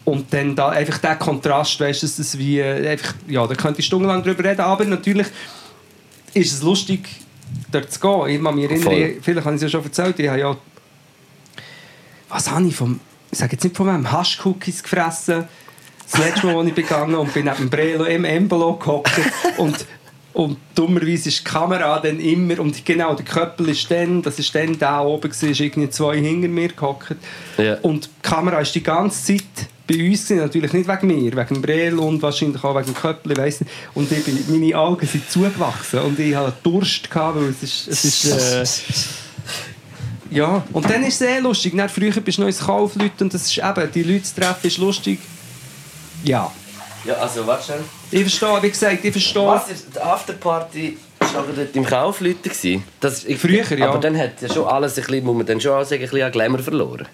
[0.04, 3.54] und dann da einfach der Kontrast, weißt du, dass das wie äh, einfach, ja, da
[3.54, 5.28] könnte ich stundenlang drüber reden, aber natürlich
[6.34, 7.08] ist es lustig,
[7.70, 8.28] dort zu gehen.
[8.28, 10.56] Ich kann mich erinnern, vielleicht habe ich es ja schon erzählt, ich habe ja
[12.32, 12.98] was habe ich vom,
[13.30, 15.44] ich sage jetzt nicht von wem, Haschcookies gefressen,
[16.10, 19.12] das letzte Mal, als ich begangen und bin neben dem Brelo im Embolo gehockt
[19.58, 19.86] und
[20.34, 24.54] und dummerweise ist die Kamera dann immer, und genau, der Köppel ist dann, das ist
[24.54, 27.16] dann da oben gewesen, ist irgendwie zwei hinter mir gehockt.
[27.58, 27.76] Ja.
[27.82, 31.62] Und die Kamera ist die ganze Zeit bei uns, natürlich nicht wegen mir, wegen dem
[31.62, 33.72] Brel und wahrscheinlich auch wegen dem Köppel, ich weiss nicht.
[33.94, 37.88] Und ich bin, meine Augen sind zugewachsen und ich hatte Durst, gehabt, weil es ist,
[37.88, 39.08] es ist äh,
[40.32, 41.76] ja, und dann ist es eh lustig.
[41.76, 44.66] Dann, früher bist du noch ins Kaufleute und das ist eben, die Leute zu treffen
[44.66, 45.18] ist lustig.
[46.24, 46.50] Ja.
[47.04, 47.80] Ja, also, warte schnell.
[48.12, 49.46] Ich verstehe, wie gesagt, ich verstehe.
[49.46, 50.96] Was ist die Afterparty?
[51.20, 52.84] Ist nachher dort im Kaufleute gewesen?
[53.00, 53.88] Das, ich, Früher, ja.
[53.88, 56.08] Aber dann hat ja schon alles ein bisschen, muss man dann schon auch sagen, ein
[56.08, 57.06] bisschen an Glamour verloren.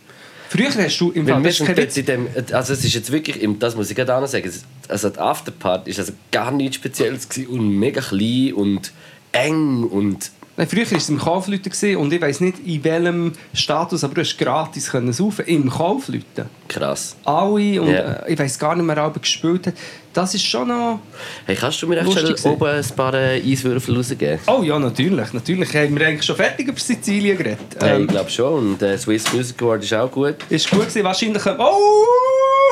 [0.50, 1.96] Früher hast du im Weil Fall, wir das ist sind kein dort Witz.
[1.96, 4.48] in dem, also es ist jetzt wirklich, im- das muss ich gerade auch noch sagen,
[4.48, 8.92] es- also die Afterparty ist also gar nichts Spezielles gewesen und mega klein und
[9.32, 14.02] eng und Nein, früher war es im Kaufleuten und ich weiß nicht in welchem Status,
[14.02, 16.46] aber du hast gratis können saufen im Kaufleuten.
[16.66, 17.14] krass.
[17.24, 18.14] Alle und Ja.
[18.24, 19.74] äh, ich weiß gar nicht mehr, wer gespielt hat.
[20.12, 20.98] Das ist schon noch...
[21.46, 22.48] Hey, kannst du mir echt gewesen.
[22.50, 24.40] oben ein paar äh, Eiswürfel rausgeben?
[24.48, 25.32] Oh ja, natürlich.
[25.32, 27.58] Natürlich haben wir eigentlich schon fertig über Sizilien geredet.
[27.78, 28.70] Hey, Ähm, ich glaube schon.
[28.72, 30.34] Und der Swiss Music Award ist auch gut.
[30.48, 31.04] ist gut gewesen.
[31.04, 31.46] Wahrscheinlich...
[31.46, 32.04] Oh!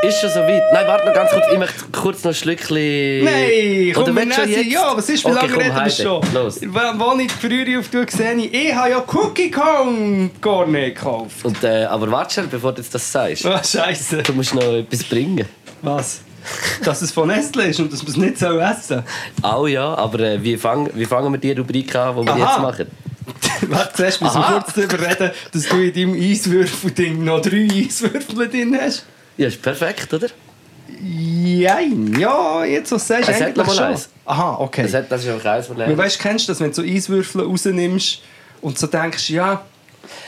[0.00, 0.62] Ist schon so weit?
[0.72, 1.44] Nein, warte noch ganz kurz.
[1.52, 3.24] Ich möchte kurz noch ein Schlückchen...
[3.24, 4.70] Nein, komm, wir du nehmen.
[4.70, 6.34] Ja, was ist, wie Okay, lange komm, reden wir schon?
[6.34, 6.60] Los.
[6.60, 10.94] Wenn ich die Frühre auf die sehe, ich, ich habe ja Cookie Kong gar nicht
[10.94, 11.44] gekauft.
[11.44, 13.44] Und, äh, aber warte schnell, bevor du jetzt das sagst.
[13.44, 14.22] Ah, Scheiße.
[14.22, 15.46] Du musst noch etwas bringen.
[15.82, 16.20] Was?
[16.84, 19.02] Dass es von Nestle ist und dass man es nicht so essen
[19.42, 22.52] Auch ja, aber äh, wie, fang, wie fangen wir die Rubrik an, die wir Aha.
[22.52, 22.86] jetzt machen?
[23.72, 28.48] Warte, zuerst müssen wir kurz darüber reden, dass du in deinem Eiswürfel-Ding noch drei Eiswürfel
[28.48, 29.04] drin hast.
[29.38, 30.28] Ja, ist perfekt, oder?
[31.02, 32.14] Jein.
[32.18, 33.84] Ja, jetzt was du sagst, hat eigentlich noch schon.
[33.84, 34.08] eins.
[34.24, 34.82] Aha, okay.
[34.82, 36.82] Das, hat, das ist auch eins von Weil weißt, kennst du das, wenn du so
[36.82, 38.20] Eiswürfel rausnimmst
[38.60, 39.64] Und so denkst du, ja,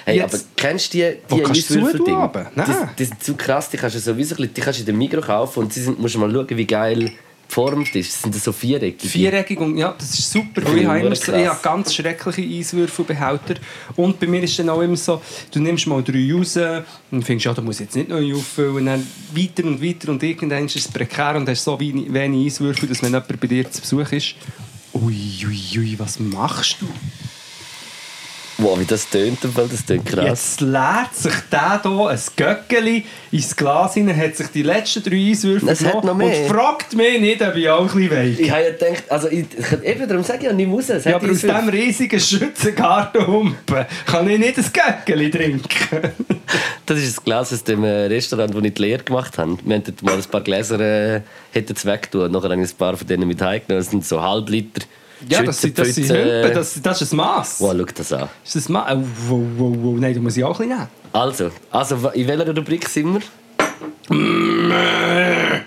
[0.05, 2.31] Hey, Jetzt- aber kennst du die, die du Eiswürfeldinge?
[2.55, 4.79] Die, die sind zu krass, die kannst du so wie so, ein bisschen- die kannst
[4.79, 7.13] du in der Migros kaufen und sie sind, musst du mal schauen, wie geil
[7.51, 8.23] geformt ist.
[8.23, 9.11] Sind so viereckig.
[9.11, 10.63] viereckig und ja, das ist super.
[10.63, 13.57] Ich habe immer ich habe ganz schreckliche Eiswürfelbehälter.
[13.97, 15.21] Und bei mir ist dann auch immer so,
[15.53, 16.59] du nimmst mal drei raus
[17.11, 18.77] und findest, ja, da muss ich jetzt nicht neu auffüllen.
[18.77, 22.47] Und dann weiter und weiter und irgendwann ist es prekär und hast so wenig, wenig
[22.47, 24.35] Eiswürfel, dass wenn jemand bei dir zu Besuch ist.
[24.95, 26.87] Ui, ui, ui, was machst du?
[28.63, 30.25] Wow, wie das tönt, das tönt krass.
[30.25, 35.31] Jetzt leert sich der hier ein Göckeli ins Glas hinein, hat sich die letzten drei
[35.31, 36.43] Eiswürfel Es hat noch mehr.
[36.43, 39.29] und fragt mich nicht, ob ich auch ein bisschen weich Ich habe ja gedacht, also
[39.29, 39.47] ich,
[39.83, 40.89] eben darum sage ich ja nicht raus.
[40.91, 41.61] Es Ja, aber aus Eiswürfel.
[41.63, 46.13] diesem riesigen Schützengartenhumpen kann ich nicht ein Göckeli trinken.
[46.85, 49.57] Das ist das Glas aus dem äh, Restaurant, wo ich die Lehre gemacht habe.
[49.65, 51.21] Wir hätten mal ein paar Gläser äh,
[51.53, 52.33] hätten es weggetan.
[52.33, 53.81] Nachher habe ich ein paar von denen mit heimgenommen.
[53.85, 54.83] Das sind so halb Liter.
[55.29, 56.43] Ja, das sind, das sind Schützenpfütze.
[56.43, 57.61] Humpen, das, das ist ein Mass.
[57.61, 58.29] Wow, schau das an.
[58.45, 58.93] Ist das Mass?
[58.93, 59.97] Oh, wow, wow, wow.
[59.99, 60.89] Nein, du musst ich auch ein bisschen nehmen.
[61.13, 63.21] Also, also, in welcher Rubrik sind wir?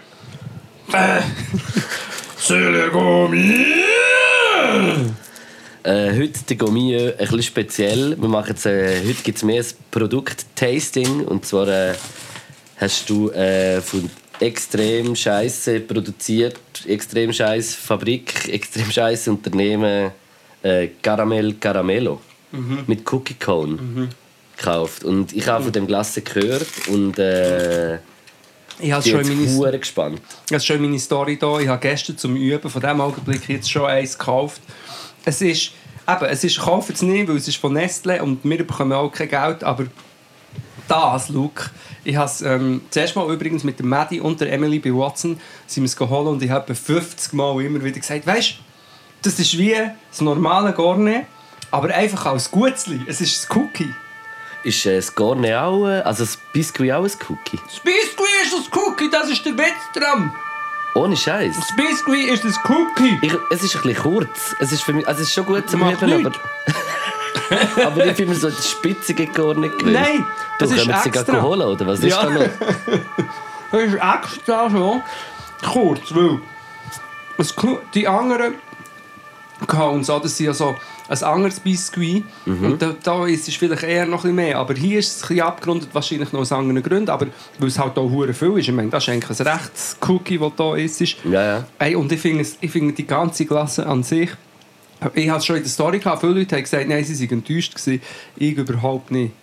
[5.86, 8.16] Äh, heute die Gourmet ein bisschen speziell.
[8.18, 11.26] Wir machen jetzt, äh, heute gibt es mehr ein Produkt-Tasting.
[11.26, 11.94] Und zwar äh,
[12.78, 14.10] hast du äh, von
[14.44, 20.12] extrem Scheiße produziert, extrem Scheiß Fabrik, extrem Scheiß Unternehmen
[20.62, 22.20] äh, Caramel Caramello
[22.88, 24.10] mit Cookie Cone
[24.56, 25.04] gekauft.
[25.04, 27.96] Und ich habe von dem Glas gehört und äh,
[28.80, 30.22] Ich habe schon meine, gespannt.
[30.50, 31.60] das ist schon meine Story hier.
[31.62, 34.62] Ich habe gestern zum Üben von diesem Augenblick jetzt schon eins gekauft.
[35.26, 35.72] Es ist,
[36.08, 39.10] eben, es ist, kauft es nicht, weil es ist von Nestle und wir bekommen auch
[39.10, 39.86] kein Geld, aber
[40.94, 41.72] das, Luke,
[42.04, 45.40] ich habe es ähm, zuerst mal übrigens mit der Maddie und der Emily bei Watson
[45.66, 48.56] sind wir es geholt und ich habe etwa 50 Mal immer wieder gesagt, weißt du,
[49.24, 49.76] das ist wie
[50.12, 51.26] das normale Gorne,
[51.72, 53.02] aber einfach als Gutzli.
[53.08, 53.90] Es ist ein Cookie.
[54.64, 57.60] Ist äh, das Gorne auch, äh, also das Biscuit auch ein Cookie?
[57.66, 60.32] Das Biscuit ist das Cookie, das ist der Witz dran.
[60.94, 61.56] Ohne Scheiß.
[61.56, 63.18] Das Biscuit ist das Cookie.
[63.24, 64.56] Ich, es ist ein bisschen kurz.
[64.60, 66.32] Es ist, für mich, also es ist schon gut zum Üben, aber...
[67.86, 69.86] aber ich finde so die spitzige gar nicht.
[69.86, 70.26] Nein,
[70.60, 71.10] du ist sie extra.
[71.10, 72.24] gerade holen, oder was ist Ja.
[72.24, 72.46] da noch?
[73.72, 75.02] Das ist extra so
[75.64, 76.40] kurz, weil
[77.40, 77.56] es,
[77.96, 78.54] die anderen
[79.66, 80.76] Cones, oder, das sind ja so
[81.10, 82.24] ein anderes Biscuit.
[82.46, 82.66] Mhm.
[82.66, 84.58] Und da, da ist es vielleicht eher noch ein mehr.
[84.60, 87.10] Aber hier ist es ein bisschen abgerundet, wahrscheinlich noch aus anderen Gründen.
[87.10, 87.28] Aber
[87.60, 88.68] weil es halt auch hure viel ist.
[88.68, 91.02] Ich meine, das ist eigentlich ein rechtes Cookie, das da ist.
[91.24, 91.64] Ja, ja.
[91.80, 94.30] Ey, und ich finde, finde die ganze Klasse an sich.
[95.14, 96.22] Ich hatte es schon in der Story gehabt.
[96.22, 97.76] Viele Leute haben gesagt, nein, sie waren enttäuscht.
[97.76, 98.02] Gewesen.
[98.38, 99.34] Ich überhaupt nicht.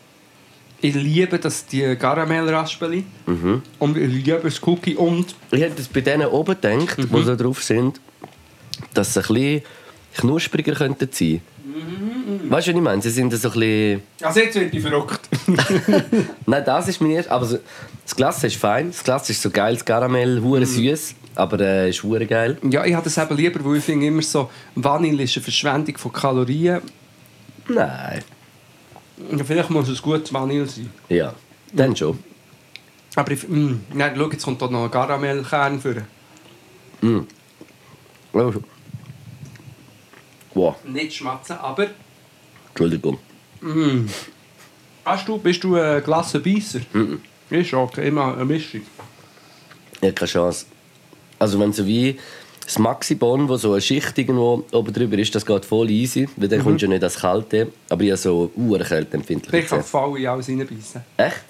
[0.82, 3.04] Ich liebe das, die Karamellraspeli.
[3.26, 3.62] Mhm.
[3.78, 4.96] Und ich liebe das Cookie.
[4.96, 7.08] Und Ich hätte das bei denen oben gedacht, Mhm.
[7.14, 8.00] die so drauf sind,
[8.94, 9.62] dass sie ein bisschen
[10.16, 11.40] knuspriger könnten sein.
[11.64, 12.50] Mhm.
[12.50, 13.02] Weißt du, was ich meine?
[13.02, 14.02] Sie sind so ein bisschen...
[14.22, 15.20] also jetzt werde ich verrückt.
[16.46, 17.28] Nein, das ist erst.
[17.28, 18.90] Aber das Glas ist fein.
[18.90, 22.58] Das Glas ist so geil, das Karamell, hure süß, aber äh, ist hure geil.
[22.62, 25.96] ja, ich habe das eben lieber, weil ich finde immer so, Vanille ist eine Verschwendung
[25.96, 26.82] von Kalorien.
[27.68, 28.22] Nein.
[29.30, 30.90] Ja, vielleicht muss es gut Vanille sein.
[31.08, 31.34] Ja,
[31.72, 32.18] dann schon.
[33.16, 36.04] Aber ich, mm, nein, schau, jetzt kommt da noch ein Karamellkern für.
[37.02, 37.24] Oh.
[40.54, 41.86] Wow, Nicht schmatzen, aber...
[42.68, 43.18] Entschuldigung.
[45.04, 46.80] Hast du, bist du ein Glassenbeisser?
[46.92, 47.20] Mhm.
[47.48, 48.82] Ist okay, immer eine Mischung.
[49.94, 50.66] Ich habe keine Chance.
[51.40, 52.16] Also wenn so wie
[52.64, 56.46] das Maxi-Bon, wo so eine Schicht irgendwo oben drüber ist, das geht voll easy, weil
[56.46, 57.72] dann kommst du ja nicht das Kalte.
[57.88, 61.00] Aber ich habe so urkälteempfindliche Ich kann voll in alles reinbeissen.
[61.16, 61.42] Echt?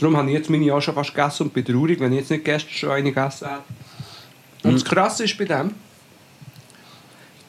[0.00, 2.30] Darum habe ich jetzt meine auch schon fast gegessen und bin traurig, wenn ich jetzt
[2.30, 3.62] nicht gestern schon eine gegessen hätte.
[4.62, 5.72] Und das Krasse ist bei dem,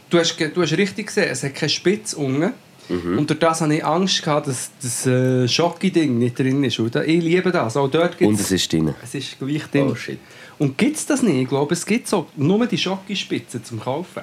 [0.09, 2.51] du hast, du hast richtig gesehen, es hat keine Spitze unten.
[2.89, 6.78] Und durch das hatte ich Angst, gehabt, dass das äh, Schocki-Ding nicht drin ist.
[6.78, 7.78] Und ich liebe das.
[7.78, 8.93] Auch dort Und gibt's, es ist drin.
[9.01, 9.88] es ist gleich drin.
[9.89, 10.19] Oh shit.
[10.62, 11.38] Und gibt es das nicht?
[11.38, 14.22] Ich glaube, es gibt so nur die Schocki-Spitze zum Kaufen.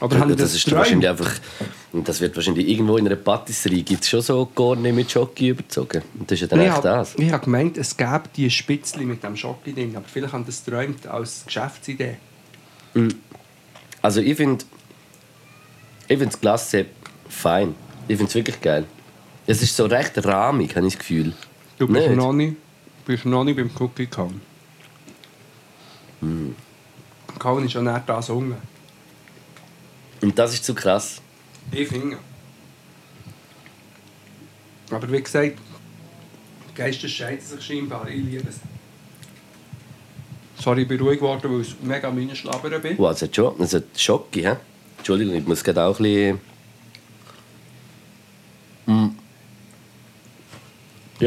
[0.00, 1.32] Oder habe ich das das ist wahrscheinlich einfach.
[1.92, 5.50] Und das wird wahrscheinlich irgendwo in einer Patisserie gibt es schon so Gorne mit Schoki
[5.50, 6.02] überzogen.
[6.18, 7.14] Und das ist ja dann echt das.
[7.16, 11.06] ich habe gemeint, es gäbe die Spitzli mit dem Schocki-Ding, aber vielleicht haben das geträumt
[11.06, 12.16] als Geschäftsidee.
[14.02, 14.64] Also ich finde
[16.08, 16.86] ich finde das Glas sehr
[17.28, 17.76] fein.
[18.08, 18.86] Ich finde es wirklich geil.
[19.46, 21.32] Es ist so recht rahmig, habe ich das Gefühl.
[21.78, 22.16] Du bist Nicht?
[22.16, 22.56] noch nicht,
[23.04, 24.40] bist noch nicht beim Cookie Cone.
[26.20, 26.50] Mm.
[27.38, 28.56] Cone ist ja nicht das unten.
[30.20, 31.20] Und das ist zu krass.
[31.72, 32.16] Ich finde.
[34.90, 35.58] Aber wie gesagt,
[36.74, 38.08] Geister scheiden sich scheinbar.
[38.08, 38.60] Ich liebe es.
[40.62, 42.96] Sorry, ich bin ruhig geworden, weil ich mega meine Schlabber bin.
[42.98, 44.56] Wow, es hat schon es hat Schoki, hä?
[44.98, 46.40] Entschuldigung, ich muss gerade auch ein bisschen.
[48.86, 49.21] Mm.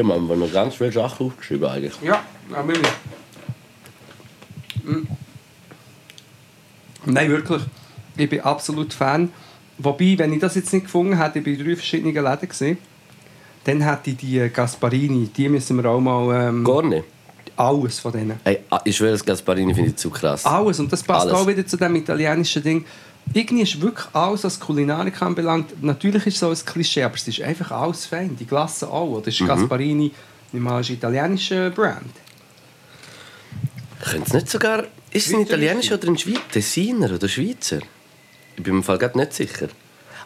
[0.04, 1.94] Man haben noch ganz viele Sachen aufgeschrieben eigentlich.
[2.04, 2.24] Ja,
[2.54, 2.94] aber nicht.
[4.84, 5.08] Mm.
[7.06, 7.62] Nein, wirklich.
[8.18, 9.32] Ich bin absolut Fan.
[9.78, 12.78] Wobei, wenn ich das jetzt nicht gefunden hätte, ich war drei verschiedenen Läden gesehen,
[13.66, 16.50] dann hätte ich die Gasparini, die müssen wir auch mal.
[16.50, 17.04] Ähm, Gar nicht.
[17.58, 18.40] alles von denen.
[18.44, 20.46] Hey, ah, ich schwöre, das Gasparini finde ich zu krass.
[20.46, 20.80] Alles.
[20.80, 21.34] Und das passt Alles.
[21.34, 22.86] auch wieder zu dem italienischen Ding.
[23.34, 25.84] Irgendwie ist wirklich alles, was Kulinarik anbelangt.
[25.84, 28.36] Natürlich ist es so ein Klischee, aber es ist einfach alles fein.
[28.38, 29.20] Die Glasse auch.
[29.22, 29.48] Das ist Mhm.
[29.48, 30.12] Gasparini,
[30.54, 32.12] mal ein italienischer Brand.
[34.02, 34.84] Könnte es nicht sogar.
[35.12, 36.42] Ist es ein italienischer oder ein Schweizer?
[36.52, 37.80] Tessiner oder Schweizer?
[38.56, 39.68] Ich bin mir im Fall gerade nicht sicher.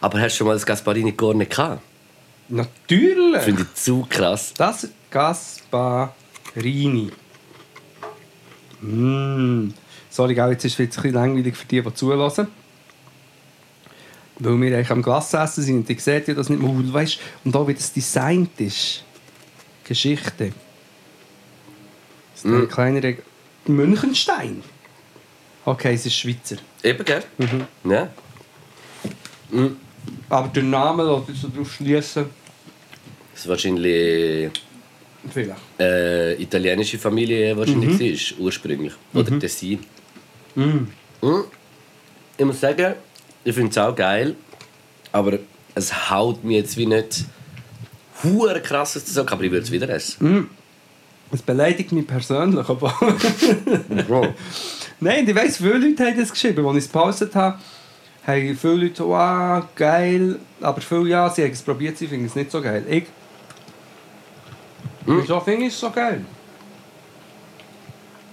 [0.02, 1.82] Aber hast du schon mal das Gasparini gar nicht gehabt?
[2.50, 3.42] Natürlich!
[3.42, 4.54] Finde ich zu krass.
[4.58, 7.12] Das ist Gasparini.
[8.82, 9.70] Mm.
[10.10, 12.48] Sorry, jetzt ist es jetzt ein bisschen langweilig für die, die zulassen.
[14.40, 16.70] Weil wir eigentlich am Glas essen sind und ich seht ja das nicht mehr.
[16.72, 19.04] Und, weißt, und auch wie das designt ist.
[19.84, 20.52] Geschichte.
[22.34, 22.68] Das ist ein Mm.
[22.70, 23.24] kleiner Reg-
[23.66, 24.64] Münchenstein.
[25.66, 26.56] Okay, es ist Schweizer.
[26.84, 27.24] Eben, gell?
[27.84, 28.10] Ja.
[30.30, 32.26] Aber der Name lässt so drauf schließen.
[33.34, 34.52] Das ist wahrscheinlich
[35.32, 35.60] Vielleicht.
[35.80, 38.94] äh, italienische Familie wahrscheinlich war, ursprünglich.
[39.14, 39.80] Oder Tessin.
[40.56, 40.88] Mhm.
[42.38, 42.94] Ich muss sagen,
[43.50, 44.36] ich finde es auch geil,
[45.12, 45.40] aber
[45.76, 47.26] es haut mir jetzt wie nicht
[48.24, 50.50] hure krasses zu sagen, aber ich würde es wieder essen.
[51.32, 52.94] Es beleidigt mich persönlich, aber...
[54.08, 54.34] Bro.
[55.00, 56.66] Nein, ich weiss, viele Leute haben das geschrieben.
[56.66, 57.60] Als ich es gepostet habe,
[58.26, 60.40] haben viele Leute wow, geil.
[60.60, 62.84] Aber viele ja, sie haben es probiert, sie finden es nicht so geil.
[62.90, 63.06] Ich.
[65.06, 66.26] Wieso finde ich es so geil?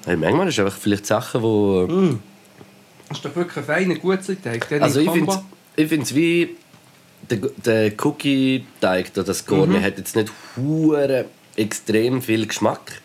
[0.04, 2.18] Hey, manchmal ist einfach vielleicht Sachen, wo...
[3.08, 4.68] Das ist doch wirklich ein feiner, guter Teig.
[4.68, 5.42] Der Also ich finde
[5.76, 6.56] ich find's wie
[7.30, 11.26] der, der Cookie-Teig, oder das Gorne, hat jetzt nicht hure
[11.56, 13.00] extrem viel Geschmack.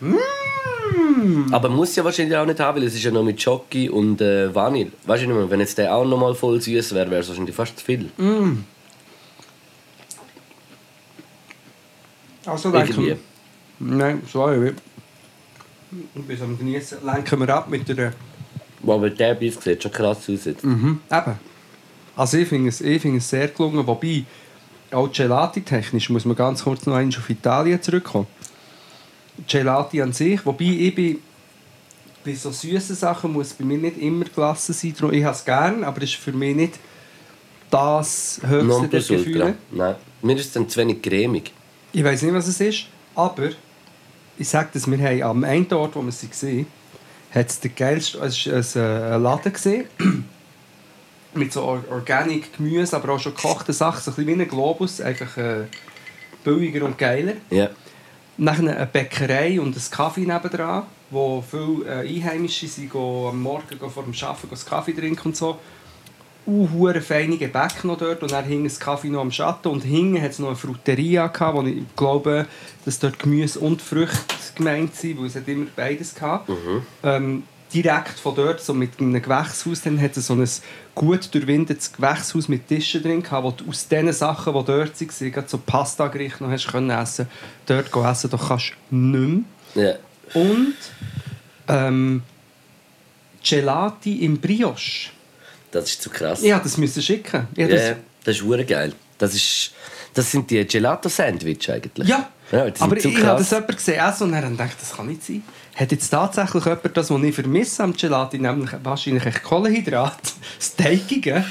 [1.51, 4.21] Aber muss ja wahrscheinlich auch nicht haben, weil es ist ja noch mit Schoki und
[4.21, 4.91] äh, Vanille.
[5.05, 7.29] Weißt du nicht mehr, wenn jetzt der auch noch mal voll süß wäre, wäre es
[7.29, 8.09] wahrscheinlich fast zu viel.
[12.45, 13.09] Also Irgendwie.
[13.09, 13.17] lenken
[13.79, 14.73] Nein, sorry.
[16.15, 18.13] Bis am Genießen lenken wir ab mit der...
[18.85, 20.45] Aber der Biss sieht schon krass aus.
[20.45, 20.63] Jetzt.
[20.63, 21.39] Mhm, eben.
[22.15, 24.25] Also ich finde es, ich finde es sehr gelungen, wobei
[24.91, 28.27] auch Gelati-technisch muss man ganz kurz noch einmal auf Italien zurückkommen.
[29.47, 31.15] Gelati an sich, wobei ich bei,
[32.25, 34.93] bei so süßen Sachen muss bei mir nicht immer gelassen sein.
[35.11, 36.73] Ich habe es gerne, aber es ist für mich nicht
[37.69, 38.99] das höchste der.
[38.99, 39.55] Gefühle.
[39.71, 41.53] Nein, mir ist es dann zu wenig cremig.
[41.93, 43.49] Ich weiß nicht, was es ist, aber
[44.37, 46.67] ich sage das, wir haben am einen Ort, wo wir sie gesehen
[47.33, 49.85] hat es der geilste, es war ein, ein Laden gesehen
[51.33, 54.47] mit so Or- Organic Gemüse, aber auch schon gekochten Sachen, so ein bisschen wie ein
[54.49, 55.63] Globus, einfach äh,
[56.43, 57.33] billiger und geiler.
[57.49, 57.69] Ja.
[58.37, 63.77] Nachher eine Bäckerei und ein Kaffee nebendran, wo viele äh, Einheimische sind, go am Morgen
[63.79, 65.59] go vor dem Arbeiten go einen Kaffee trinken und so.
[66.47, 69.81] Uh, hure feine Gebäck noch dort und dann hing das Kaffee noch am Schatten und
[69.81, 72.47] hinten hat es noch eine Fruteria gehabt, wo ich glaube,
[72.83, 76.49] dass dort Gemüse und Früchte gemeint sind, weil es hat immer beides gehabt.
[77.03, 80.49] Ähm, direkt von dort, so mit einem Gewächshaus, dann hat es so ein
[80.95, 85.31] gut durchwindetes Gewächshaus mit Tischen drin gehabt, wo du aus den Sachen, die dort waren,
[85.31, 87.27] gerade so Pasta-Gerichte noch hast können essen,
[87.65, 89.99] dort essen, da kannst du nicht mehr.
[90.33, 90.41] ja.
[90.41, 90.75] Und
[91.67, 92.23] ähm,
[93.43, 95.09] Gelati im Brioche.
[95.71, 96.41] Das ist zu krass.
[96.43, 97.47] Ja, das müsste schicken.
[97.55, 98.93] Ja, das, ja, das ist hure geil.
[99.17, 99.71] Das, ist,
[100.13, 102.07] das sind die Gelato-Sandwich eigentlich.
[102.07, 102.29] ja.
[102.51, 105.43] ja aber ich habe das jemand gesehen essen und dann dachte das kann nicht sein.
[105.75, 110.17] Hat jetzt tatsächlich jemand das, was ich vermisse am Gelati, nämlich wahrscheinlich echt Kohlenhydrat,
[110.57, 111.45] das Teigige,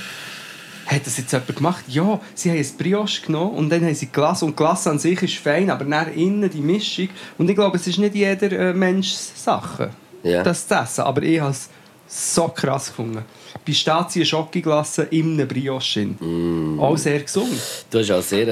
[0.86, 1.84] hat das jetzt jemand gemacht?
[1.88, 5.22] Ja, sie haben ein Brioche genommen und dann haben sie Glas und Glas an sich
[5.22, 7.08] ist fein, aber nach innen die Mischung
[7.38, 9.90] und ich glaube, es ist nicht jeder äh, Mensch Sache,
[10.22, 10.42] Ja.
[10.42, 11.70] das zu essen, aber ich habe es
[12.08, 13.24] so krass gefunden.
[13.64, 16.06] Pistazien Schokoglasse in einem Brioche.
[16.06, 16.78] Mm.
[16.80, 17.50] Auch sehr gesund.
[17.90, 18.48] Du hast auch sehr,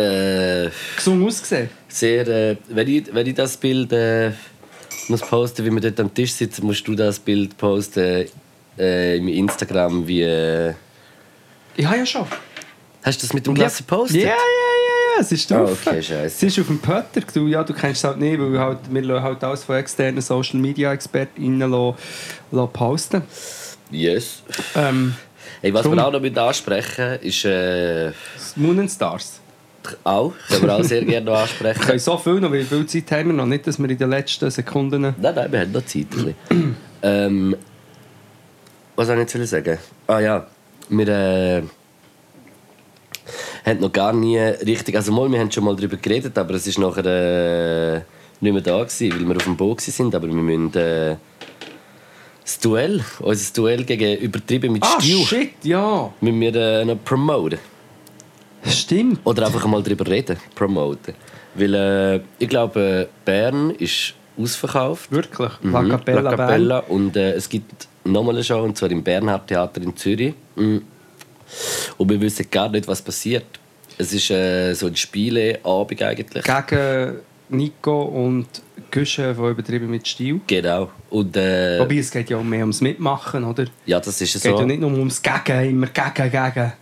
[0.66, 1.68] äh, Gesund ausgesehen.
[1.88, 4.32] sehr äh, wenn, ich, wenn ich das Bild äh,
[5.09, 8.26] muss posten, wie wir dort am Tisch sitzen, musst du das Bild posten
[8.78, 10.22] äh, im Instagram, wie...
[10.22, 10.74] Äh,
[11.76, 12.26] Ich habe ja schon.
[13.03, 14.22] hast du das mit dem Glas gepostet?
[14.22, 15.78] Ja, ja, ja, ja, es ist Ah, drauf.
[15.86, 16.26] okay, scheisse.
[16.26, 17.22] Es ist auf dem Pötter.
[17.32, 20.59] Du, ja, du kennst es halt nicht, weil halt, wir halt alles von externen Social
[20.61, 21.96] Media ExpertInnen lassen-
[22.51, 23.22] lassen posten.
[23.91, 24.43] Yes.
[24.74, 25.14] Ähm,
[25.61, 27.45] Hey, was wir auch noch mit ansprechen, ist...
[27.45, 28.12] Äh,
[28.57, 29.41] Moon and Stars.
[30.05, 31.80] auch, können wir auch sehr gerne noch Wir ansprechen.
[31.80, 34.11] können so viel noch, weil viel Zeit haben wir noch nicht, dass wir in den
[34.11, 35.03] letzten Sekunden...
[35.03, 36.07] Nein, nein, wir haben noch Zeit.
[37.03, 37.57] ähm,
[38.95, 39.78] was soll ich jetzt sagen?
[40.07, 40.47] Ah ja,
[40.91, 41.62] wir, äh,
[43.64, 44.97] haben noch gar nie richtig.
[44.97, 48.01] Also, mal, wir haben schon mal darüber geredet, aber es ist nachher äh,
[48.41, 50.14] nicht mehr da gewesen, weil wir auf dem Boot sind.
[50.14, 51.16] Aber wir müssen äh,
[52.49, 56.11] das Duell, unser Duell gegen übertrieben mit Ah, Stil, shit, ja.
[56.22, 57.59] müssen wir äh, noch promoten.
[58.64, 59.20] Stimmt.
[59.24, 61.14] Oder einfach mal darüber reden, promoten.
[61.55, 65.12] Weil äh, ich glaube, Bern ist ausverkauft.
[65.12, 65.51] Wirklich.
[65.61, 66.78] Mhm, La Capella, La Capella.
[66.88, 70.32] Und äh, es gibt nochmal eine Show, und zwar im Bernhard Theater in Zürich.
[70.57, 70.82] Mhm.
[71.99, 73.44] Und wir wissen gar nicht, was passiert.
[73.99, 76.44] Es ist äh, so ein Spieleabend eigentlich.
[76.44, 76.64] Bern.
[76.66, 77.16] Gegen
[77.51, 78.46] Nico und
[78.90, 80.40] Güsche von übertrieben mit Stil.
[80.46, 80.90] Genau.
[81.11, 83.64] Und äh, Wobei, es geht ja auch mehr ums Mitmachen, oder?
[83.64, 84.59] Es ja, das ist geht so.
[84.61, 86.72] ja nicht nur ums Gegen, immer Gegen, Gegen.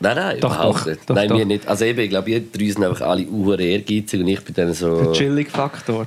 [0.00, 1.10] Nein, nein, Doch, überhaupt doch, nicht.
[1.10, 1.38] doch, nein, doch.
[1.38, 1.66] wir nicht.
[1.66, 4.66] Also eben, ich glaube, ihr drei sind einfach alle uhr ehrgeizig und ich bin dann
[4.66, 5.12] Der so...
[5.12, 6.06] Chilling-Faktor.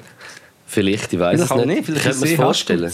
[0.66, 1.66] Vielleicht, ich weiß es nicht.
[1.66, 2.92] nicht, vielleicht mir sie es vorstellen.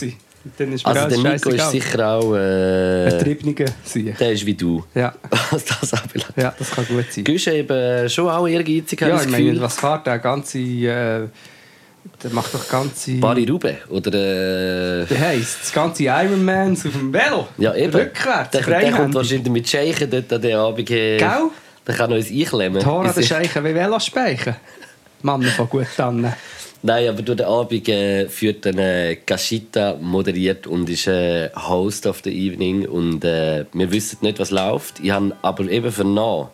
[0.58, 2.34] Dann ist Also der Nico ist sicher auch...
[2.36, 4.16] Äh, Betriebene sein.
[4.20, 4.84] der ist wie du.
[4.96, 5.14] Ja.
[5.52, 6.34] Was das anbelangt.
[6.38, 7.24] ja, das kann gut sein.
[7.24, 10.60] Güsch eben schon auch ehrgeizig, habe Ja, ich meine, was fährt der ganze...
[10.60, 11.28] Äh,
[12.24, 13.16] der macht doch ganze...
[13.16, 14.14] Bari Rube oder...
[15.02, 17.48] Äh, Wie heisst das ganze Ironmans auf dem Velo?
[17.58, 17.94] ja, eben.
[17.94, 20.90] Rückwärts, Der, der kommt wahrscheinlich mit Scheichen dort an den Abend.
[20.90, 21.50] Äh, Gell?
[21.86, 22.82] Der kann uns einklemmen.
[22.82, 24.56] Tora der Ich- Scheichen wie Velo speichen.
[25.22, 26.34] Mann von gut an.
[26.84, 29.18] Nein, aber durch den Abend äh, führt dann äh,
[30.00, 35.00] moderiert und ist äh, Host of the Evening und äh, wir wissen nicht, was läuft.
[35.00, 36.50] Ich habe aber eben vernommen,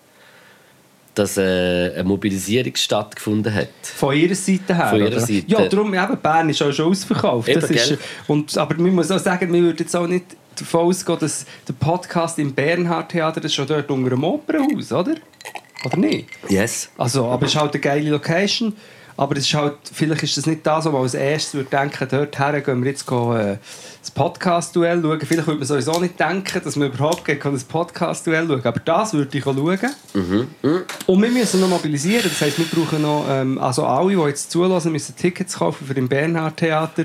[1.13, 3.67] dass äh, eine Mobilisierung stattgefunden hat.
[3.83, 4.87] Von ihrer Seite her?
[4.87, 5.19] Von ihrer oder?
[5.19, 5.43] Seite.
[5.47, 7.49] Ja, darum, eben, Bern ist auch schon ausverkauft.
[7.49, 7.97] Eben, das ist, gell?
[8.27, 11.73] und, aber man muss auch sagen, wir würden jetzt auch nicht davon ausgehen, dass der
[11.73, 15.15] Podcast im Bernhard Theater das ist schon dort unter dem Opernhaus, oder?
[15.85, 16.29] Oder nicht?
[16.49, 16.89] Yes.
[16.97, 18.73] Also, aber es ist halt eine geile Location.
[19.15, 22.07] Aber es ist halt, vielleicht ist das nicht das, was man als erstes würde denken,
[22.09, 23.57] dorthin gehen wir jetzt äh,
[24.01, 25.19] das Podcast-Duell schauen.
[25.21, 29.13] Vielleicht würde man sowieso nicht denken, dass man überhaupt kann das Podcast-Duell schauen Aber das
[29.13, 29.79] würde ich schauen.
[31.05, 32.23] Und wir müssen noch mobilisieren.
[32.23, 35.93] Das heisst, wir brauchen noch, ähm, also alle, die jetzt zulassen, müssen Tickets kaufen für
[35.93, 37.03] den Bernhard Theater.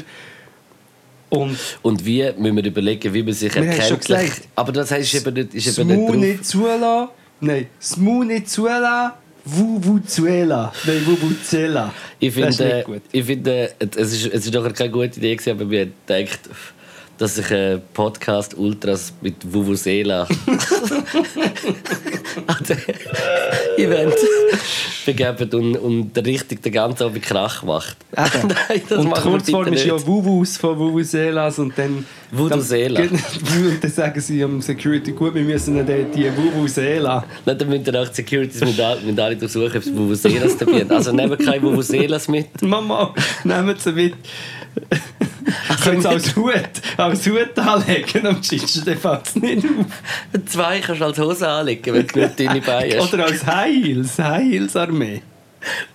[1.28, 4.30] Und Und wie müssen wir überlegen, wie man sich erkenntlich...
[4.54, 7.10] Aber das heisst eben nicht, ist eben nicht nicht zulassen.
[7.40, 9.12] Nein, das Mu nicht zulassen.
[9.50, 10.72] Vuvuzuela.
[10.86, 11.92] Nein, Vuvuzela.
[12.18, 15.80] Ich finde, ich finde es, ist, es ist doch keine gute Idee gewesen, aber wir
[15.82, 16.40] haben gedacht,
[17.18, 20.22] dass sich ein Podcast Ultras mit Vuvuzela
[22.46, 22.78] an den
[23.76, 24.14] Event
[25.04, 27.96] begeben und, und richtig den ganzen Abend Krach macht.
[28.16, 28.48] Eben.
[28.68, 30.06] Nein, das und Kurzform bitte ist ja.
[30.06, 32.06] Vuvus von Vuvuzelas und dann...
[32.30, 33.00] Vuvuzela.
[33.00, 37.24] Dann, und dann sagen sie am Security, gut, wir müssen dann die Vuvuzela...
[37.44, 40.80] Nicht, dann müssen wir auch die Securities mit mit alle durchsuchen, ob es Vuvuzelas dabei
[40.80, 40.92] haben.
[40.92, 42.62] Also nehmen keine Vuvuzelas mit.
[42.62, 43.12] Mama,
[43.44, 44.14] nehmen Sie mit.
[45.90, 46.54] Können Sie als Hut,
[46.96, 50.42] als Hut anlegen, am Tschitsch, dann fällt es nicht auf.
[50.46, 53.12] Zwei kannst du als Hose anlegen, wenn du nicht deine Beine hast.
[53.14, 55.22] Oder als Heils, Heilsarmee.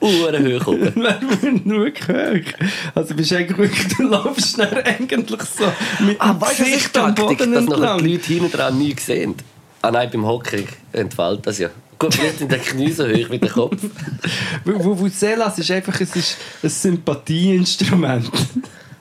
[0.02, 0.94] Uhren hoch oben.
[1.42, 2.54] Wenn nur hoch.
[2.96, 5.64] Also bist du eigentlich wirklich, du laufst dann eigentlich so
[6.04, 7.98] mit Ah, weißt Gesicht am Boden dass entlang.
[8.04, 9.36] die Leute hinten dran nichts sehen.
[9.82, 11.70] Ah nein, beim Hockey entfällt das ja.
[11.98, 13.78] Gut, vielleicht sind die Knie so hoch wie der Kopf.
[14.66, 18.30] Vuvuzelas ist einfach es ist ein Sympathieinstrument.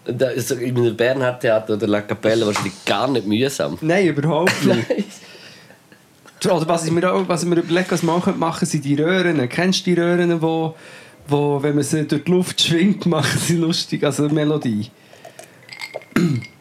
[0.05, 3.79] Da ist so in einem Bernhard Theater oder La Capella wahrscheinlich gar nicht mühsam.
[3.81, 4.87] Nein, überhaupt nicht.
[6.45, 8.97] Oder was ich mir, auch, was ich mir überlege, was man machen könnte, sind die
[8.97, 9.49] Röhren.
[9.49, 10.75] Kennst du die Röhren, wo,
[11.29, 14.91] wo, wenn man sie durch die Luft schwingt, machen sie lustig, also eine Melodie?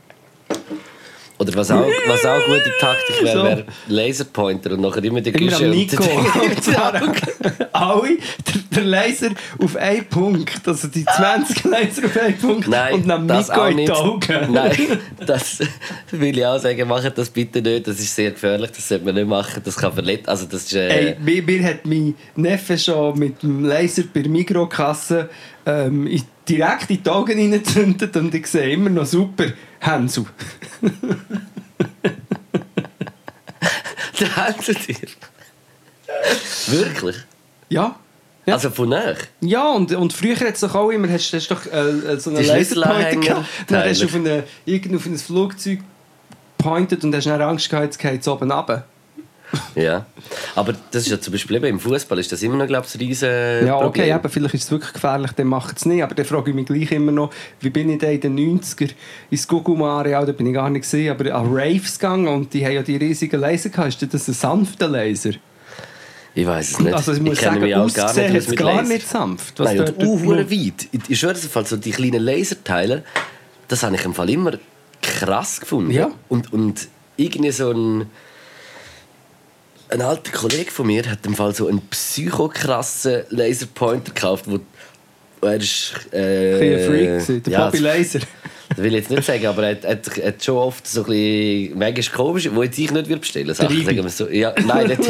[1.52, 5.32] Oder was auch, was auch eine gute Taktik wäre, wäre Laserpointer und nachher immer die
[5.32, 6.04] Güsche Nico.
[7.74, 8.18] alle,
[8.72, 9.30] der, Laser
[9.60, 13.78] auf einen Punkt, also die 20 Laser auf einen Punkt Nein, und dann Nico in
[13.78, 13.92] die nicht.
[13.92, 14.22] Augen.
[14.52, 15.60] Nein, das
[16.12, 16.88] will ich auch sagen.
[16.88, 17.88] Macht das bitte nicht.
[17.88, 18.72] Das ist sehr gefährlich.
[18.72, 19.62] Das sollte man nicht machen.
[19.64, 20.28] Das kann verletzen.
[20.28, 24.22] Also das ist, äh, Ey, mir, mir hat mein Neffe schon mit dem Laser bei
[24.22, 25.30] der Mikrokasse
[25.66, 29.46] ähm, in- direkt in die Augen reingezündet und ich sehe immer noch super
[29.80, 30.26] Hänsel.
[34.20, 34.96] der Hände dir.
[36.68, 37.16] Wirklich?
[37.70, 37.96] Ja.
[38.46, 38.56] Ja.
[38.56, 39.16] Also von näher?
[39.42, 42.44] Ja, und, und früher hat es doch auch immer, hast, hast doch äh, so einen
[42.44, 43.46] Laserpointer gehabt.
[43.68, 44.44] Dann hast du auf, eine,
[44.96, 45.80] auf ein Flugzeug
[46.58, 48.86] pointet und hast dann Angst gehabt, jetzt geht es oben runter.
[49.76, 50.06] Ja.
[50.56, 52.96] Aber das ist ja zum Beispiel eben im Fußball ist das immer noch, glaube ich,
[52.96, 54.16] ein riesen Ja, okay, Problem.
[54.16, 56.04] eben, vielleicht ist es wirklich gefährlich, dann macht es nicht.
[56.04, 58.90] Aber dann frage ich mich gleich immer noch, wie bin ich denn in den 90er
[59.30, 62.74] ins Gugumareal, da bin ich gar nicht gesehen, aber an Raves gegangen und die haben
[62.74, 64.02] ja die riesigen Laser gehabt.
[64.02, 65.32] Ist das ein sanfter Laser?
[66.34, 66.94] Ich weiß es nicht.
[66.94, 68.94] Also ich muss kenne sagen, mich auch gar nicht aus mit gar Laser.
[68.94, 69.60] nicht sanft.
[69.60, 70.88] was Nein, und die weit.
[70.94, 73.04] Ich- Ich schwöre so die kleinen Laserteile,
[73.68, 74.54] das habe ich im Fall immer
[75.02, 75.92] krass gefunden.
[75.92, 76.10] Ja.
[76.30, 76.88] Und, und
[77.18, 78.06] irgendwie so ein...
[79.92, 84.60] ein alter Kollege von mir hat im Fall so einen psychokrassen Laserpointer gekauft, wo
[85.46, 88.20] er ist, äh, Ein Freak, gewesen, der ja, Bobby Laser.
[88.70, 91.08] Das will ich jetzt nicht sagen, aber er hat, hat, hat schon oft so ein
[91.08, 94.30] bisschen manchmal komisch, wo jetzt ich nicht würde bestellen Sachen, sagen wir so.
[94.30, 94.98] Ja, nein, der.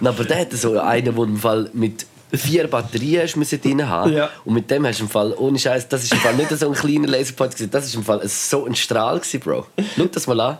[0.00, 3.88] Nein, aber der hat so einen, der im Fall mit vier Batterien hast müssen drin
[3.88, 4.30] haben Ja.
[4.44, 6.68] und mit dem hast du im Fall ohne Scheiß, das ist im Fall nicht so
[6.68, 9.66] ein kleiner Laserpoint gewesen, das ist im Fall so ein Strahl gewesen, Bro.
[9.96, 10.58] Schau das mal an.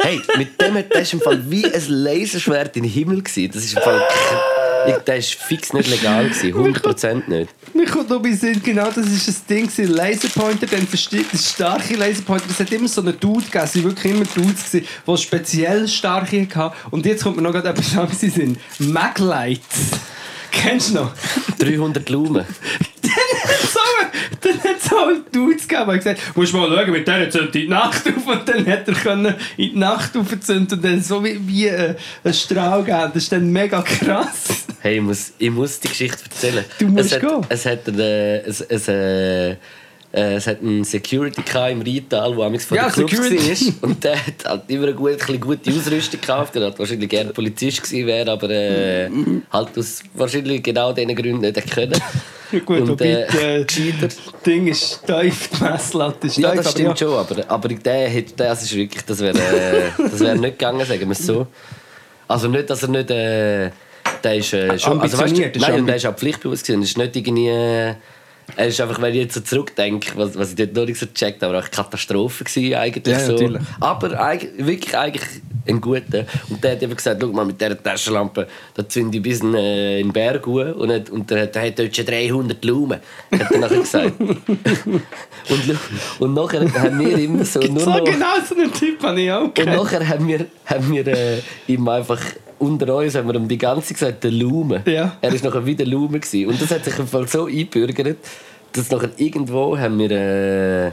[0.00, 3.50] Hey, mit dem hat das im Fall wie ein Laserschwert in den Himmel gewesen.
[3.52, 4.00] Das ist im Fall
[5.06, 7.50] der ist fix nicht legal gewesen, 100% nicht.
[7.74, 9.66] Mir kommt noch bei Sinn, genau das ist das Ding.
[9.66, 9.94] gewesen.
[9.94, 12.46] Laserpointer, dann versteht das starke Laserpointer.
[12.50, 15.88] Es hat immer so einen Dude gegeben, es waren wirklich immer Dudes, gewesen, die speziell
[15.88, 16.76] starke hatten.
[16.90, 18.92] Und jetzt kommt mir noch gerade etwas anderes in den Sinn.
[18.92, 19.90] Maglights.
[20.50, 21.12] Kennst du noch?
[21.58, 22.44] 300 Lumen.
[23.72, 23.80] so,
[24.40, 27.68] dann hat es halt Dudes gegeben, die gesagt musst mal schauen, mit der zündet die
[27.68, 28.26] Nacht auf.
[28.26, 31.94] Und dann hat er können in die Nacht aufzünden und dann so wie, wie äh,
[32.24, 33.10] ein Strahl geben.
[33.14, 34.66] Das ist dann mega krass.
[34.80, 36.64] Hey, ich muss, ich muss die Geschichte erzählen.
[36.78, 37.46] Du musst es hat, gehen.
[37.48, 39.56] Es hat, äh, es, es, äh, äh,
[40.12, 43.74] es hat einen Security im Rheintal, der amigs vor Ja, der Club Security.
[43.80, 43.88] war.
[43.88, 46.56] Und der hat halt immer eine gute, ein gute Ausrüstung gekauft.
[46.56, 49.10] Er hat wahrscheinlich gerne Polizist gewesen wäre, aber äh,
[49.52, 52.00] halt aus wahrscheinlich genau diesen Gründen nicht können.
[52.64, 53.24] Gut, Und, äh,
[53.60, 53.64] äh,
[54.00, 56.56] das Ding ist steif, die Messlatte ist Ja, steif.
[56.56, 60.20] das aber stimmt schon, aber, aber der hätte, das ist wirklich, das wäre äh, das
[60.20, 61.46] wär nicht gegangen, sagen wir es so.
[62.26, 63.70] Also nicht, dass er nicht, äh,
[64.24, 66.98] der ist äh, schon, also weißt du, nein, der ist auch pflichtbewusst gewesen, das ist
[66.98, 67.94] nicht irgendwie,
[68.56, 71.06] er ist einfach, wenn ich jetzt so zurückdenke, was, was ich dort noch nicht so
[71.06, 72.44] gecheckt habe, aber auch eine Katastrophe
[72.78, 73.32] eigentlich Ja, so.
[73.32, 73.62] natürlich.
[73.80, 75.24] Aber eig- wirklich eigentlich
[75.66, 76.24] ein guter.
[76.48, 79.54] Und der hat eben gesagt, schau mal, mit dieser Taschenlampe, da zünde ich bis in,
[79.54, 82.64] äh, in den Berg hoch und, hat- und der hat, der hat dort schon 300
[82.64, 83.00] Lumen,
[83.32, 84.12] hat er nachher gesagt.
[84.18, 85.78] und,
[86.18, 88.04] und nachher haben wir immer so nur So noch...
[88.04, 89.76] genau so einen Typ habe ich auch Und gekannt.
[89.76, 92.20] nachher haben wir, haben wir äh, ihm einfach
[92.58, 94.82] unter uns haben wir ihm die ganze Zeit gesagt, der Lume.
[94.86, 95.16] Ja.
[95.20, 96.20] Er war nachher wieder Lume.
[96.20, 96.48] Gewesen.
[96.48, 98.16] Und das hat sich im Fall so eingebürgert,
[98.72, 100.10] dass nachher irgendwo haben wir.
[100.10, 100.92] Äh,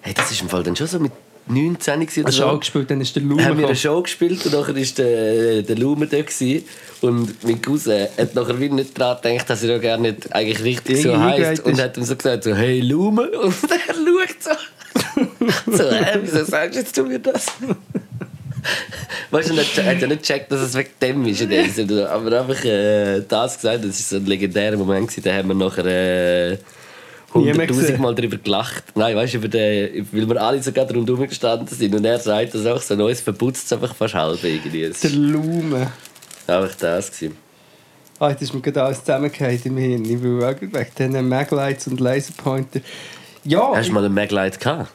[0.00, 1.12] hey, das ist im Fall dann schon so mit
[1.46, 2.46] 19 gewesen du so.
[2.46, 3.76] auch gespielt, dann ist der Lume haben wir eine.
[3.76, 6.20] Show gespielt und nachher war der, der Lume da.
[6.20, 6.64] Gewesen.
[7.00, 10.62] Und mein Cousin hat nachher wieder nicht daran gedacht, dass er ja gar nicht eigentlich
[10.62, 11.64] richtig so heisst.
[11.64, 13.28] Und hat ihm so gesagt, so, hey Lume.
[13.42, 15.72] Und er schaut so.
[15.76, 17.46] so, hä, wieso sagst jetzt du mir das?
[19.30, 21.42] Weißt du, er hat ja nicht gecheckt, dass es wegen dem ist.
[21.42, 25.08] Aber einfach äh, das gesagt, das war so ein legendärer Moment.
[25.08, 25.22] Gewesen.
[25.24, 26.58] Da haben wir nachher äh,
[27.34, 28.00] Nie mehr 100'000 gesehen.
[28.00, 28.84] Mal darüber gelacht.
[28.94, 31.94] Nein, weißt du, über den, weil wir alle sogar rundherum gestanden sind.
[31.94, 34.88] Und er sagt das auch so, neues verputzt es einfach fast halb irgendwie.
[34.88, 35.90] Das Der Lume.
[36.46, 37.10] einfach das.
[37.10, 37.36] Gewesen.
[38.18, 40.04] Ah, jetzt ist mir gerade alles zusammengefallen im Hirn.
[40.04, 42.80] Ich will auch wegen diesen Maglights und Laserpointer.
[43.44, 44.92] Ja, Hast du mal ein Maglite gehabt?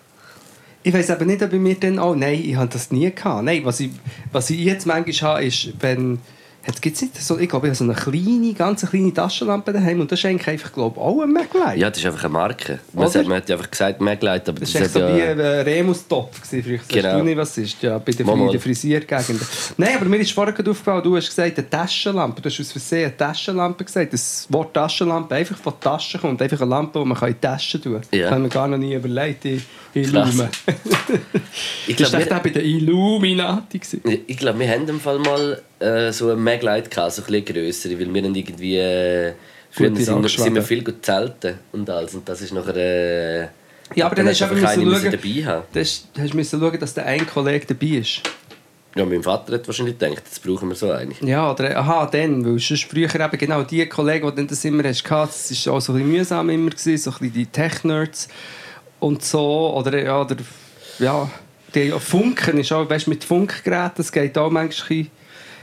[0.88, 2.00] Ich weiß aber nicht, ob ich mir dann...
[2.00, 3.44] Oh nein, ich habe das nie gehabt.
[3.44, 3.92] Nein, was ich,
[4.32, 6.20] was ich jetzt manchmal habe, ist, wenn...
[6.66, 10.02] Jetzt gibt's nicht so, ich glaube, ich habe so eine kleine, ganz kleine Taschenlampe daheim
[10.02, 11.78] und das ist eigentlich einfach, glaube ich, auch ein Maglite.
[11.80, 12.80] Ja, das ist einfach eine Marke.
[12.92, 15.32] Man, sagt, man hat ja einfach gesagt Maglite, aber Das das, echt so wie ja...
[15.32, 16.42] ein Remus-Topf.
[16.42, 16.80] gewesen früher.
[16.80, 17.18] Weißt Genau.
[17.20, 17.82] du nicht, was es ist?
[17.82, 19.40] Ja, bei der, in der Frisiergegend.
[19.78, 22.42] Nein, aber mir ist vorher gerade aufgefallen, du hast gesagt, eine Taschenlampe.
[22.42, 24.12] Du hast aus Versehen eine Taschenlampe gesagt.
[24.12, 26.42] Das Wort Taschenlampe einfach von Taschen kommt.
[26.42, 28.02] Einfach eine Lampe, die man in die Tasche tun kann.
[28.12, 28.24] Ja.
[28.26, 29.46] Das haben wir gar noch nie überlegt.
[29.46, 29.64] In,
[29.94, 30.50] Lume.
[31.88, 33.82] Ich Das war glaube, echt auch bei den Illuminati.
[34.28, 37.46] ich glaub, wir haben im Fall mal äh, so ein Maglite gehabt, so ein bisschen
[37.46, 38.78] grössere, weil wir dann irgendwie...
[38.78, 39.34] Äh,
[39.72, 42.16] früher sind, sind wir viel gut zelten und alles.
[42.16, 42.76] Und das ist nachher...
[42.76, 43.48] Äh,
[43.96, 45.64] Ja, aber dann, hast du einfach einfach keine müssen müssen schauen, dabei haben.
[45.74, 48.22] das, hast du müssen schauen, dass der ein Kollege dabei ist.
[48.96, 51.22] Ja, mein Vater hat wahrscheinlich gedacht, das brauchen wir so eigentlich.
[51.22, 54.84] Ja, oder, aha, dann, weil sonst früher eben genau die Kollegen, die dann das immer
[54.84, 58.28] hast, das war auch so ein bisschen mühsam immer, gewesen, so ein bisschen die Tech-Nerds
[59.00, 60.36] und so, oder, ja, oder,
[61.00, 61.30] ja,
[61.76, 65.12] die Funken ist auch, weißt du, mit Funkgeräten, das geht auch manchmal ein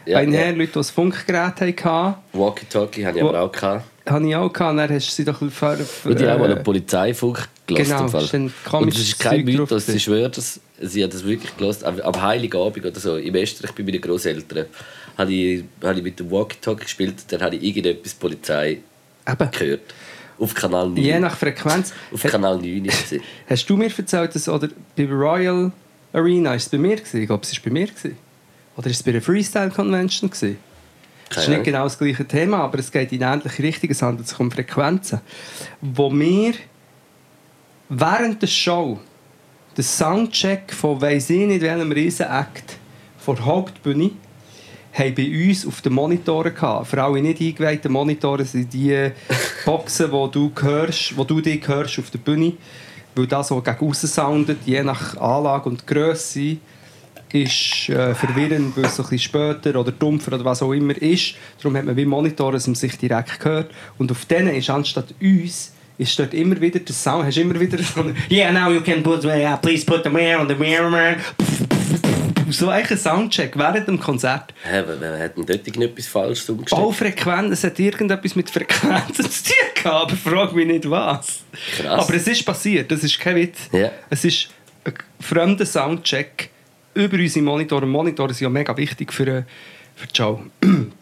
[0.06, 0.52] Ja, einher, ja.
[0.52, 3.84] Leute, die ein Funkgerät hatten, Walkie-Talkie habe ich aber auch gehabt.
[4.08, 6.26] habe ich auch gehabt, und dann hast du sie doch ein bisschen ver- Und die
[6.26, 7.84] haben mal einen äh, Polizeifunk gelassen.
[7.96, 8.24] genau, Fall.
[8.24, 10.60] ist Und komisches das ist kein Mythos, ich schwöre das.
[10.80, 11.84] Sie hat das wirklich gelassen.
[11.86, 14.66] Am am Heiligabend oder so, im Österreich bei meinen Großeltern,
[15.16, 18.78] habe ich, habe ich mit dem Walkie-Talkie gespielt, dann habe ich irgendetwas Polizei
[19.26, 19.80] Eben, gehört.
[20.38, 20.96] Auf Kanal 9.
[20.96, 21.92] je nach Frequenz.
[22.12, 23.20] Auf Hat- Kanal 9 ist es.
[23.48, 25.70] Hast du mir erzählt, dass oder bei Royal
[26.12, 27.20] Arena ist es bei mir gewesen?
[27.20, 28.16] Ich glaube, es war bei mir gewesen.
[28.76, 30.58] Oder ist es bei der Freestyle Convention gewesen?
[31.30, 33.90] Das ist nicht genau das gleiche Thema, aber es geht in ähnliche Richtung.
[33.90, 35.20] Es handelt sich um Frequenzen,
[35.80, 36.54] wo wir
[37.88, 39.00] während der Show
[39.76, 42.76] den Soundcheck von weiss ich nicht welchem riesen Act
[43.18, 44.10] vor der Hauptbühne
[44.94, 46.86] haben bei uns auf den Monitoren gehabt.
[46.86, 49.10] Für alle nicht eingeweihten Monitore sind die
[49.64, 52.52] Boxen, wo du hörst, wo du dich hörst auf der Bühne,
[53.14, 56.56] weil das so gegen aussen soundet, je nach Anlage und Größe,
[57.32, 61.34] ist äh, verwirrend, weil es ein bisschen später oder dumpfer oder was auch immer ist.
[61.58, 63.72] Darum hat man wie Monitore, dass man sich direkt hört.
[63.98, 67.78] Und auf denen ist anstatt uns ist dort immer wieder der Sound, hast immer wieder
[67.78, 71.16] so «Yeah, now you can put, uh, please put the mirror on the mirror».
[72.50, 74.54] So ein Soundcheck während dem Konzert.
[74.62, 76.80] Hä, wer, wer hat denn dort irgendetwas falsch umgestellt?
[76.80, 81.40] Baufrequenz, es hat irgendetwas mit Frequenzen zu tun gehabt, aber frag mich nicht was.
[81.76, 82.04] Krass.
[82.04, 83.58] Aber es ist passiert, das ist kein Witz.
[83.72, 83.90] Ja.
[84.10, 84.48] Es ist
[84.84, 86.50] ein fremder Soundcheck
[86.94, 87.86] über unsere Monitore.
[87.86, 89.42] Monitore sind ja mega wichtig für, äh,
[89.96, 90.40] für die Show.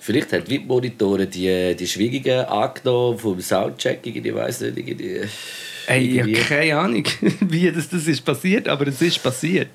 [0.00, 5.20] Vielleicht hat die Monitore die, die Schwingungen angenommen vom Soundchecking, ich weiß nicht, irgendwie...
[5.86, 7.04] Ey, ich habe keine Ahnung,
[7.40, 9.68] wie das, das ist passiert, aber es ist passiert.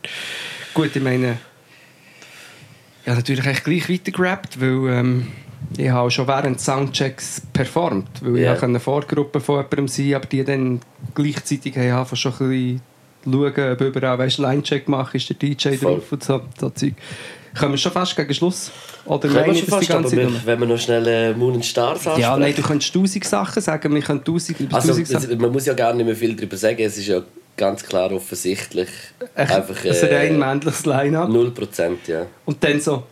[0.73, 1.37] Gut, ich meine,
[3.05, 5.27] ja, natürlich echt gleich weitergerappt, weil ähm,
[5.77, 8.55] ich habe schon während Soundchecks performt, weil Ja.
[8.55, 10.81] ich eine Vorgruppe von jemandem sein, aber die dann
[11.15, 12.81] gleichzeitig haben schon ein bisschen
[13.55, 15.95] schauen, ob überall weißt, Linecheck machen, ist der DJ Voll.
[15.95, 16.93] drauf und so, so Zeug.
[17.59, 18.71] Kommen wir schon fast gegen Schluss?
[19.05, 21.97] Oder Können wir schon fast, aber wir, wenn wir noch schnell äh, Moon and Stars
[21.97, 22.21] ansprechen.
[22.21, 25.37] Ja, nein, du könntest tausend Sachen sagen, wir können tausend, über Also, tausend Sachen.
[25.41, 27.21] man muss ja gar nicht mehr viel darüber sagen, es ist ja
[27.57, 28.87] ganz klar offensichtlich.
[29.35, 31.29] Echt, Einfach ein rein äh, männliches Line-Up.
[31.29, 32.25] 0%, ja.
[32.45, 33.03] Und dann so,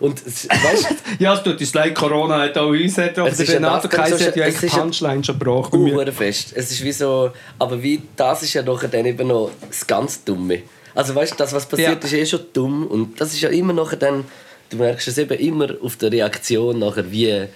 [0.00, 3.36] Und weißt du, ja, es tut uns leid, Corona hat auch uns hat auch Es
[3.36, 5.94] der ist ja Renato Kaiser so- hat ja eigentlich Punchline schon mir.
[5.94, 6.52] Uhren fest.
[6.54, 10.22] Es ist wie so, aber wie, das ist ja nachher dann eben noch das ganz
[10.24, 10.62] Dumme.
[10.94, 12.06] Also weißt du, das, was passiert, Ja.
[12.06, 14.24] ist eh schon dumm und das ist ja immer nachher dann,
[14.70, 17.46] du merkst es eben immer auf der Reaktion nachher, wie,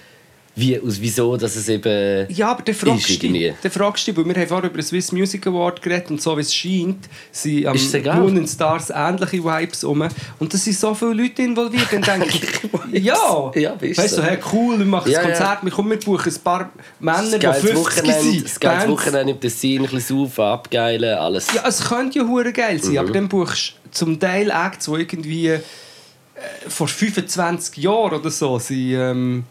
[0.59, 4.11] wie aus wieso, dass es eben Ja, aber dann fragst ist du dann fragst du
[4.11, 6.53] dich, weil wir haben vorher über den Swiss Music Award geredet und so wie es
[6.53, 7.67] scheint, sind
[8.07, 8.19] am?
[8.21, 10.07] Moon Stars ähnliche Vibes um.
[10.39, 12.27] Und da sind so viele Leute involviert, dann denke
[12.91, 14.23] ich, ja, Ja, ist weißt du, so.
[14.23, 15.31] hey, cool, wir machen Ja, ein ja.
[15.31, 18.45] Konzert, wir, kommen, wir buchen ein paar Männer, die das geiles 50 Wochenende, sind.
[18.45, 18.87] das Bands.
[18.87, 21.53] Wochenende im Tessin, ein bisschen saufen, abgeilen, alles.
[21.53, 22.97] Ja, es könnte ja hure geil sein, Mhm.
[22.97, 25.59] aber dann buchst du zum Teil Acts, die irgendwie äh,
[26.67, 29.43] vor 25 Jahren oder so sind, ähm,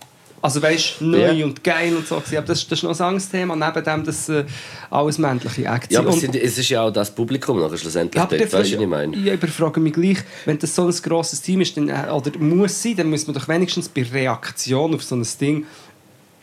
[0.47, 1.45] also weißt neu Ja.
[1.45, 2.17] und geil und so.
[2.17, 4.45] Aber das, ist- das ist noch ein anderes Thema, neben dem, dass äh,
[4.91, 8.21] alles männliche Acts Ja, aber es, Und- es ist ja auch das Publikum nachher schlussendlich
[8.23, 9.17] ja, dort, weißt du, was ich meine?
[9.17, 12.83] Ich überfrage mich gleich, wenn das so ein grosses Team ist, dann, äh, oder muss
[12.83, 15.67] sein, dann muss man doch wenigstens bei Reaktion auf so ein Ding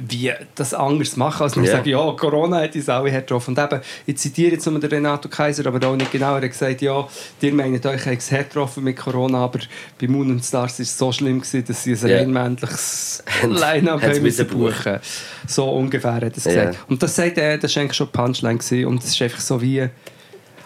[0.06, 1.72] wie das anders machen, als nur Ja.
[1.74, 3.56] sagen, ja, Corona hat uns alle hart getroffen.
[3.56, 6.52] Und eben, ich zitiere jetzt nur den Renato Kaiser, aber auch nicht genau, er hat
[6.52, 7.08] gesagt, ja,
[7.42, 9.60] ihr meint euch hat es hart getroffen mit Corona, aber
[10.00, 12.18] bei Moon and Stars war es so schlimm, gewesen, dass sie ein Ja.
[12.18, 15.00] rein männliches Haben- Line-Up müssen buchen.
[15.48, 16.80] So ungefähr hat er es gesagt.
[16.90, 19.62] Und das sagt er, das war eigentlich schon Punchline gewesen, und es ist einfach so
[19.62, 19.88] wie...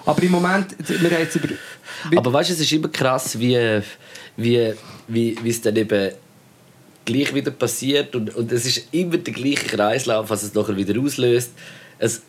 [0.05, 1.49] Aber im Moment, wir haben jetzt über...
[2.15, 3.81] Aber weißt du, es ist immer krass, wie,
[4.37, 4.73] wie,
[5.07, 6.11] wie, wie es dann eben
[7.07, 10.99] gleich wieder passiert und, und es ist immer der gleiche Kreislauf, was es nachher wieder
[11.01, 11.51] auslöst.
[11.97, 12.21] Es,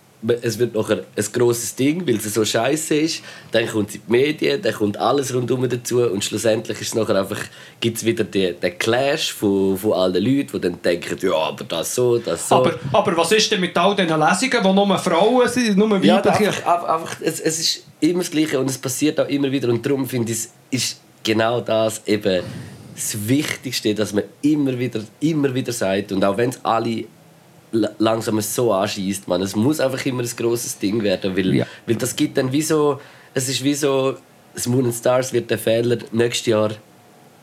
[0.42, 3.22] es wird nachher ein grosses Ding, weil es so scheiße ist.
[3.52, 7.38] Dann kommt die Medien, dann kommt alles rundum dazu und schlussendlich ist es nachher einfach,
[7.80, 11.64] gibt es wieder den, den Clash von, von allen Leuten, die dann denken, ja, aber
[11.64, 12.56] das so, das so.
[12.56, 16.24] Aber, aber was ist denn mit all diesen Lesungen, wo nur Frauen sind, nur Ja,
[16.24, 16.48] weibliche?
[16.48, 19.68] einfach, einfach, es, es ist immer das Gleiche und es passiert auch immer wieder.
[19.68, 22.42] Und darum finde ich, es ist genau das eben
[22.98, 26.10] das Wichtigste, dass man immer wieder, immer wieder sagt.
[26.12, 27.04] Und auch wenn es alle
[27.72, 31.66] la- langsam so anschießt, man, es muss einfach immer ein grosses Ding werden, weil, Ja.
[31.86, 33.00] weil das gibt dann wie so,
[33.34, 34.16] es ist wie so,
[34.54, 36.70] das Moon and Stars wird den Fehler nächstes Jahr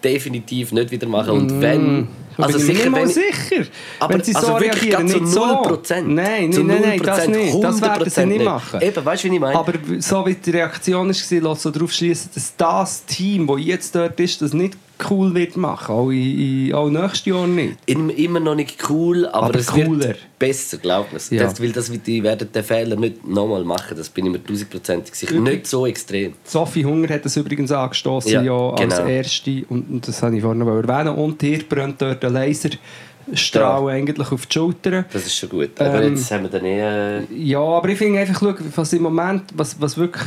[0.04, 1.32] definitiv nicht wieder machen.
[1.32, 3.66] Und wenn, Da also bin sicher, wenn, sicher.
[4.00, 5.44] aber wenn sie also so wirklich reagieren, gerade nicht zu so.
[5.46, 6.02] 0%.
[6.14, 7.64] Nein, Zu nein, nein, nein, das 0%, nicht.
[7.64, 8.82] Das werden sie 100% nicht machen.
[8.82, 9.58] Eben, weißt du, wie ich meine?
[9.58, 13.96] Aber so wie die Reaktion war, lässt so darauf schließen, dass das Team, das jetzt
[13.96, 14.78] dort ist, das nicht
[15.10, 15.94] cool wird machen.
[15.96, 17.78] Auch, in, in, auch nächstes Jahr nicht.
[17.86, 20.00] Immer noch nicht cool, aber, Aber es cooler.
[20.08, 21.22] wird besser, glaubt man.
[21.30, 21.44] Ja.
[21.44, 25.16] Das, weil das, die werden den Fehler nicht nochmal machen, das bin ich mir tausendprozentig
[25.16, 25.34] sicher.
[25.34, 25.56] Wirklich?
[25.56, 26.34] Nicht so extrem.
[26.44, 29.08] Sophie Hunger hat das übrigens angestoßen, Ja, ja, als genau.
[29.10, 29.66] erste.
[29.70, 31.16] Und, und das habe ich vorhin noch erwähnen.
[31.16, 33.88] Und hier brennt dort ein Laserstrahl Ja.
[33.88, 35.06] eigentlich auf die Schultern.
[35.12, 35.80] Das ist schon gut.
[35.80, 37.20] Aber Ähm, jetzt haben wir dann eh...
[37.20, 40.24] äh, Ja, aber ich finde einfach, schau, was im Moment, was, was wirklich,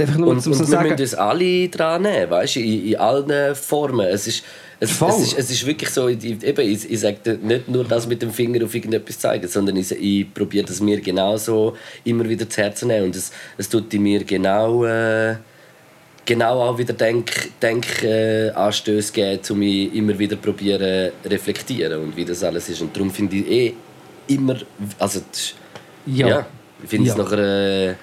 [0.00, 2.60] einfach nur Und, zum und so wir sagen, müssen uns alle dran nehmen, weißt du,
[2.60, 4.06] in, in allen Formen.
[4.06, 4.44] Es ist,
[4.80, 8.06] es, es, ist, es ist wirklich so, ich, eben, ich, ich sage nicht nur das
[8.06, 12.48] mit dem Finger auf irgendetwas zeigen, sondern ich, ich probiere das mir genauso immer wieder
[12.48, 13.06] zu Herzen nehmen.
[13.06, 15.36] Und es, es tut in mir genau, äh,
[16.24, 22.16] genau auch wieder Denk, Denk äh, Anstöße geben, um mich immer wieder probieren reflektieren und
[22.16, 22.80] wie das alles ist.
[22.80, 23.74] Und darum finde ich eh
[24.28, 24.56] immer,
[24.98, 25.20] also
[26.06, 26.28] ja.
[26.28, 26.46] ja,
[26.82, 27.22] ich finde es Ja.
[27.22, 27.38] nachher
[27.90, 27.94] äh,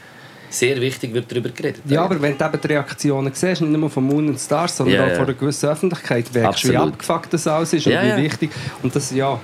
[0.59, 1.81] sehr wichtig, wird darüber geredet.
[1.87, 4.95] Ja, aber wenn du eben die Reaktionen siehst, nicht nur von Moon and Stars, sondern
[4.95, 5.15] Ja, auch ja.
[5.15, 8.17] von einer gewissen Öffentlichkeit, merkst du, wie abgefuckt das alles ist und Ja, wie ja.
[8.17, 8.51] wichtig.
[8.83, 9.39] Und das, ja,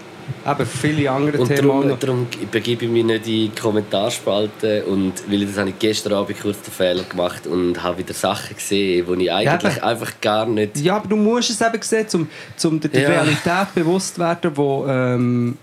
[0.47, 5.13] eben viele andere Und Themen darum, darum begebe ich mich nicht in die Kommentarspalte und
[5.27, 9.05] weil das habe ich gestern Abend kurz den Fehler gemacht und habe wieder Sachen gesehen,
[9.07, 9.83] die ich eigentlich eben.
[9.83, 10.77] einfach gar nicht...
[10.77, 12.29] Ja, aber du musst es eben sehen, um,
[12.63, 13.09] um der der Ja.
[13.09, 15.57] Realität bewusst zu werden, wo ähm,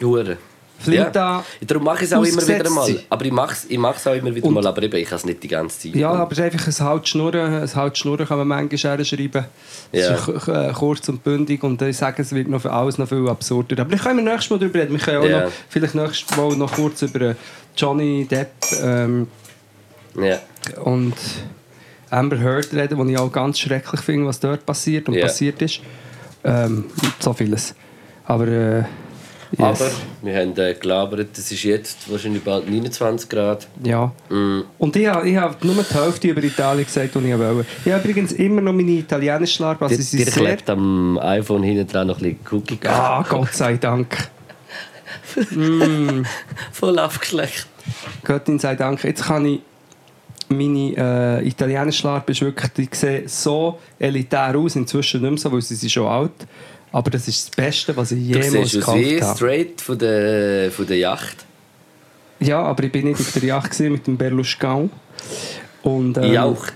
[0.00, 0.38] Hure.
[0.80, 1.44] Flinta...
[1.66, 2.96] Darum mache ich es auch immer wieder mal.
[3.08, 5.16] Aber ich mache es ich es auch immer wieder Und- mal, aber eben, ich kann
[5.16, 5.94] es nicht die ganze Zeit.
[5.94, 7.54] Ja, aber es ist einfach ein Haltschnurren.
[7.62, 9.44] Ein Haltschnurren kann man manchmal schreiben.
[9.92, 10.14] Es Ja.
[10.14, 13.08] ist k- äh, kurz und bündig und ich sage, es wird noch für alles noch
[13.08, 13.82] viel absurder.
[13.82, 14.92] Aber ich können wir nächstes Mal darüber reden.
[14.92, 15.44] Wir können auch Ja.
[15.44, 17.34] noch, vielleicht nächstes Mal noch kurz über äh,
[17.76, 18.50] Johnny Depp
[18.82, 19.26] ähm,
[20.20, 20.38] Ja.
[20.82, 21.14] und
[22.10, 25.80] Amber Heard reden, wo ich auch ganz schrecklich finde, was dort passiert und passiert ist.
[26.42, 26.86] Ähm,
[27.20, 27.74] so vieles.
[28.24, 28.84] Aber äh,
[29.52, 29.82] yes.
[29.82, 29.90] Aber
[30.22, 33.66] wir haben äh, gelabert, es ist jetzt wahrscheinlich bald 29 Grad.
[33.82, 34.12] Ja.
[34.28, 34.62] Mm.
[34.78, 37.66] Und ich habe, ich habe nur die Hälfte über Italien gesagt, die ich wollte.
[37.84, 41.86] Ich habe übrigens immer noch meine italienisch Schlaf, also Dir, dir klebt am iPhone hinten
[41.86, 42.78] dran noch ein bisschen Cookie.
[42.86, 44.16] Ah, Gott sei Dank.
[46.72, 47.66] Voll abgeschleckt.
[48.24, 49.04] Göttin sei Dank.
[49.04, 49.60] Jetzt kann ich
[50.50, 55.52] meine äh, italienische Schlarpe ist wirklich, die sehen so elitär aus, inzwischen nicht mehr so,
[55.52, 56.32] weil sie sind schon alt.
[56.92, 59.36] Aber das ist das Beste, was ich Du jemals siehst aus wie gekauft habe.
[59.36, 61.44] straight von der, von der Yacht.
[62.40, 64.90] Ja, aber ich bin nicht auf der Yacht mit dem Berlusconi.
[65.82, 66.72] Und, ähm, Jaucht.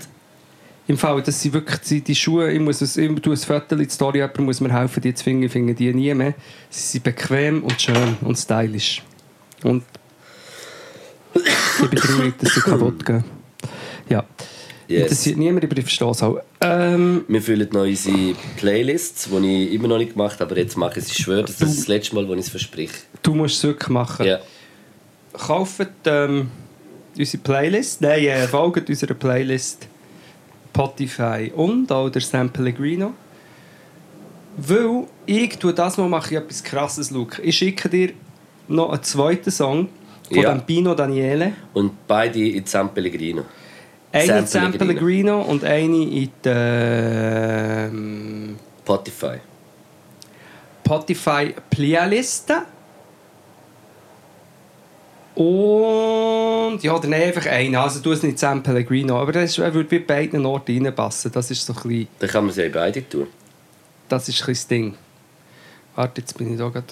[0.87, 3.73] Im Fall, das sind wirklich die, die Schuhe, ich muss es, ich tue ein Foto
[3.75, 6.35] in die Story, jemand muss mir helfen, die zu finden, ich finde die nie mehr.
[6.69, 9.01] Sie sind bequem und schön und stylisch.
[9.63, 9.83] Und
[11.33, 13.23] ich bin traurig, dass sie kaputt gehen.
[14.09, 14.23] Ja.
[14.87, 15.01] Yes.
[15.03, 16.39] Interessiert niemand, aber ich verstehe es auch.
[16.61, 20.77] Ähm, Wir füllen noch unsere Playlists, die ich immer noch nicht gemacht habe, aber jetzt
[20.77, 21.11] mache ich es.
[21.11, 22.93] Ich schwöre, das ist das letzte Mal, wo ich es verspreche.
[23.23, 24.25] du musst es wirklich machen.
[24.25, 24.39] Ja.
[25.33, 26.49] Kauft ähm,
[27.17, 29.87] unsere Playlist, nein, äh, folgt unserer Playlist
[30.73, 33.13] Spotify und auch der San Pellegrino.
[34.57, 37.41] Weil ich tue das mal mache ich etwas krasses, Luke.
[37.41, 38.13] Ich schicke dir
[38.67, 39.89] noch einen zweiten Song
[40.29, 40.55] von Ja.
[40.55, 41.53] Pino Daniele.
[41.73, 43.43] Und beide in San Pellegrino.
[44.15, 45.41] Eine in San Pellegrino.
[45.41, 49.39] Und eine in der ähm, Spotify.
[50.85, 52.53] Spotify Playlist.
[55.35, 57.75] Und ja, dann einfach einen.
[57.75, 61.31] Also du es nicht San Pellegrino, aber das würde bei beiden Orten reinpassen.
[61.31, 63.27] Das ist so ein bisschen, Dann kann man sie ja beide tun.
[64.07, 64.95] das ist ein bisschen das Ding.
[65.95, 66.87] Warte, jetzt bin ich da gerade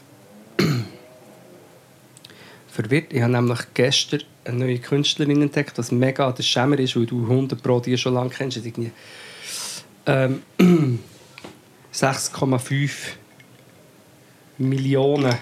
[2.74, 3.14] verwirrt.
[3.14, 7.22] Ich habe nämlich gestern eine neue Künstlerin entdeckt, was mega der Schämer ist, weil du
[7.24, 8.58] 100 Pro die schon lange kennst.
[8.58, 8.92] Irgendwie.
[10.06, 10.42] Ähm,
[11.94, 12.92] 6,5
[14.58, 15.36] Millionen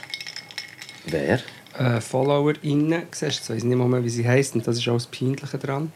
[1.05, 1.39] Wer?
[1.79, 3.03] äh, FollowerInnen.
[3.11, 5.91] Siehst du, ich nicht mal, wie sie heisst und das ist auch das Peinliche dran.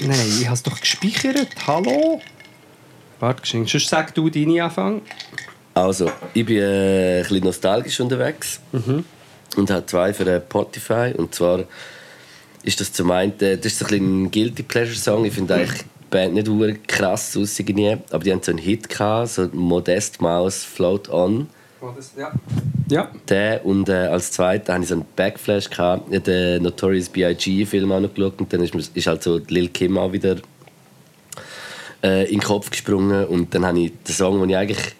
[0.00, 1.48] Nein, ich habe es doch gespeichert.
[1.66, 2.20] Hallo?
[3.20, 3.70] Warte, geschenkt.
[3.70, 5.02] Sonst sag du deine Anfang.
[5.74, 8.60] Also, ich bin äh, ein bisschen nostalgisch unterwegs
[9.56, 11.12] und habe zwei für äh, Spotify.
[11.16, 11.64] Und zwar
[12.62, 15.24] ist das zum einen, äh, das ist so ein, ein Guilty Pleasure Song.
[15.24, 18.58] Ich finde eigentlich die Band nicht ur krass aus irgendwie, aber die haben so einen
[18.58, 21.48] Hit gehabt, so Modest Mouse Float On.
[22.16, 22.32] Ja.
[22.88, 23.10] Ja.
[23.28, 26.08] Der und äh, als zweiter hatte ich so einen Backflash gehabt.
[26.08, 27.66] Ich habe den Notorious B.I.G.
[27.66, 30.36] Film auch noch geschaut und dann ist, ist halt so Lil Kim auch wieder
[32.02, 34.94] äh, in den Kopf gesprungen und dann habe ich den Song, den ich eigentlich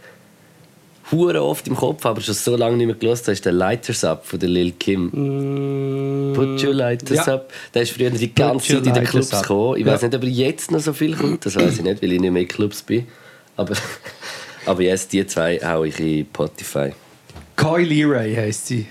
[1.14, 4.26] hure oft im Kopf aber schon so lange nicht mehr gelesen ist der Lighters Up
[4.26, 5.10] von der Lil Kim.
[6.34, 7.34] Put your lighters Ja.
[7.34, 7.52] up.
[7.72, 9.78] Der ist früher die ganze Zeit in den Clubs gekommen.
[9.78, 9.92] Ich Ja.
[9.92, 11.46] weiß nicht, ob er jetzt noch so viel kommt.
[11.46, 13.06] Das weiß ich nicht, weil ich nicht mehr in Clubs bin.
[13.56, 13.74] Aber,
[14.66, 16.92] aber jetzt die zwei haue ich in Spotify.
[17.56, 18.86] Coy Leray heisst sie.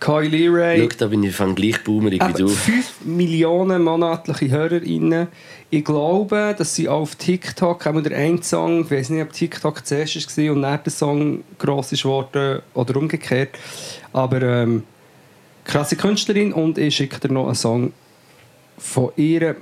[0.00, 0.80] Coy Leray.
[0.80, 2.48] Schau, da bin ich fang gleich boomerig wie du.
[2.48, 5.28] 5 Millionen monatliche HörerInnen.
[5.74, 9.84] Ich glaube, dass sie auf TikTok, auch der ein Song, ich weiß nicht, ob TikTok
[9.84, 13.58] zuerst war und dann der Song gross ist oder umgekehrt.
[14.12, 14.84] Aber ähm,
[15.64, 17.92] krasse Künstlerin und ich schicke dir noch einen Song
[18.78, 19.56] von ihr.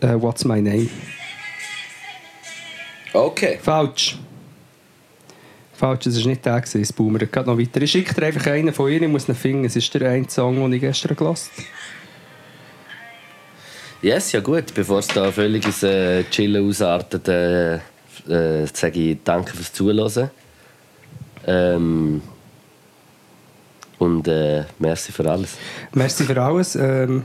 [0.00, 0.88] Äh, What's My Name?
[3.12, 3.60] Okay.
[3.62, 4.18] Falsch.
[5.74, 7.20] Falsch, das war nicht der, gewesen, das Boomer.
[7.20, 7.80] Geht noch weiter.
[7.82, 9.66] Ich schicke dir einfach einen von ihr, ich muss ihn finden.
[9.66, 11.66] Es ist der eine Song, den ich gestern gelassen habe.
[14.02, 14.74] Yes, ja gut.
[14.74, 20.30] Bevor es da völlig ins äh, Chillen ausartet, äh, äh, sage ich danke fürs Zuhören.
[21.46, 22.22] Ähm,
[23.98, 25.56] und äh, merci für alles.
[25.92, 26.76] Merci für alles.
[26.76, 27.24] Ähm,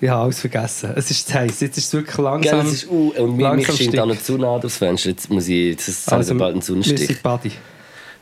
[0.00, 0.92] ich habe alles vergessen.
[0.94, 1.60] Es ist zu heiß.
[1.60, 2.66] Jetzt ist es wirklich Gell, langsam.
[2.66, 5.10] es ist, uh, und mir, mich langsam scheint auch noch zu nah durchs Fenster.
[5.10, 7.06] Jetzt muss ich, jetzt ist also, bald ein wir Sonnenstich.
[7.06, 7.52] sind Buddy.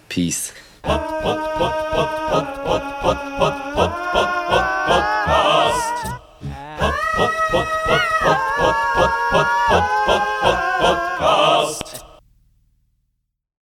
[0.09, 0.53] Peace.
[10.85, 11.94] Podcast.